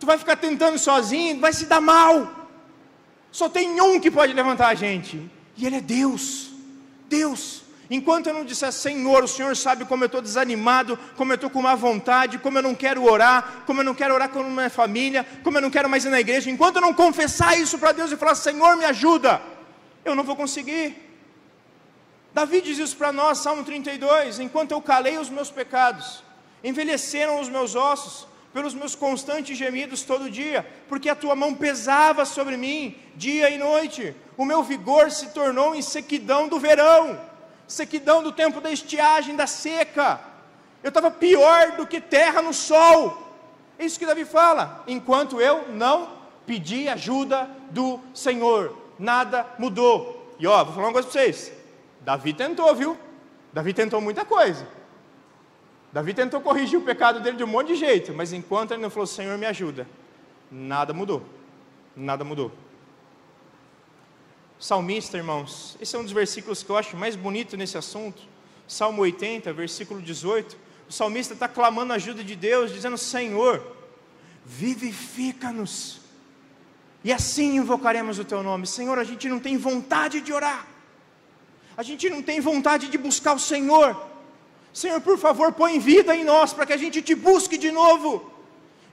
Tu 0.00 0.06
vai 0.06 0.18
ficar 0.18 0.36
tentando 0.36 0.78
sozinho, 0.78 1.40
vai 1.40 1.52
se 1.52 1.66
dar 1.66 1.80
mal. 1.80 2.48
Só 3.30 3.48
tem 3.48 3.80
um 3.80 4.00
que 4.00 4.10
pode 4.10 4.32
levantar 4.32 4.68
a 4.68 4.74
gente, 4.74 5.30
e 5.56 5.66
Ele 5.66 5.76
é 5.76 5.80
Deus. 5.80 6.50
Deus. 7.08 7.62
Enquanto 7.90 8.26
eu 8.26 8.34
não 8.34 8.44
disser, 8.44 8.70
Senhor, 8.70 9.24
o 9.24 9.28
Senhor 9.28 9.56
sabe 9.56 9.86
como 9.86 10.04
eu 10.04 10.06
estou 10.06 10.20
desanimado, 10.20 10.98
como 11.16 11.32
eu 11.32 11.36
estou 11.36 11.48
com 11.48 11.62
má 11.62 11.74
vontade, 11.74 12.36
como 12.36 12.58
eu 12.58 12.62
não 12.62 12.74
quero 12.74 13.02
orar, 13.02 13.62
como 13.64 13.80
eu 13.80 13.84
não 13.84 13.94
quero 13.94 14.14
orar 14.14 14.28
com 14.28 14.40
a 14.40 14.44
minha 14.44 14.68
família, 14.68 15.26
como 15.42 15.56
eu 15.56 15.62
não 15.62 15.70
quero 15.70 15.88
mais 15.88 16.04
ir 16.04 16.10
na 16.10 16.20
igreja, 16.20 16.50
enquanto 16.50 16.76
eu 16.76 16.82
não 16.82 16.92
confessar 16.92 17.58
isso 17.58 17.78
para 17.78 17.92
Deus 17.92 18.12
e 18.12 18.16
falar, 18.16 18.34
Senhor, 18.34 18.76
me 18.76 18.84
ajuda, 18.84 19.40
eu 20.04 20.14
não 20.14 20.22
vou 20.22 20.36
conseguir. 20.36 20.96
Davi 22.34 22.60
diz 22.60 22.76
isso 22.78 22.94
para 22.94 23.10
nós, 23.10 23.38
Salmo 23.38 23.64
32: 23.64 24.38
enquanto 24.38 24.72
eu 24.72 24.82
calei 24.82 25.16
os 25.16 25.30
meus 25.30 25.50
pecados, 25.50 26.22
envelheceram 26.62 27.40
os 27.40 27.48
meus 27.48 27.74
ossos, 27.74 28.28
pelos 28.52 28.74
meus 28.74 28.94
constantes 28.94 29.56
gemidos 29.56 30.02
todo 30.02 30.30
dia, 30.30 30.66
porque 30.90 31.08
a 31.08 31.16
tua 31.16 31.34
mão 31.34 31.54
pesava 31.54 32.26
sobre 32.26 32.58
mim, 32.58 32.96
dia 33.14 33.48
e 33.48 33.56
noite, 33.56 34.14
o 34.36 34.44
meu 34.44 34.62
vigor 34.62 35.10
se 35.10 35.28
tornou 35.28 35.74
em 35.74 35.80
sequidão 35.80 36.48
do 36.48 36.60
verão 36.60 37.27
sequidão 37.68 38.22
do 38.22 38.32
tempo 38.32 38.60
da 38.60 38.72
estiagem, 38.72 39.36
da 39.36 39.46
seca. 39.46 40.18
Eu 40.82 40.88
estava 40.88 41.10
pior 41.10 41.72
do 41.72 41.86
que 41.86 42.00
terra 42.00 42.40
no 42.40 42.54
sol. 42.54 43.36
É 43.78 43.84
isso 43.84 43.98
que 43.98 44.06
Davi 44.06 44.24
fala. 44.24 44.82
Enquanto 44.88 45.40
eu 45.40 45.68
não 45.68 46.08
pedi 46.46 46.88
ajuda 46.88 47.48
do 47.70 48.00
Senhor, 48.14 48.76
nada 48.98 49.46
mudou. 49.58 50.34
E 50.38 50.46
ó, 50.46 50.64
vou 50.64 50.74
falar 50.74 50.86
uma 50.86 50.92
coisa 50.92 51.08
para 51.08 51.20
vocês. 51.20 51.52
Davi 52.00 52.32
tentou, 52.32 52.74
viu? 52.74 52.96
Davi 53.52 53.74
tentou 53.74 54.00
muita 54.00 54.24
coisa. 54.24 54.66
Davi 55.92 56.14
tentou 56.14 56.40
corrigir 56.40 56.78
o 56.78 56.82
pecado 56.82 57.20
dele 57.20 57.36
de 57.36 57.44
um 57.44 57.46
monte 57.46 57.68
de 57.68 57.76
jeito, 57.76 58.12
mas 58.14 58.32
enquanto 58.32 58.72
ele 58.72 58.82
não 58.82 58.90
falou, 58.90 59.06
Senhor, 59.06 59.36
me 59.38 59.46
ajuda, 59.46 59.86
nada 60.50 60.92
mudou. 60.92 61.22
Nada 61.96 62.24
mudou 62.24 62.52
salmista, 64.60 65.16
irmãos, 65.16 65.76
esse 65.80 65.94
é 65.94 65.98
um 65.98 66.02
dos 66.02 66.12
versículos 66.12 66.62
que 66.62 66.70
eu 66.70 66.76
acho 66.76 66.96
mais 66.96 67.14
bonito 67.14 67.56
nesse 67.56 67.78
assunto. 67.78 68.22
Salmo 68.66 69.02
80, 69.02 69.52
versículo 69.52 70.02
18. 70.02 70.56
O 70.88 70.92
salmista 70.92 71.34
está 71.34 71.46
clamando 71.46 71.92
a 71.92 71.96
ajuda 71.96 72.24
de 72.24 72.34
Deus, 72.34 72.72
dizendo: 72.72 72.98
Senhor, 72.98 73.64
vivifica-nos, 74.44 76.00
e 77.04 77.12
assim 77.12 77.56
invocaremos 77.56 78.18
o 78.18 78.24
teu 78.24 78.42
nome. 78.42 78.66
Senhor, 78.66 78.98
a 78.98 79.04
gente 79.04 79.28
não 79.28 79.38
tem 79.38 79.56
vontade 79.56 80.20
de 80.20 80.32
orar, 80.32 80.66
a 81.76 81.82
gente 81.82 82.10
não 82.10 82.22
tem 82.22 82.40
vontade 82.40 82.88
de 82.88 82.98
buscar 82.98 83.34
o 83.34 83.38
Senhor. 83.38 84.08
Senhor, 84.72 85.00
por 85.00 85.18
favor, 85.18 85.52
põe 85.52 85.78
vida 85.78 86.14
em 86.14 86.24
nós 86.24 86.52
para 86.52 86.66
que 86.66 86.72
a 86.72 86.76
gente 86.76 87.00
te 87.00 87.14
busque 87.14 87.56
de 87.56 87.70
novo. 87.70 88.32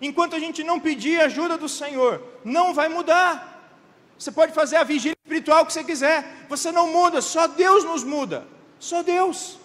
Enquanto 0.02 0.36
a 0.36 0.40
gente 0.40 0.64
não 0.64 0.80
pedir 0.80 1.22
a 1.22 1.26
ajuda 1.26 1.58
do 1.58 1.70
Senhor, 1.70 2.22
não 2.44 2.74
vai 2.74 2.90
mudar. 2.90 3.74
Você 4.18 4.32
pode 4.32 4.54
fazer 4.54 4.78
a 4.78 4.84
vigília 4.84 5.15
espiritual 5.36 5.66
que 5.66 5.74
você 5.74 5.84
quiser, 5.84 6.46
você 6.48 6.72
não 6.72 6.92
muda, 6.92 7.22
só 7.22 7.48
Deus 7.48 7.84
nos 7.84 8.04
muda, 8.04 8.48
só 8.80 9.04
Deus. 9.04 9.58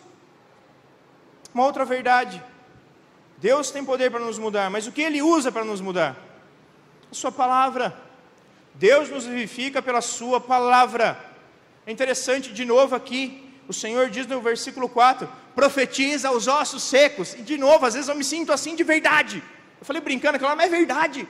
Uma 1.55 1.65
outra 1.65 1.85
verdade: 1.85 2.43
Deus 3.39 3.71
tem 3.71 3.85
poder 3.85 4.11
para 4.11 4.21
nos 4.21 4.39
mudar, 4.39 4.71
mas 4.71 4.87
o 4.87 4.93
que 4.93 5.03
Ele 5.03 5.23
usa 5.23 5.53
para 5.53 5.65
nos 5.65 5.81
mudar? 5.81 6.17
A 7.11 7.15
Sua 7.15 7.31
palavra. 7.31 7.97
Deus 8.75 9.11
nos 9.11 9.25
vivifica 9.25 9.81
pela 9.83 10.01
Sua 10.01 10.41
palavra. 10.41 11.19
É 11.87 11.93
interessante, 11.93 12.53
de 12.53 12.65
novo 12.65 12.95
aqui, 12.95 13.49
o 13.69 13.73
Senhor 13.73 14.11
diz 14.11 14.27
no 14.27 14.41
versículo 14.41 14.89
4: 14.89 15.29
profetiza 15.55 16.29
aos 16.29 16.49
ossos 16.49 16.83
secos. 16.83 17.35
E 17.35 17.43
de 17.43 17.57
novo, 17.57 17.87
às 17.87 17.95
vezes 17.95 18.09
eu 18.09 18.15
me 18.17 18.25
sinto 18.25 18.53
assim 18.53 18.75
de 18.75 18.83
verdade. 18.83 19.43
Eu 19.81 19.87
falei 19.87 20.03
brincando, 20.03 20.37
aquela 20.37 20.57
não 20.57 20.65
é 20.65 20.69
verdade. 20.69 21.29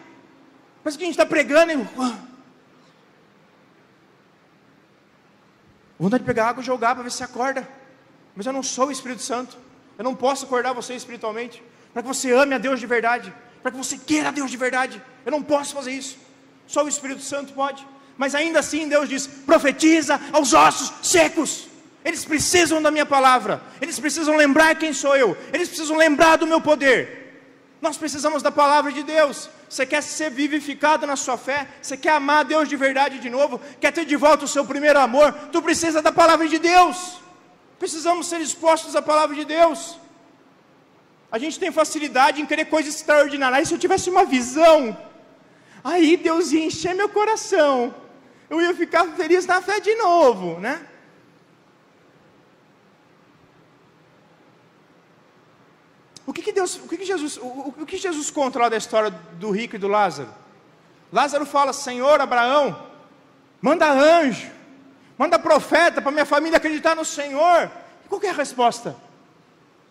Mas 0.83 0.95
o 0.95 0.99
que 0.99 1.05
a 1.05 1.07
gente 1.07 1.15
está 1.15 1.27
pregando, 1.27 1.73
e 1.73 2.30
Vontade 6.01 6.23
de 6.23 6.27
pegar 6.27 6.49
água 6.49 6.63
e 6.63 6.67
jogar 6.67 6.95
para 6.95 7.05
ver 7.05 7.13
se 7.13 7.23
acorda. 7.23 7.69
Mas 8.35 8.47
eu 8.47 8.55
não 8.55 8.63
sou 8.63 8.87
o 8.87 8.91
Espírito 8.91 9.23
Santo. 9.23 9.59
Eu 9.99 10.05
não 10.05 10.15
posso 10.15 10.47
acordar 10.47 10.73
você 10.73 10.95
espiritualmente. 10.95 11.63
Para 11.93 12.01
que 12.01 12.09
você 12.09 12.33
ame 12.33 12.55
a 12.55 12.59
Deus 12.59 12.81
de 12.81 12.87
verdade. 12.87 13.31
Para 13.63 13.71
que 13.71 13.77
você 13.77 13.99
queira 13.99 14.31
a 14.31 14.33
Deus 14.33 14.51
de 14.51 14.57
verdade. 14.57 15.01
Eu 15.27 15.31
não 15.31 15.43
posso 15.43 15.75
fazer 15.75 15.93
isso. 15.93 16.17
Só 16.67 16.83
o 16.83 16.89
Espírito 16.89 17.21
Santo 17.21 17.53
pode. 17.53 17.87
Mas 18.17 18.35
ainda 18.35 18.61
assim 18.61 18.89
Deus 18.89 19.11
diz: 19.11 19.27
profetiza 19.27 20.19
aos 20.33 20.55
ossos 20.55 20.91
secos. 21.07 21.69
Eles 22.03 22.25
precisam 22.25 22.81
da 22.81 22.91
minha 22.91 23.05
palavra. 23.05 23.61
Eles 23.79 24.01
precisam 24.01 24.37
lembrar 24.37 24.77
quem 24.77 24.95
sou 24.95 25.15
eu. 25.15 25.37
Eles 25.53 25.69
precisam 25.69 25.99
lembrar 25.99 26.37
do 26.37 26.47
meu 26.47 26.63
poder. 26.63 27.20
Nós 27.81 27.97
precisamos 27.97 28.43
da 28.43 28.51
palavra 28.51 28.93
de 28.93 29.03
Deus. 29.03 29.49
Você 29.69 29.87
quer 29.87 30.03
ser 30.03 30.31
vivificado 30.31 31.07
na 31.07 31.17
sua 31.17 31.39
fé? 31.39 31.67
Você 31.81 31.97
quer 31.97 32.11
amar 32.11 32.45
Deus 32.45 32.69
de 32.69 32.77
verdade 32.77 33.19
de 33.19 33.31
novo? 33.31 33.61
Quer 33.81 33.93
ter 33.93 34.05
de 34.05 34.17
volta 34.17 34.45
o 34.45 34.49
seu 34.49 34.65
primeiro 34.65 34.99
amor? 34.99 35.33
Tu 35.51 35.63
precisa 35.63 36.03
da 36.03 36.13
palavra 36.13 36.47
de 36.47 36.59
Deus. 36.59 37.21
Precisamos 37.79 38.27
ser 38.27 38.41
expostos 38.41 38.95
à 38.95 39.01
palavra 39.01 39.35
de 39.35 39.45
Deus. 39.45 39.99
A 41.33 41.39
gente 41.39 41.59
tem 41.59 41.71
facilidade 41.71 42.43
em 42.43 42.47
querer 42.47 42.67
coisas 42.67 42.95
extraordinárias. 42.95 43.69
se 43.69 43.75
eu 43.75 43.79
tivesse 43.79 44.11
uma 44.11 44.25
visão, 44.25 44.97
aí 45.83 46.17
Deus 46.17 46.53
ia 46.53 46.65
encher 46.65 46.95
meu 46.95 47.09
coração. 47.09 47.95
Eu 48.51 48.61
ia 48.61 48.75
ficar 48.75 49.07
feliz 49.17 49.47
na 49.47 49.63
fé 49.63 49.81
de 49.81 49.95
novo, 49.95 50.59
né? 50.61 50.85
Que, 56.41 56.43
que 56.43 56.53
Deus, 56.53 56.77
o 56.77 56.89
que, 56.89 56.97
que 56.97 57.05
Jesus, 57.05 57.37
o, 57.37 57.75
o 57.81 57.87
que 57.87 57.97
Jesus 57.97 58.31
conta 58.31 58.59
lá 58.59 58.69
da 58.69 58.77
história 58.77 59.11
do 59.11 59.51
rico 59.51 59.77
e 59.77 59.79
do 59.79 59.89
Lázaro? 59.89 60.29
Lázaro 61.13 61.45
fala: 61.45 61.73
Senhor 61.73 62.21
Abraão, 62.21 62.87
manda 63.61 63.91
anjo, 63.91 64.51
manda 65.19 65.39
profeta 65.39 66.01
para 66.01 66.11
minha 66.11 66.27
família 66.27 66.57
acreditar 66.57 66.97
no 66.97 67.05
Senhor. 67.05 67.71
E 68.05 68.09
qual 68.09 68.23
é 68.23 68.29
a 68.29 68.33
resposta? 68.33 68.97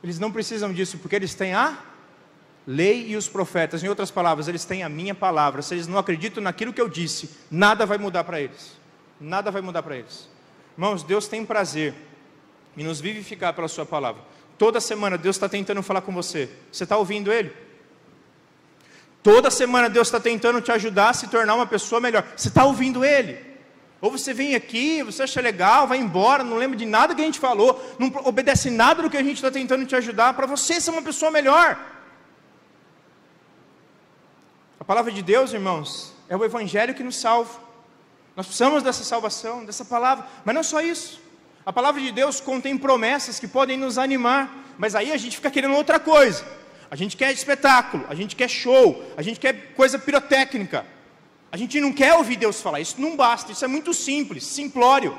Eles 0.03 0.17
não 0.17 0.31
precisam 0.31 0.73
disso 0.73 0.97
porque 0.97 1.15
eles 1.15 1.35
têm 1.35 1.53
a 1.53 1.77
lei 2.65 3.07
e 3.07 3.15
os 3.15 3.27
profetas. 3.27 3.83
Em 3.83 3.87
outras 3.89 4.09
palavras, 4.09 4.47
eles 4.47 4.65
têm 4.65 4.83
a 4.83 4.89
minha 4.89 5.13
palavra. 5.13 5.61
Se 5.61 5.73
eles 5.73 5.87
não 5.87 5.97
acreditam 5.97 6.41
naquilo 6.41 6.73
que 6.73 6.81
eu 6.81 6.87
disse, 6.87 7.29
nada 7.51 7.85
vai 7.85 7.97
mudar 7.97 8.23
para 8.23 8.39
eles. 8.39 8.77
Nada 9.19 9.51
vai 9.51 9.61
mudar 9.61 9.83
para 9.83 9.97
eles. 9.97 10.29
Irmãos, 10.77 11.03
Deus 11.03 11.27
tem 11.27 11.45
prazer 11.45 11.93
em 12.77 12.83
nos 12.83 13.01
vivificar 13.01 13.53
pela 13.53 13.67
Sua 13.67 13.85
palavra. 13.85 14.21
Toda 14.59 14.81
semana 14.81 15.17
Deus 15.17 15.37
está 15.37 15.47
tentando 15.47 15.81
falar 15.81 16.01
com 16.01 16.11
você. 16.11 16.49
Você 16.69 16.83
está 16.83 16.97
ouvindo 16.97 17.31
Ele? 17.31 17.51
Toda 19.23 19.49
semana 19.49 19.89
Deus 19.89 20.09
está 20.09 20.19
tentando 20.19 20.59
te 20.59 20.69
ajudar 20.69 21.09
a 21.11 21.13
se 21.13 21.29
tornar 21.29 21.55
uma 21.55 21.65
pessoa 21.65 22.01
melhor. 22.01 22.27
Você 22.35 22.49
está 22.49 22.65
ouvindo 22.65 23.05
Ele? 23.05 23.39
Ou 24.01 24.11
você 24.11 24.33
vem 24.33 24.55
aqui, 24.55 25.01
você 25.01 25.23
acha 25.23 25.39
legal, 25.39 25.87
vai 25.87 25.97
embora, 25.97 26.43
não 26.43 26.57
lembra 26.57 26.77
de 26.77 26.85
nada 26.85 27.15
que 27.15 27.21
a 27.21 27.25
gente 27.25 27.39
falou, 27.39 27.81
não 27.97 28.11
obedece 28.25 28.69
nada 28.69 29.01
do 29.01 29.09
que 29.09 29.15
a 29.15 29.23
gente 29.23 29.35
está 29.35 29.49
tentando 29.49 29.85
te 29.85 29.95
ajudar 29.95 30.33
para 30.33 30.45
você 30.45 30.79
ser 30.81 30.91
uma 30.91 31.01
pessoa 31.01 31.31
melhor. 31.31 31.79
A 34.77 34.83
palavra 34.83 35.09
de 35.09 35.21
Deus, 35.21 35.53
irmãos, 35.53 36.13
é 36.27 36.35
o 36.35 36.43
Evangelho 36.43 36.93
que 36.93 37.03
nos 37.03 37.15
salva. 37.15 37.61
Nós 38.35 38.45
precisamos 38.45 38.83
dessa 38.83 39.05
salvação, 39.05 39.63
dessa 39.63 39.85
palavra, 39.85 40.27
mas 40.43 40.53
não 40.53 40.63
só 40.63 40.81
isso. 40.81 41.28
A 41.69 41.71
palavra 41.71 42.01
de 42.01 42.11
Deus 42.11 42.41
contém 42.41 42.75
promessas 42.75 43.39
que 43.39 43.47
podem 43.47 43.77
nos 43.77 43.99
animar, 43.99 44.73
mas 44.75 44.95
aí 44.95 45.11
a 45.11 45.17
gente 45.17 45.35
fica 45.35 45.51
querendo 45.51 45.75
outra 45.75 45.99
coisa. 45.99 46.43
A 46.89 46.95
gente 46.95 47.15
quer 47.15 47.31
espetáculo, 47.31 48.07
a 48.09 48.15
gente 48.15 48.35
quer 48.35 48.49
show, 48.49 49.05
a 49.15 49.21
gente 49.21 49.39
quer 49.39 49.75
coisa 49.75 49.99
pirotécnica. 49.99 50.83
A 51.51 51.55
gente 51.55 51.79
não 51.79 51.93
quer 51.93 52.15
ouvir 52.15 52.37
Deus 52.37 52.59
falar, 52.59 52.79
isso 52.79 52.99
não 52.99 53.15
basta, 53.15 53.51
isso 53.51 53.63
é 53.63 53.67
muito 53.67 53.93
simples, 53.93 54.45
simplório. 54.45 55.15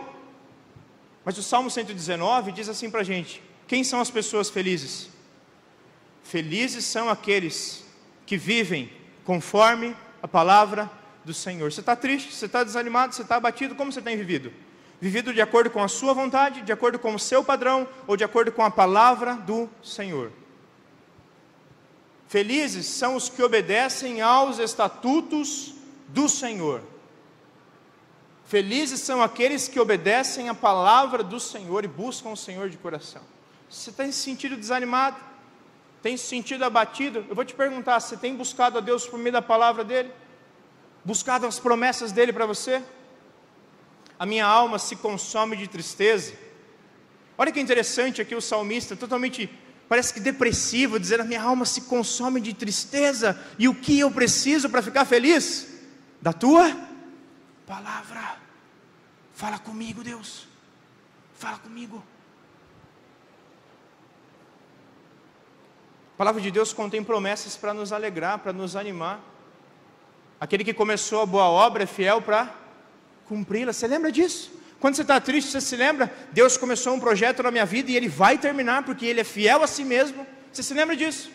Mas 1.25 1.39
o 1.39 1.43
Salmo 1.45 1.71
119 1.71 2.51
diz 2.51 2.69
assim 2.69 2.91
para 2.91 3.03
a 3.03 3.05
gente: 3.05 3.41
quem 3.69 3.85
são 3.85 4.01
as 4.01 4.11
pessoas 4.11 4.51
felizes? 4.51 5.09
Felizes 6.25 6.85
são 6.85 7.09
aqueles 7.09 7.85
que 8.27 8.37
vivem 8.37 8.91
conforme 9.25 9.97
a 10.21 10.27
palavra 10.27 10.91
do 11.25 11.33
Senhor. 11.33 11.71
Você 11.71 11.79
está 11.79 11.95
triste, 11.95 12.35
você 12.35 12.47
está 12.47 12.65
desanimado, 12.65 13.15
você 13.15 13.23
está 13.23 13.37
abatido, 13.37 13.77
como 13.77 13.93
você 13.93 14.03
tem 14.03 14.17
vivido? 14.17 14.53
Vivido 15.01 15.33
de 15.33 15.41
acordo 15.41 15.71
com 15.71 15.83
a 15.83 15.89
sua 15.89 16.13
vontade, 16.13 16.61
de 16.61 16.73
acordo 16.73 16.99
com 16.99 17.15
o 17.15 17.19
seu 17.19 17.43
padrão 17.43 17.89
ou 18.07 18.17
de 18.17 18.25
acordo 18.25 18.53
com 18.53 18.63
a 18.63 18.71
palavra 18.71 19.35
do 19.35 19.69
Senhor. 19.83 20.31
Felizes 22.29 22.87
são 22.87 23.17
os 23.17 23.29
que 23.29 23.43
obedecem 23.43 24.21
aos 24.21 24.59
estatutos 24.59 25.75
do 26.09 26.29
Senhor. 26.29 26.83
Felizes 28.45 29.01
são 29.01 29.23
aqueles 29.23 29.69
que 29.69 29.81
obedecem 29.81 30.49
a 30.49 30.55
palavra 30.55 31.23
do 31.23 31.41
Senhor 31.41 31.85
e 31.85 31.89
buscam 31.89 32.31
o 32.31 32.37
Senhor 32.37 32.69
de 32.69 32.77
coração. 32.77 33.23
Você 33.69 33.91
tem 33.91 34.13
se 34.13 34.19
sentido 34.19 34.57
desanimado? 34.57 35.17
Tem 36.03 36.17
se 36.17 36.27
sentido 36.27 36.65
abatido? 36.65 37.25
Eu 37.29 37.35
vou 37.35 37.45
te 37.45 37.55
perguntar: 37.55 38.01
você 38.01 38.17
tem 38.17 38.35
buscado 38.35 38.79
a 38.79 38.81
Deus 38.81 39.07
por 39.07 39.19
meio 39.19 39.33
da 39.33 39.43
palavra 39.43 39.85
dEle? 39.85 40.13
Buscado 41.05 41.47
as 41.47 41.59
promessas 41.59 42.13
dEle 42.13 42.33
para 42.33 42.45
você? 42.45 42.83
A 44.21 44.27
minha 44.27 44.45
alma 44.45 44.79
se 44.79 44.97
consome 44.97 45.57
de 45.57 45.67
tristeza. 45.67 46.35
Olha 47.39 47.51
que 47.51 47.59
interessante 47.59 48.21
aqui 48.21 48.35
o 48.35 48.41
salmista, 48.43 48.95
totalmente 48.95 49.49
parece 49.89 50.13
que 50.13 50.21
depressivo, 50.21 51.01
dizendo: 51.01 51.23
a 51.23 51.25
minha 51.25 51.41
alma 51.41 51.65
se 51.65 51.81
consome 51.81 52.39
de 52.39 52.53
tristeza, 52.53 53.43
e 53.59 53.67
o 53.67 53.75
que 53.75 53.99
eu 53.99 54.11
preciso 54.11 54.69
para 54.69 54.83
ficar 54.83 55.07
feliz? 55.07 55.69
Da 56.21 56.35
tua 56.35 56.77
palavra. 57.67 58.37
Fala 59.33 59.59
comigo, 59.59 60.05
Deus. 60.05 60.47
Fala 61.35 61.57
comigo. 61.57 62.05
A 66.15 66.19
palavra 66.19 66.43
de 66.43 66.51
Deus 66.51 66.75
contém 66.75 67.03
promessas 67.03 67.57
para 67.57 67.73
nos 67.73 67.91
alegrar, 67.91 68.41
para 68.41 68.53
nos 68.53 68.77
animar. 68.77 69.19
Aquele 70.39 70.63
que 70.63 70.75
começou 70.75 71.23
a 71.23 71.27
boa 71.27 71.49
obra 71.49 71.85
é 71.85 71.87
fiel 71.87 72.21
para 72.21 72.60
cumpri-la. 73.31 73.73
Você 73.73 73.87
lembra 73.87 74.11
disso? 74.11 74.51
Quando 74.81 74.97
você 74.97 75.03
está 75.03 75.21
triste, 75.21 75.53
você 75.53 75.61
se 75.61 75.77
lembra? 75.77 76.13
Deus 76.33 76.57
começou 76.57 76.93
um 76.95 77.01
projeto 77.07 77.43
na 77.45 77.51
minha 77.53 77.65
vida 77.65 77.93
e 77.93 77.97
Ele 77.97 78.09
vai 78.09 78.37
terminar, 78.37 78.83
porque 78.83 79.07
Ele 79.07 79.21
é 79.21 79.25
fiel 79.25 79.63
a 79.63 79.69
si 79.69 79.85
mesmo. 79.85 80.27
Você 80.53 80.65
se 80.65 80.75
lembra 80.75 80.97
disso? 80.97 81.31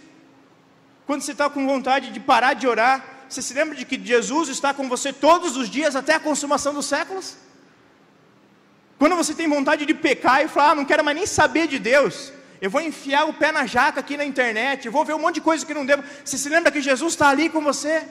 Quando 1.08 1.22
você 1.22 1.32
está 1.32 1.50
com 1.50 1.66
vontade 1.66 2.12
de 2.12 2.20
parar 2.20 2.54
de 2.54 2.68
orar, 2.68 2.96
você 3.30 3.41
se 3.41 3.54
lembra 3.54 3.76
de 3.76 3.86
que 3.86 3.98
Jesus 4.04 4.50
está 4.50 4.74
com 4.74 4.89
você 4.89 5.14
todos 5.14 5.56
os 5.56 5.70
dias 5.70 5.96
até 5.96 6.16
a 6.16 6.20
consumação 6.20 6.74
dos 6.74 6.86
séculos? 6.86 7.38
Quando 9.00 9.16
você 9.16 9.34
tem 9.34 9.48
vontade 9.48 9.86
de 9.86 9.93
pecar 9.93 10.43
e 10.43 10.50
falar, 10.50 10.72
ah, 10.72 10.76
não 10.76 10.86
quero 10.86 11.04
mais 11.06 11.16
nem 11.16 11.26
saber 11.26 11.68
de 11.68 11.80
Deus, 11.80 12.34
eu 12.60 12.70
vou 12.70 12.82
enfiar 12.82 13.26
o 13.26 13.34
pé 13.34 13.52
na 13.52 13.66
jaca 13.66 14.00
aqui 14.02 14.18
na 14.18 14.26
internet, 14.26 14.86
eu 14.86 14.91
vou 14.91 15.06
ver 15.06 15.14
um 15.14 15.20
monte 15.20 15.36
de 15.36 15.41
coisa 15.41 15.66
que 15.66 15.74
não 15.74 15.86
devo. 15.86 16.04
Você 16.26 16.38
se 16.38 16.50
lembra 16.50 16.72
que 16.72 16.82
Jesus 16.82 17.14
está 17.14 17.30
ali 17.30 17.48
com 17.48 17.62
você? 17.62 18.04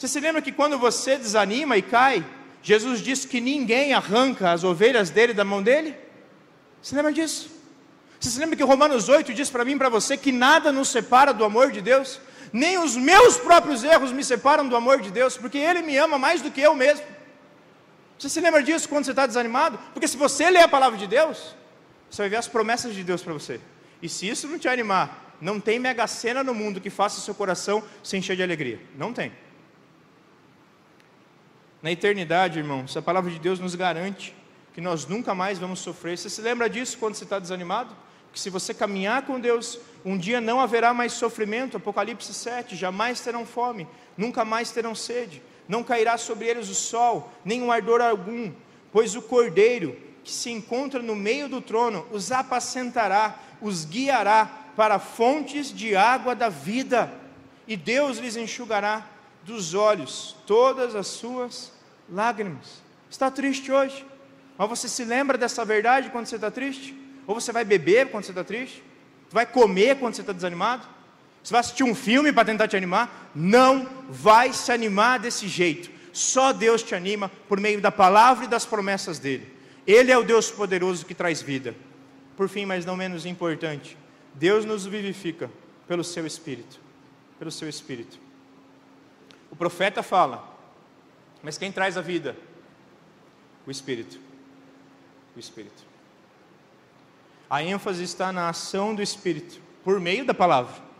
Você 0.00 0.08
se 0.08 0.18
lembra 0.18 0.40
que 0.40 0.50
quando 0.50 0.78
você 0.78 1.18
desanima 1.18 1.76
e 1.76 1.82
cai, 1.82 2.24
Jesus 2.62 3.02
disse 3.02 3.28
que 3.28 3.38
ninguém 3.38 3.92
arranca 3.92 4.50
as 4.50 4.64
ovelhas 4.64 5.10
dele 5.10 5.34
da 5.34 5.44
mão 5.44 5.62
dele? 5.62 5.94
Você 6.80 6.96
lembra 6.96 7.12
disso? 7.12 7.50
Você 8.18 8.30
se 8.30 8.38
lembra 8.38 8.56
que 8.56 8.64
Romanos 8.64 9.10
8 9.10 9.34
diz 9.34 9.50
para 9.50 9.62
mim 9.62 9.72
e 9.72 9.76
para 9.76 9.90
você 9.90 10.16
que 10.16 10.32
nada 10.32 10.72
nos 10.72 10.88
separa 10.88 11.34
do 11.34 11.44
amor 11.44 11.70
de 11.70 11.82
Deus? 11.82 12.18
Nem 12.50 12.78
os 12.78 12.96
meus 12.96 13.36
próprios 13.36 13.84
erros 13.84 14.10
me 14.10 14.24
separam 14.24 14.66
do 14.66 14.74
amor 14.74 15.02
de 15.02 15.10
Deus, 15.10 15.36
porque 15.36 15.58
Ele 15.58 15.82
me 15.82 15.98
ama 15.98 16.18
mais 16.18 16.40
do 16.40 16.50
que 16.50 16.62
eu 16.62 16.74
mesmo. 16.74 17.04
Você 18.18 18.30
se 18.30 18.40
lembra 18.40 18.62
disso 18.62 18.88
quando 18.88 19.04
você 19.04 19.10
está 19.10 19.26
desanimado? 19.26 19.78
Porque 19.92 20.08
se 20.08 20.16
você 20.16 20.48
ler 20.48 20.62
a 20.62 20.68
palavra 20.68 20.98
de 20.98 21.06
Deus, 21.06 21.54
você 22.08 22.22
vai 22.22 22.30
ver 22.30 22.36
as 22.36 22.48
promessas 22.48 22.94
de 22.94 23.04
Deus 23.04 23.20
para 23.20 23.34
você. 23.34 23.60
E 24.00 24.08
se 24.08 24.26
isso 24.26 24.48
não 24.48 24.58
te 24.58 24.66
animar, 24.66 25.36
não 25.42 25.60
tem 25.60 25.78
mega 25.78 26.06
cena 26.06 26.42
no 26.42 26.54
mundo 26.54 26.80
que 26.80 26.88
faça 26.88 27.20
seu 27.20 27.34
coração 27.34 27.84
se 28.02 28.16
encher 28.16 28.34
de 28.34 28.42
alegria. 28.42 28.80
Não 28.96 29.12
tem. 29.12 29.30
Na 31.82 31.90
eternidade, 31.90 32.58
irmãos, 32.58 32.96
a 32.96 33.02
palavra 33.02 33.30
de 33.30 33.38
Deus 33.38 33.58
nos 33.58 33.74
garante 33.74 34.34
que 34.74 34.80
nós 34.80 35.06
nunca 35.06 35.34
mais 35.34 35.58
vamos 35.58 35.80
sofrer. 35.80 36.16
Você 36.16 36.30
se 36.30 36.40
lembra 36.40 36.68
disso 36.68 36.98
quando 36.98 37.14
você 37.14 37.24
está 37.24 37.38
desanimado? 37.38 37.96
Que 38.32 38.38
se 38.38 38.50
você 38.50 38.72
caminhar 38.72 39.22
com 39.22 39.40
Deus, 39.40 39.78
um 40.04 40.16
dia 40.16 40.40
não 40.40 40.60
haverá 40.60 40.94
mais 40.94 41.12
sofrimento. 41.12 41.76
Apocalipse 41.76 42.32
7, 42.32 42.76
jamais 42.76 43.20
terão 43.20 43.44
fome, 43.44 43.88
nunca 44.16 44.44
mais 44.44 44.70
terão 44.70 44.94
sede 44.94 45.42
não 45.70 45.84
cairá 45.84 46.18
sobre 46.18 46.48
eles 46.48 46.68
o 46.68 46.74
sol, 46.74 47.32
nem 47.44 47.62
um 47.62 47.70
ardor 47.70 48.00
algum, 48.00 48.52
pois 48.90 49.14
o 49.14 49.22
cordeiro 49.22 49.96
que 50.24 50.32
se 50.32 50.50
encontra 50.50 51.00
no 51.00 51.14
meio 51.14 51.48
do 51.48 51.60
trono 51.60 52.04
os 52.10 52.32
apacentará, 52.32 53.38
os 53.62 53.84
guiará 53.84 54.50
para 54.74 54.98
fontes 54.98 55.72
de 55.72 55.94
água 55.94 56.34
da 56.34 56.48
vida, 56.48 57.08
e 57.68 57.76
Deus 57.76 58.18
lhes 58.18 58.36
enxugará 58.36 59.06
dos 59.50 59.74
olhos 59.74 60.36
todas 60.46 60.94
as 60.94 61.08
suas 61.08 61.72
lágrimas. 62.08 62.82
Está 63.10 63.30
triste 63.30 63.72
hoje? 63.72 64.06
Mas 64.56 64.68
você 64.68 64.88
se 64.88 65.04
lembra 65.04 65.36
dessa 65.36 65.64
verdade 65.64 66.10
quando 66.10 66.26
você 66.26 66.36
está 66.36 66.50
triste? 66.50 66.96
Ou 67.26 67.34
você 67.34 67.52
vai 67.52 67.64
beber 67.64 68.10
quando 68.10 68.24
você 68.24 68.30
está 68.30 68.44
triste? 68.44 68.82
Vai 69.30 69.44
comer 69.44 69.98
quando 69.98 70.14
você 70.14 70.20
está 70.20 70.32
desanimado? 70.32 70.86
Você 71.42 71.52
vai 71.52 71.60
assistir 71.60 71.82
um 71.82 71.94
filme 71.94 72.32
para 72.32 72.44
tentar 72.44 72.68
te 72.68 72.76
animar? 72.76 73.30
Não 73.34 73.88
vai 74.08 74.52
se 74.52 74.70
animar 74.70 75.18
desse 75.18 75.48
jeito. 75.48 75.90
Só 76.12 76.52
Deus 76.52 76.82
te 76.82 76.94
anima 76.94 77.30
por 77.48 77.58
meio 77.58 77.80
da 77.80 77.90
palavra 77.90 78.44
e 78.44 78.48
das 78.48 78.64
promessas 78.64 79.18
dele. 79.18 79.52
Ele 79.86 80.12
é 80.12 80.18
o 80.18 80.24
Deus 80.24 80.50
poderoso 80.50 81.06
que 81.06 81.14
traz 81.14 81.42
vida. 81.42 81.74
Por 82.36 82.48
fim, 82.48 82.64
mas 82.64 82.86
não 82.86 82.96
menos 82.96 83.26
importante, 83.26 83.96
Deus 84.34 84.64
nos 84.64 84.86
vivifica 84.86 85.50
pelo 85.88 86.04
seu 86.04 86.26
espírito. 86.26 86.78
Pelo 87.38 87.50
seu 87.50 87.68
espírito. 87.68 88.29
O 89.50 89.56
profeta 89.56 90.02
fala, 90.02 90.48
mas 91.42 91.58
quem 91.58 91.72
traz 91.72 91.96
a 91.96 92.00
vida? 92.00 92.36
O 93.66 93.70
espírito. 93.70 94.18
O 95.36 95.40
espírito. 95.40 95.84
A 97.48 97.62
ênfase 97.62 98.04
está 98.04 98.32
na 98.32 98.48
ação 98.48 98.94
do 98.94 99.02
espírito 99.02 99.60
por 99.82 99.98
meio 99.98 100.24
da 100.24 100.34
palavra 100.34 100.90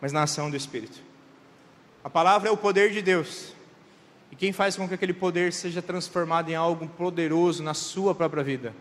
mas 0.00 0.12
na 0.12 0.22
ação 0.22 0.50
do 0.50 0.56
Espírito. 0.56 0.98
A 2.02 2.08
palavra 2.08 2.48
é 2.48 2.52
o 2.52 2.56
poder 2.56 2.90
de 2.90 3.02
Deus. 3.02 3.52
E 4.30 4.36
quem 4.36 4.52
faz 4.52 4.76
com 4.76 4.88
que 4.88 4.94
aquele 4.94 5.12
poder 5.12 5.52
seja 5.52 5.82
transformado 5.82 6.48
em 6.48 6.54
algo 6.54 6.88
poderoso 6.88 7.62
na 7.62 7.74
sua 7.74 8.14
própria 8.14 8.42
vida? 8.42 8.74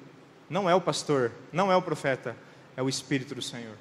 Não 0.49 0.69
é 0.69 0.73
o 0.73 0.81
pastor, 0.81 1.31
não 1.51 1.71
é 1.71 1.75
o 1.75 1.81
profeta, 1.81 2.35
é 2.77 2.81
o 2.81 2.87
Espírito 2.87 3.35
do 3.35 3.41
Senhor. 3.41 3.75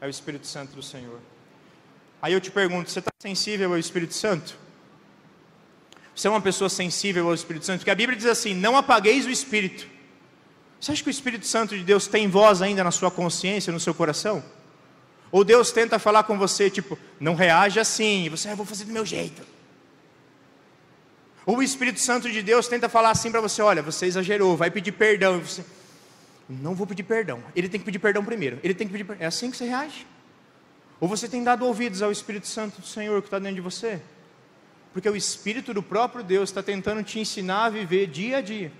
É 0.00 0.06
o 0.06 0.10
Espírito 0.10 0.46
Santo 0.46 0.74
do 0.74 0.82
Senhor. 0.82 1.20
Aí 2.26 2.32
eu 2.32 2.40
te 2.40 2.50
pergunto: 2.50 2.90
você 2.90 2.98
está 2.98 3.12
sensível 3.20 3.70
ao 3.70 3.78
Espírito 3.78 4.12
Santo? 4.12 4.58
Você 6.12 6.26
é 6.26 6.30
uma 6.30 6.40
pessoa 6.40 6.68
sensível 6.68 7.28
ao 7.28 7.34
Espírito 7.34 7.64
Santo? 7.64 7.78
Porque 7.78 7.90
a 7.90 7.94
Bíblia 7.94 8.18
diz 8.18 8.26
assim: 8.26 8.52
não 8.52 8.76
apagueis 8.76 9.26
o 9.26 9.30
Espírito. 9.30 9.86
Você 10.80 10.90
acha 10.90 11.04
que 11.04 11.08
o 11.08 11.10
Espírito 11.18 11.46
Santo 11.46 11.78
de 11.78 11.84
Deus 11.84 12.08
tem 12.08 12.28
voz 12.28 12.62
ainda 12.62 12.82
na 12.82 12.90
sua 12.90 13.12
consciência, 13.12 13.72
no 13.72 13.78
seu 13.78 13.94
coração? 13.94 14.42
Ou 15.30 15.44
Deus 15.44 15.70
tenta 15.70 16.00
falar 16.00 16.24
com 16.24 16.36
você, 16.36 16.68
tipo, 16.68 16.98
não 17.20 17.36
reage 17.36 17.78
assim, 17.78 18.28
você, 18.28 18.48
ah, 18.48 18.56
vou 18.56 18.66
fazer 18.66 18.86
do 18.86 18.92
meu 18.92 19.06
jeito. 19.06 19.42
Ou 21.44 21.58
o 21.58 21.62
Espírito 21.62 22.00
Santo 22.00 22.28
de 22.28 22.42
Deus 22.42 22.66
tenta 22.66 22.88
falar 22.88 23.10
assim 23.10 23.30
para 23.30 23.40
você: 23.40 23.62
olha, 23.62 23.82
você 23.82 24.06
exagerou, 24.06 24.56
vai 24.56 24.68
pedir 24.68 24.90
perdão. 24.90 25.38
E 25.38 25.42
você, 25.42 25.64
não 26.48 26.74
vou 26.74 26.88
pedir 26.88 27.04
perdão. 27.04 27.40
Ele 27.54 27.68
tem 27.68 27.78
que 27.78 27.86
pedir 27.86 28.00
perdão 28.00 28.24
primeiro. 28.24 28.58
Ele 28.64 28.74
tem 28.74 28.88
que 28.88 28.92
pedir. 28.92 29.16
É 29.20 29.26
assim 29.26 29.48
que 29.48 29.56
você 29.56 29.66
reage? 29.66 30.04
Ou 31.00 31.08
você 31.08 31.28
tem 31.28 31.44
dado 31.44 31.66
ouvidos 31.66 32.02
ao 32.02 32.10
Espírito 32.10 32.46
Santo 32.46 32.80
do 32.80 32.86
Senhor 32.86 33.20
que 33.20 33.28
está 33.28 33.38
dentro 33.38 33.56
de 33.56 33.60
você? 33.60 34.00
Porque 34.92 35.08
o 35.08 35.16
Espírito 35.16 35.74
do 35.74 35.82
próprio 35.82 36.24
Deus 36.24 36.48
está 36.48 36.62
tentando 36.62 37.02
te 37.02 37.20
ensinar 37.20 37.66
a 37.66 37.70
viver 37.70 38.06
dia 38.06 38.38
a 38.38 38.40
dia. 38.40 38.72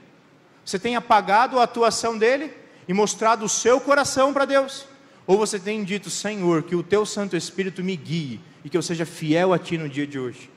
Você 0.65 0.79
tem 0.79 0.97
apagado 0.97 1.61
a 1.61 1.65
atuação 1.65 2.17
dele 2.17 2.53
e 2.89 2.95
mostrado 2.95 3.45
o 3.45 3.49
seu 3.49 3.81
coração 3.81 4.33
para 4.33 4.45
Deus. 4.45 4.87
Ou 5.27 5.37
você 5.37 5.59
tem 5.59 5.85
dito, 5.85 6.09
Senhor, 6.09 6.63
que 6.63 6.75
o 6.75 6.83
teu 6.83 7.05
Santo 7.05 7.37
Espírito 7.37 7.85
me 7.85 7.97
guie 7.97 8.41
e 8.65 8.71
que 8.71 8.77
eu 8.77 8.83
seja 8.83 9.05
fiel 9.05 9.53
a 9.53 9.59
ti 9.59 9.77
no 9.77 9.89
dia 9.89 10.07
de 10.07 10.19
hoje? 10.19 10.51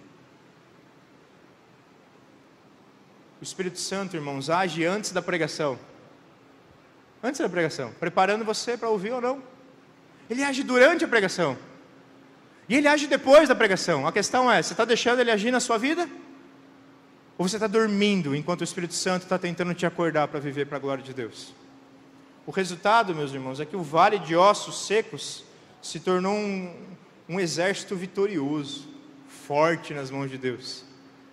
O 3.41 3.43
Espírito 3.43 3.79
Santo, 3.79 4.15
irmãos, 4.15 4.49
age 4.49 4.85
antes 4.85 5.11
da 5.11 5.21
pregação. 5.21 5.79
Antes 7.21 7.41
da 7.41 7.49
pregação, 7.49 7.91
preparando 7.99 8.45
você 8.45 8.77
para 8.77 8.89
ouvir 8.89 9.11
ou 9.11 9.19
não. 9.19 9.43
Ele 10.29 10.43
age 10.43 10.63
durante 10.63 11.03
a 11.03 11.07
pregação. 11.07 11.57
E 12.67 12.75
ele 12.75 12.87
age 12.87 13.07
depois 13.07 13.49
da 13.49 13.55
pregação. 13.55 14.05
A 14.05 14.11
questão 14.11 14.51
é: 14.51 14.61
você 14.61 14.73
está 14.73 14.85
deixando 14.85 15.19
ele 15.19 15.31
agir 15.31 15.51
na 15.51 15.59
sua 15.59 15.77
vida? 15.77 16.07
Ou 17.37 17.47
você 17.47 17.55
está 17.55 17.67
dormindo 17.67 18.35
enquanto 18.35 18.61
o 18.61 18.63
Espírito 18.63 18.93
Santo 18.93 19.23
está 19.23 19.39
tentando 19.39 19.73
te 19.73 19.85
acordar 19.85 20.27
para 20.27 20.39
viver 20.39 20.65
para 20.65 20.77
a 20.77 20.79
glória 20.79 21.03
de 21.03 21.13
Deus? 21.13 21.53
O 22.45 22.51
resultado, 22.51 23.15
meus 23.15 23.33
irmãos, 23.33 23.59
é 23.59 23.65
que 23.65 23.75
o 23.75 23.81
vale 23.81 24.19
de 24.19 24.35
ossos 24.35 24.85
secos 24.85 25.43
se 25.81 25.99
tornou 25.99 26.33
um, 26.33 26.75
um 27.27 27.39
exército 27.39 27.95
vitorioso, 27.95 28.89
forte 29.27 29.93
nas 29.93 30.11
mãos 30.11 30.29
de 30.29 30.37
Deus. 30.37 30.83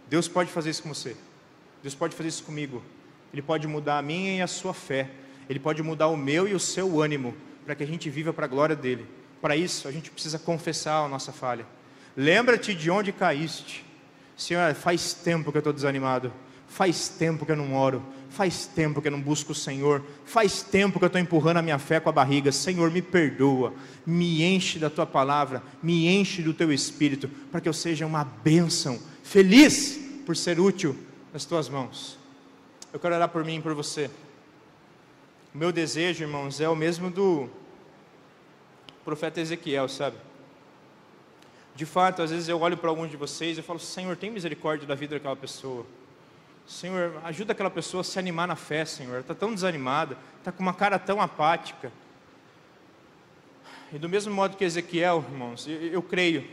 Deus 0.09 0.28
pode 0.28 0.51
fazer 0.51 0.70
isso 0.70 0.82
com 0.82 0.94
você. 0.94 1.16
Deus 1.82 1.94
pode 1.94 2.14
fazer 2.14 2.28
isso 2.28 2.44
comigo. 2.44 2.82
Ele 3.32 3.42
pode 3.42 3.66
mudar 3.66 3.99
a 3.99 4.03
minha 4.03 4.36
e 4.36 4.42
a 4.42 4.47
sua 4.47 4.72
fé. 4.72 5.11
Ele 5.49 5.59
pode 5.59 5.82
mudar 5.82 6.09
o 6.09 6.16
meu 6.16 6.47
e 6.47 6.55
o 6.55 6.61
seu 6.61 7.01
ânimo 7.01 7.34
para 7.67 7.75
que 7.75 7.83
a 7.83 7.87
gente 7.87 8.09
viva 8.09 8.33
para 8.33 8.47
a 8.47 8.49
glória 8.49 8.77
dele. 8.77 9.05
Para 9.43 9.57
isso, 9.57 9.89
a 9.89 9.93
gente 9.93 10.09
precisa 10.09 10.39
confessar 10.39 11.05
a 11.05 11.09
nossa 11.09 11.33
falha. 11.33 11.67
Lembra-te 12.17 12.73
de 12.73 12.89
onde 12.91 13.12
caíste. 13.12 13.85
Senhor, 14.37 14.73
faz 14.75 15.12
tempo 15.12 15.51
que 15.51 15.59
eu 15.59 15.61
estou 15.61 15.73
desanimado. 15.73 16.33
Faz 16.69 17.09
tempo 17.09 17.45
que 17.45 17.51
eu 17.51 17.57
não 17.57 17.75
oro. 17.75 18.05
Faz 18.31 18.67
tempo 18.67 19.03
que 19.03 19.09
eu 19.09 19.12
não 19.12 19.21
busco 19.21 19.51
o 19.51 19.55
Senhor. 19.55 20.05
Faz 20.25 20.62
tempo 20.62 21.01
que 21.01 21.05
eu 21.05 21.09
estou 21.09 21.21
empurrando 21.21 21.57
a 21.57 21.62
minha 21.62 21.79
fé 21.79 21.99
com 21.99 22.09
a 22.09 22.12
barriga. 22.12 22.53
Senhor, 22.53 22.89
me 22.91 23.03
perdoa. 23.03 23.75
Me 24.07 24.45
enche 24.45 24.79
da 24.79 24.89
tua 24.89 25.05
palavra. 25.05 25.61
Me 25.83 26.07
enche 26.07 26.43
do 26.43 26.55
teu 26.55 26.73
espírito. 26.73 27.29
Para 27.51 27.61
que 27.61 27.69
eu 27.69 27.73
seja 27.73 28.07
uma 28.07 28.23
bênção. 28.23 29.01
Feliz 29.25 29.99
por 30.25 30.37
ser 30.37 30.61
útil 30.61 30.97
nas 31.33 31.45
tuas 31.45 31.69
mãos. 31.69 32.17
Eu 32.93 33.01
quero 33.01 33.17
orar 33.17 33.29
por 33.29 33.45
mim 33.45 33.57
e 33.57 33.61
por 33.61 33.75
você. 33.75 34.09
O 35.57 35.59
meu 35.59 35.72
desejo, 35.72 36.22
irmãos, 36.22 36.61
é 36.61 36.68
o 36.68 36.76
mesmo 36.76 37.11
do 37.11 37.48
profeta 39.02 39.40
Ezequiel, 39.40 39.88
sabe? 39.88 40.18
De 41.74 41.86
fato, 41.86 42.20
às 42.20 42.30
vezes 42.30 42.46
eu 42.46 42.61
olho 42.61 42.76
para 42.76 42.90
alguns 42.90 43.11
de 43.11 43.16
vocês 43.16 43.57
e 43.57 43.62
falo: 43.62 43.78
Senhor, 43.78 44.14
tem 44.18 44.30
misericórdia 44.30 44.86
da 44.86 44.94
vida 44.94 45.14
daquela 45.16 45.34
pessoa. 45.34 45.86
Senhor, 46.66 47.18
ajuda 47.24 47.52
aquela 47.52 47.70
pessoa 47.70 48.02
a 48.02 48.04
se 48.04 48.18
animar 48.18 48.46
na 48.46 48.54
fé, 48.54 48.84
Senhor. 48.84 49.20
Está 49.20 49.34
tão 49.34 49.54
desanimada, 49.54 50.18
está 50.40 50.52
com 50.52 50.62
uma 50.62 50.74
cara 50.74 50.98
tão 50.98 51.22
apática. 51.22 51.90
E 53.90 53.98
do 53.98 54.11
mesmo 54.11 54.34
modo 54.34 54.59
que 54.59 54.64
Ezequiel, 54.64 55.24
irmãos, 55.26 55.66
eu, 55.66 55.80
eu 55.84 56.02
creio 56.02 56.46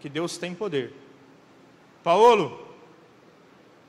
que 0.00 0.08
Deus 0.08 0.38
tem 0.38 0.54
poder. 0.54 0.94
Paulo, 2.02 2.74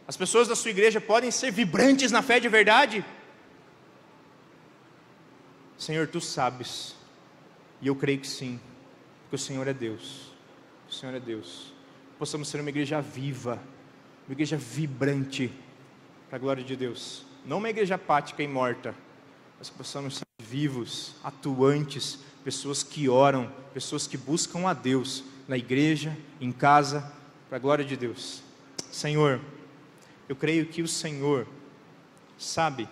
as 0.06 0.18
pessoas 0.18 0.46
da 0.46 0.58
sua 0.58 0.72
igreja 0.72 1.00
podem 1.00 1.32
ser 1.32 1.52
vibrantes 1.52 2.12
na 2.12 2.22
fé 2.22 2.38
de 2.38 2.50
verdade? 2.50 3.06
Senhor, 5.78 6.08
tu 6.08 6.20
sabes, 6.20 6.96
e 7.82 7.88
eu 7.88 7.96
creio 7.96 8.20
que 8.20 8.28
sim, 8.28 8.60
porque 9.24 9.36
o 9.36 9.40
Senhor 9.40 9.68
é 9.68 9.74
Deus. 9.74 10.32
O 10.90 10.94
Senhor 10.94 11.14
é 11.14 11.20
Deus. 11.20 11.74
Possamos 12.18 12.48
ser 12.48 12.60
uma 12.60 12.70
igreja 12.70 13.00
viva, 13.00 13.62
uma 14.28 14.34
igreja 14.34 14.58
vibrante, 14.58 15.52
para 16.28 16.38
a 16.38 16.40
glória 16.40 16.64
de 16.64 16.76
Deus. 16.76 17.26
Não 17.46 17.60
uma 17.60 17.70
igreja 17.70 17.96
apática 17.96 18.42
e 18.42 18.48
morta, 18.48 18.96
mas 19.60 19.70
que 19.70 19.78
possamos 19.78 20.18
ser 20.18 20.26
vivos, 20.42 21.16
atuantes, 21.24 22.20
pessoas 22.44 22.82
que 22.82 23.08
oram, 23.08 23.52
pessoas 23.74 24.08
que 24.08 24.18
buscam 24.18 24.68
a 24.68 24.74
Deus 24.74 25.24
na 25.48 25.58
igreja, 25.58 26.18
em 26.42 26.52
casa, 26.52 27.14
para 27.48 27.58
a 27.58 27.60
glória 27.60 27.86
de 27.86 27.96
Deus. 27.96 28.42
Senhor, 28.92 29.40
eu 30.28 30.36
creio 30.36 30.66
que 30.66 30.82
o 30.82 30.88
Senhor 30.88 31.48
sabe 32.38 32.90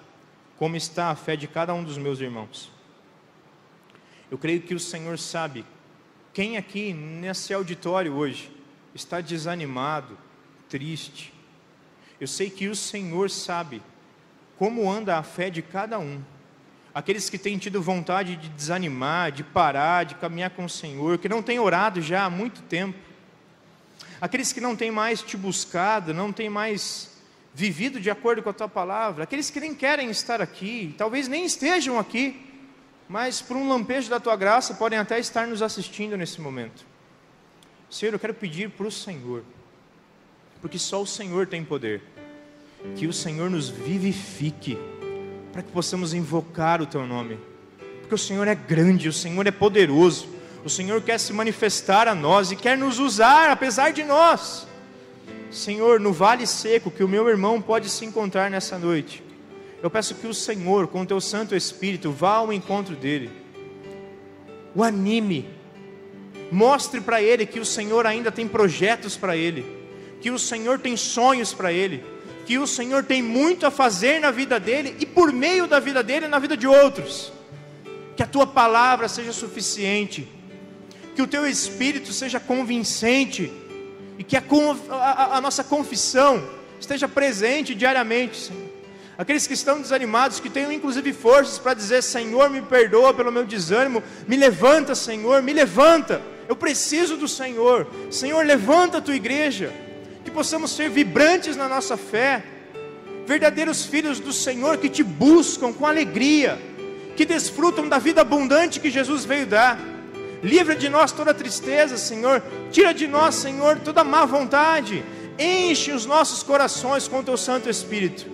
como 0.58 0.76
está 0.76 1.10
a 1.10 1.16
fé 1.16 1.36
de 1.36 1.48
cada 1.48 1.74
um 1.74 1.84
dos 1.84 1.98
meus 1.98 2.20
irmãos. 2.20 2.75
Eu 4.30 4.38
creio 4.38 4.62
que 4.62 4.74
o 4.74 4.80
Senhor 4.80 5.18
sabe 5.20 5.66
quem 6.34 6.58
aqui 6.58 6.94
nesse 6.94 7.54
auditório 7.54 8.14
hoje 8.14 8.52
está 8.94 9.22
desanimado, 9.22 10.18
triste. 10.68 11.34
Eu 12.20 12.28
sei 12.28 12.50
que 12.50 12.68
o 12.68 12.76
Senhor 12.76 13.30
sabe 13.30 13.82
como 14.58 14.90
anda 14.90 15.18
a 15.18 15.24
fé 15.24 15.50
de 15.50 15.62
cada 15.62 16.00
um. 16.00 16.22
Aqueles 16.94 17.30
que 17.30 17.38
têm 17.38 17.58
tido 17.58 17.82
vontade 17.82 18.36
de 18.36 18.50
desanimar, 18.50 19.32
de 19.32 19.44
parar, 19.44 20.06
de 20.06 20.16
caminhar 20.16 20.50
com 20.52 20.66
o 20.66 20.70
Senhor, 20.70 21.18
que 21.18 21.28
não 21.28 21.44
têm 21.44 21.60
orado 21.60 22.02
já 22.02 22.26
há 22.26 22.30
muito 22.30 22.62
tempo. 22.64 22.98
Aqueles 24.20 24.54
que 24.54 24.62
não 24.62 24.76
têm 24.76 24.92
mais 24.92 25.22
te 25.22 25.36
buscado, 25.36 26.14
não 26.14 26.32
têm 26.32 26.50
mais 26.50 27.12
vivido 27.54 28.00
de 28.00 28.10
acordo 28.10 28.44
com 28.44 28.50
a 28.50 28.54
tua 28.54 28.68
palavra, 28.68 29.24
aqueles 29.24 29.50
que 29.50 29.62
nem 29.62 29.74
querem 29.74 30.10
estar 30.10 30.42
aqui, 30.42 30.94
talvez 30.98 31.30
nem 31.30 31.46
estejam 31.46 31.98
aqui, 31.98 32.45
mas 33.08 33.42
por 33.42 33.56
um 33.56 33.70
lampejo 33.70 34.10
da 34.10 34.20
tua 34.20 34.36
graça 34.36 34.74
podem 34.74 34.98
até 34.98 35.20
estar 35.20 35.48
nos 35.48 35.62
assistindo 35.62 36.18
nesse 36.18 36.42
momento. 36.42 36.86
Senhor, 37.90 38.14
eu 38.14 38.20
quero 38.20 38.34
pedir 38.34 38.70
para 38.72 38.88
o 38.88 38.92
Senhor, 38.92 39.44
porque 40.62 40.80
só 40.80 41.02
o 41.02 41.08
Senhor 41.08 41.48
tem 41.48 41.64
poder, 41.64 42.02
que 42.96 43.08
o 43.08 43.14
Senhor 43.14 43.50
nos 43.50 43.70
vivifique, 43.70 44.78
para 45.54 45.62
que 45.62 45.72
possamos 45.72 46.14
invocar 46.14 46.82
o 46.82 46.86
teu 46.86 47.06
nome, 47.06 47.40
porque 48.02 48.16
o 48.16 48.18
Senhor 48.18 48.48
é 48.48 48.56
grande, 48.56 49.08
o 49.08 49.14
Senhor 49.14 49.46
é 49.48 49.52
poderoso, 49.52 50.28
o 50.64 50.70
Senhor 50.70 51.02
quer 51.02 51.20
se 51.20 51.32
manifestar 51.32 52.08
a 52.08 52.16
nós 52.16 52.52
e 52.52 52.56
quer 52.56 52.78
nos 52.78 52.98
usar 52.98 53.52
apesar 53.52 53.92
de 53.92 54.04
nós. 54.04 54.68
Senhor, 55.52 56.00
no 56.00 56.12
vale 56.12 56.46
seco 56.46 56.92
que 56.92 57.04
o 57.04 57.08
meu 57.08 57.30
irmão 57.30 57.62
pode 57.62 57.90
se 57.90 58.04
encontrar 58.04 58.50
nessa 58.50 58.78
noite, 58.78 59.24
eu 59.82 59.90
peço 59.90 60.16
que 60.16 60.28
o 60.28 60.34
Senhor, 60.34 60.88
com 60.88 61.02
o 61.02 61.06
teu 61.06 61.22
Santo 61.22 61.56
Espírito, 61.56 62.12
vá 62.12 62.36
ao 62.36 62.52
encontro 62.54 62.96
dele, 62.96 63.30
o 64.74 64.84
anime, 64.84 65.48
mostre 66.52 67.02
para 67.02 67.22
ele 67.22 67.46
que 67.46 67.60
o 67.60 67.66
Senhor 67.66 68.06
ainda 68.06 68.32
tem 68.32 68.48
projetos 68.48 69.16
para 69.16 69.36
ele, 69.38 69.66
que 70.22 70.32
o 70.32 70.40
Senhor 70.40 70.80
tem 70.80 70.98
sonhos 70.98 71.54
para 71.54 71.72
ele, 71.72 72.04
que 72.46 72.58
o 72.58 72.68
Senhor 72.68 73.04
tem 73.04 73.22
muito 73.22 73.66
a 73.66 73.72
fazer 73.72 74.20
na 74.20 74.32
vida 74.32 74.60
dele 74.60 74.96
e 75.00 75.06
por 75.06 75.32
meio 75.32 75.68
da 75.68 75.80
vida 75.80 76.04
dele 76.04 76.28
na 76.28 76.40
vida 76.40 76.56
de 76.56 76.68
outros. 76.68 77.34
Que 78.16 78.24
a 78.24 78.28
tua 78.28 78.48
palavra 78.48 79.08
seja 79.08 79.34
suficiente, 79.34 80.28
que 81.16 81.22
o 81.22 81.28
teu 81.28 81.48
espírito 81.48 82.14
seja 82.14 82.40
convincente 82.40 83.52
e 84.18 84.24
que 84.24 84.38
a, 84.38 84.44
a, 84.90 85.38
a 85.38 85.42
nossa 85.42 85.64
confissão 85.64 86.48
esteja 86.80 87.08
presente 87.08 87.74
diariamente, 87.74 88.38
Senhor. 88.38 88.65
Aqueles 89.18 89.48
que 89.48 89.54
estão 89.54 89.80
desanimados, 89.80 90.40
que 90.40 90.50
tenham 90.50 90.72
inclusive 90.72 91.14
forças 91.14 91.58
para 91.58 91.74
dizer: 91.74 92.04
Senhor, 92.04 92.50
me 92.50 92.62
perdoa 92.62 93.14
pelo 93.14 93.32
meu 93.32 93.46
desânimo, 93.46 94.04
me 94.28 94.36
levanta, 94.36 94.94
Senhor, 94.94 95.42
me 95.42 95.54
levanta. 95.54 96.22
Eu 96.48 96.56
preciso 96.56 97.18
do 97.18 97.28
Senhor. 97.28 97.88
Senhor, 98.12 98.46
levanta 98.46 98.98
a 98.98 99.02
tua 99.02 99.16
igreja. 99.16 99.74
Que 100.24 100.32
possamos 100.32 100.72
ser 100.72 100.90
vibrantes 100.90 101.56
na 101.56 101.70
nossa 101.70 101.96
fé, 101.96 102.44
verdadeiros 103.26 103.86
filhos 103.86 104.20
do 104.20 104.34
Senhor 104.34 104.78
que 104.78 104.90
te 104.90 105.04
buscam 105.04 105.72
com 105.72 105.86
alegria, 105.86 106.60
que 107.16 107.26
desfrutam 107.26 107.88
da 107.88 108.00
vida 108.00 108.22
abundante 108.22 108.80
que 108.80 108.90
Jesus 108.90 109.24
veio 109.24 109.46
dar 109.46 109.80
livra 110.46 110.76
de 110.76 110.90
nós 110.90 111.12
toda 111.12 111.34
tristeza, 111.34 111.98
Senhor, 111.98 112.42
tira 112.72 112.94
de 112.94 113.08
nós, 113.08 113.36
Senhor, 113.36 113.80
toda 113.80 114.04
má 114.04 114.26
vontade, 114.26 115.04
enche 115.40 115.92
os 115.92 116.06
nossos 116.06 116.44
corações 116.44 117.08
com 117.08 117.20
o 117.20 117.24
teu 117.24 117.36
Santo 117.36 117.68
Espírito, 117.68 118.28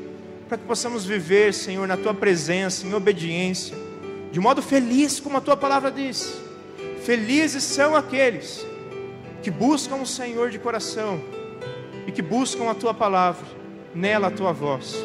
para 0.51 0.57
que 0.57 0.65
possamos 0.65 1.05
viver, 1.05 1.53
Senhor, 1.53 1.87
na 1.87 1.95
tua 1.95 2.13
presença, 2.13 2.85
em 2.85 2.93
obediência, 2.93 3.73
de 4.33 4.37
modo 4.37 4.61
feliz, 4.61 5.17
como 5.17 5.37
a 5.37 5.39
tua 5.39 5.55
palavra 5.55 5.89
diz. 5.89 6.41
Felizes 7.05 7.63
são 7.63 7.95
aqueles 7.95 8.67
que 9.41 9.49
buscam 9.49 9.95
o 9.95 10.05
Senhor 10.05 10.49
de 10.49 10.59
coração 10.59 11.21
e 12.05 12.11
que 12.11 12.21
buscam 12.21 12.69
a 12.69 12.75
tua 12.75 12.93
palavra, 12.93 13.47
nela 13.95 14.27
a 14.27 14.31
tua 14.31 14.51
voz. 14.51 14.97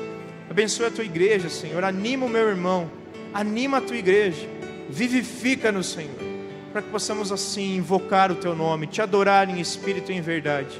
Abençoe 0.50 0.86
a 0.86 0.90
tua 0.90 1.04
igreja, 1.04 1.48
Senhor. 1.48 1.84
Anima 1.84 2.26
o 2.26 2.28
meu 2.28 2.48
irmão, 2.48 2.90
anima 3.32 3.76
a 3.76 3.80
tua 3.80 3.98
igreja, 3.98 4.48
vivifica-nos, 4.90 5.90
Senhor 5.92 6.26
para 6.72 6.82
que 6.82 6.90
possamos 6.90 7.32
assim 7.32 7.76
invocar 7.76 8.30
o 8.30 8.34
Teu 8.34 8.54
nome, 8.54 8.86
te 8.86 9.00
adorar 9.00 9.48
em 9.48 9.58
espírito 9.60 10.12
e 10.12 10.14
em 10.14 10.20
verdade. 10.20 10.78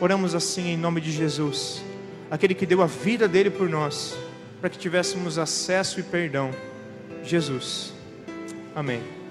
Oramos 0.00 0.34
assim 0.34 0.68
em 0.68 0.78
nome 0.78 0.98
de 0.98 1.12
Jesus, 1.12 1.83
aquele 2.34 2.52
que 2.52 2.66
deu 2.66 2.82
a 2.82 2.86
vida 2.86 3.28
dele 3.28 3.48
por 3.48 3.68
nós, 3.68 4.16
para 4.60 4.68
que 4.68 4.76
tivéssemos 4.76 5.38
acesso 5.38 6.00
e 6.00 6.02
perdão. 6.02 6.50
Jesus. 7.22 7.92
Amém. 8.74 9.23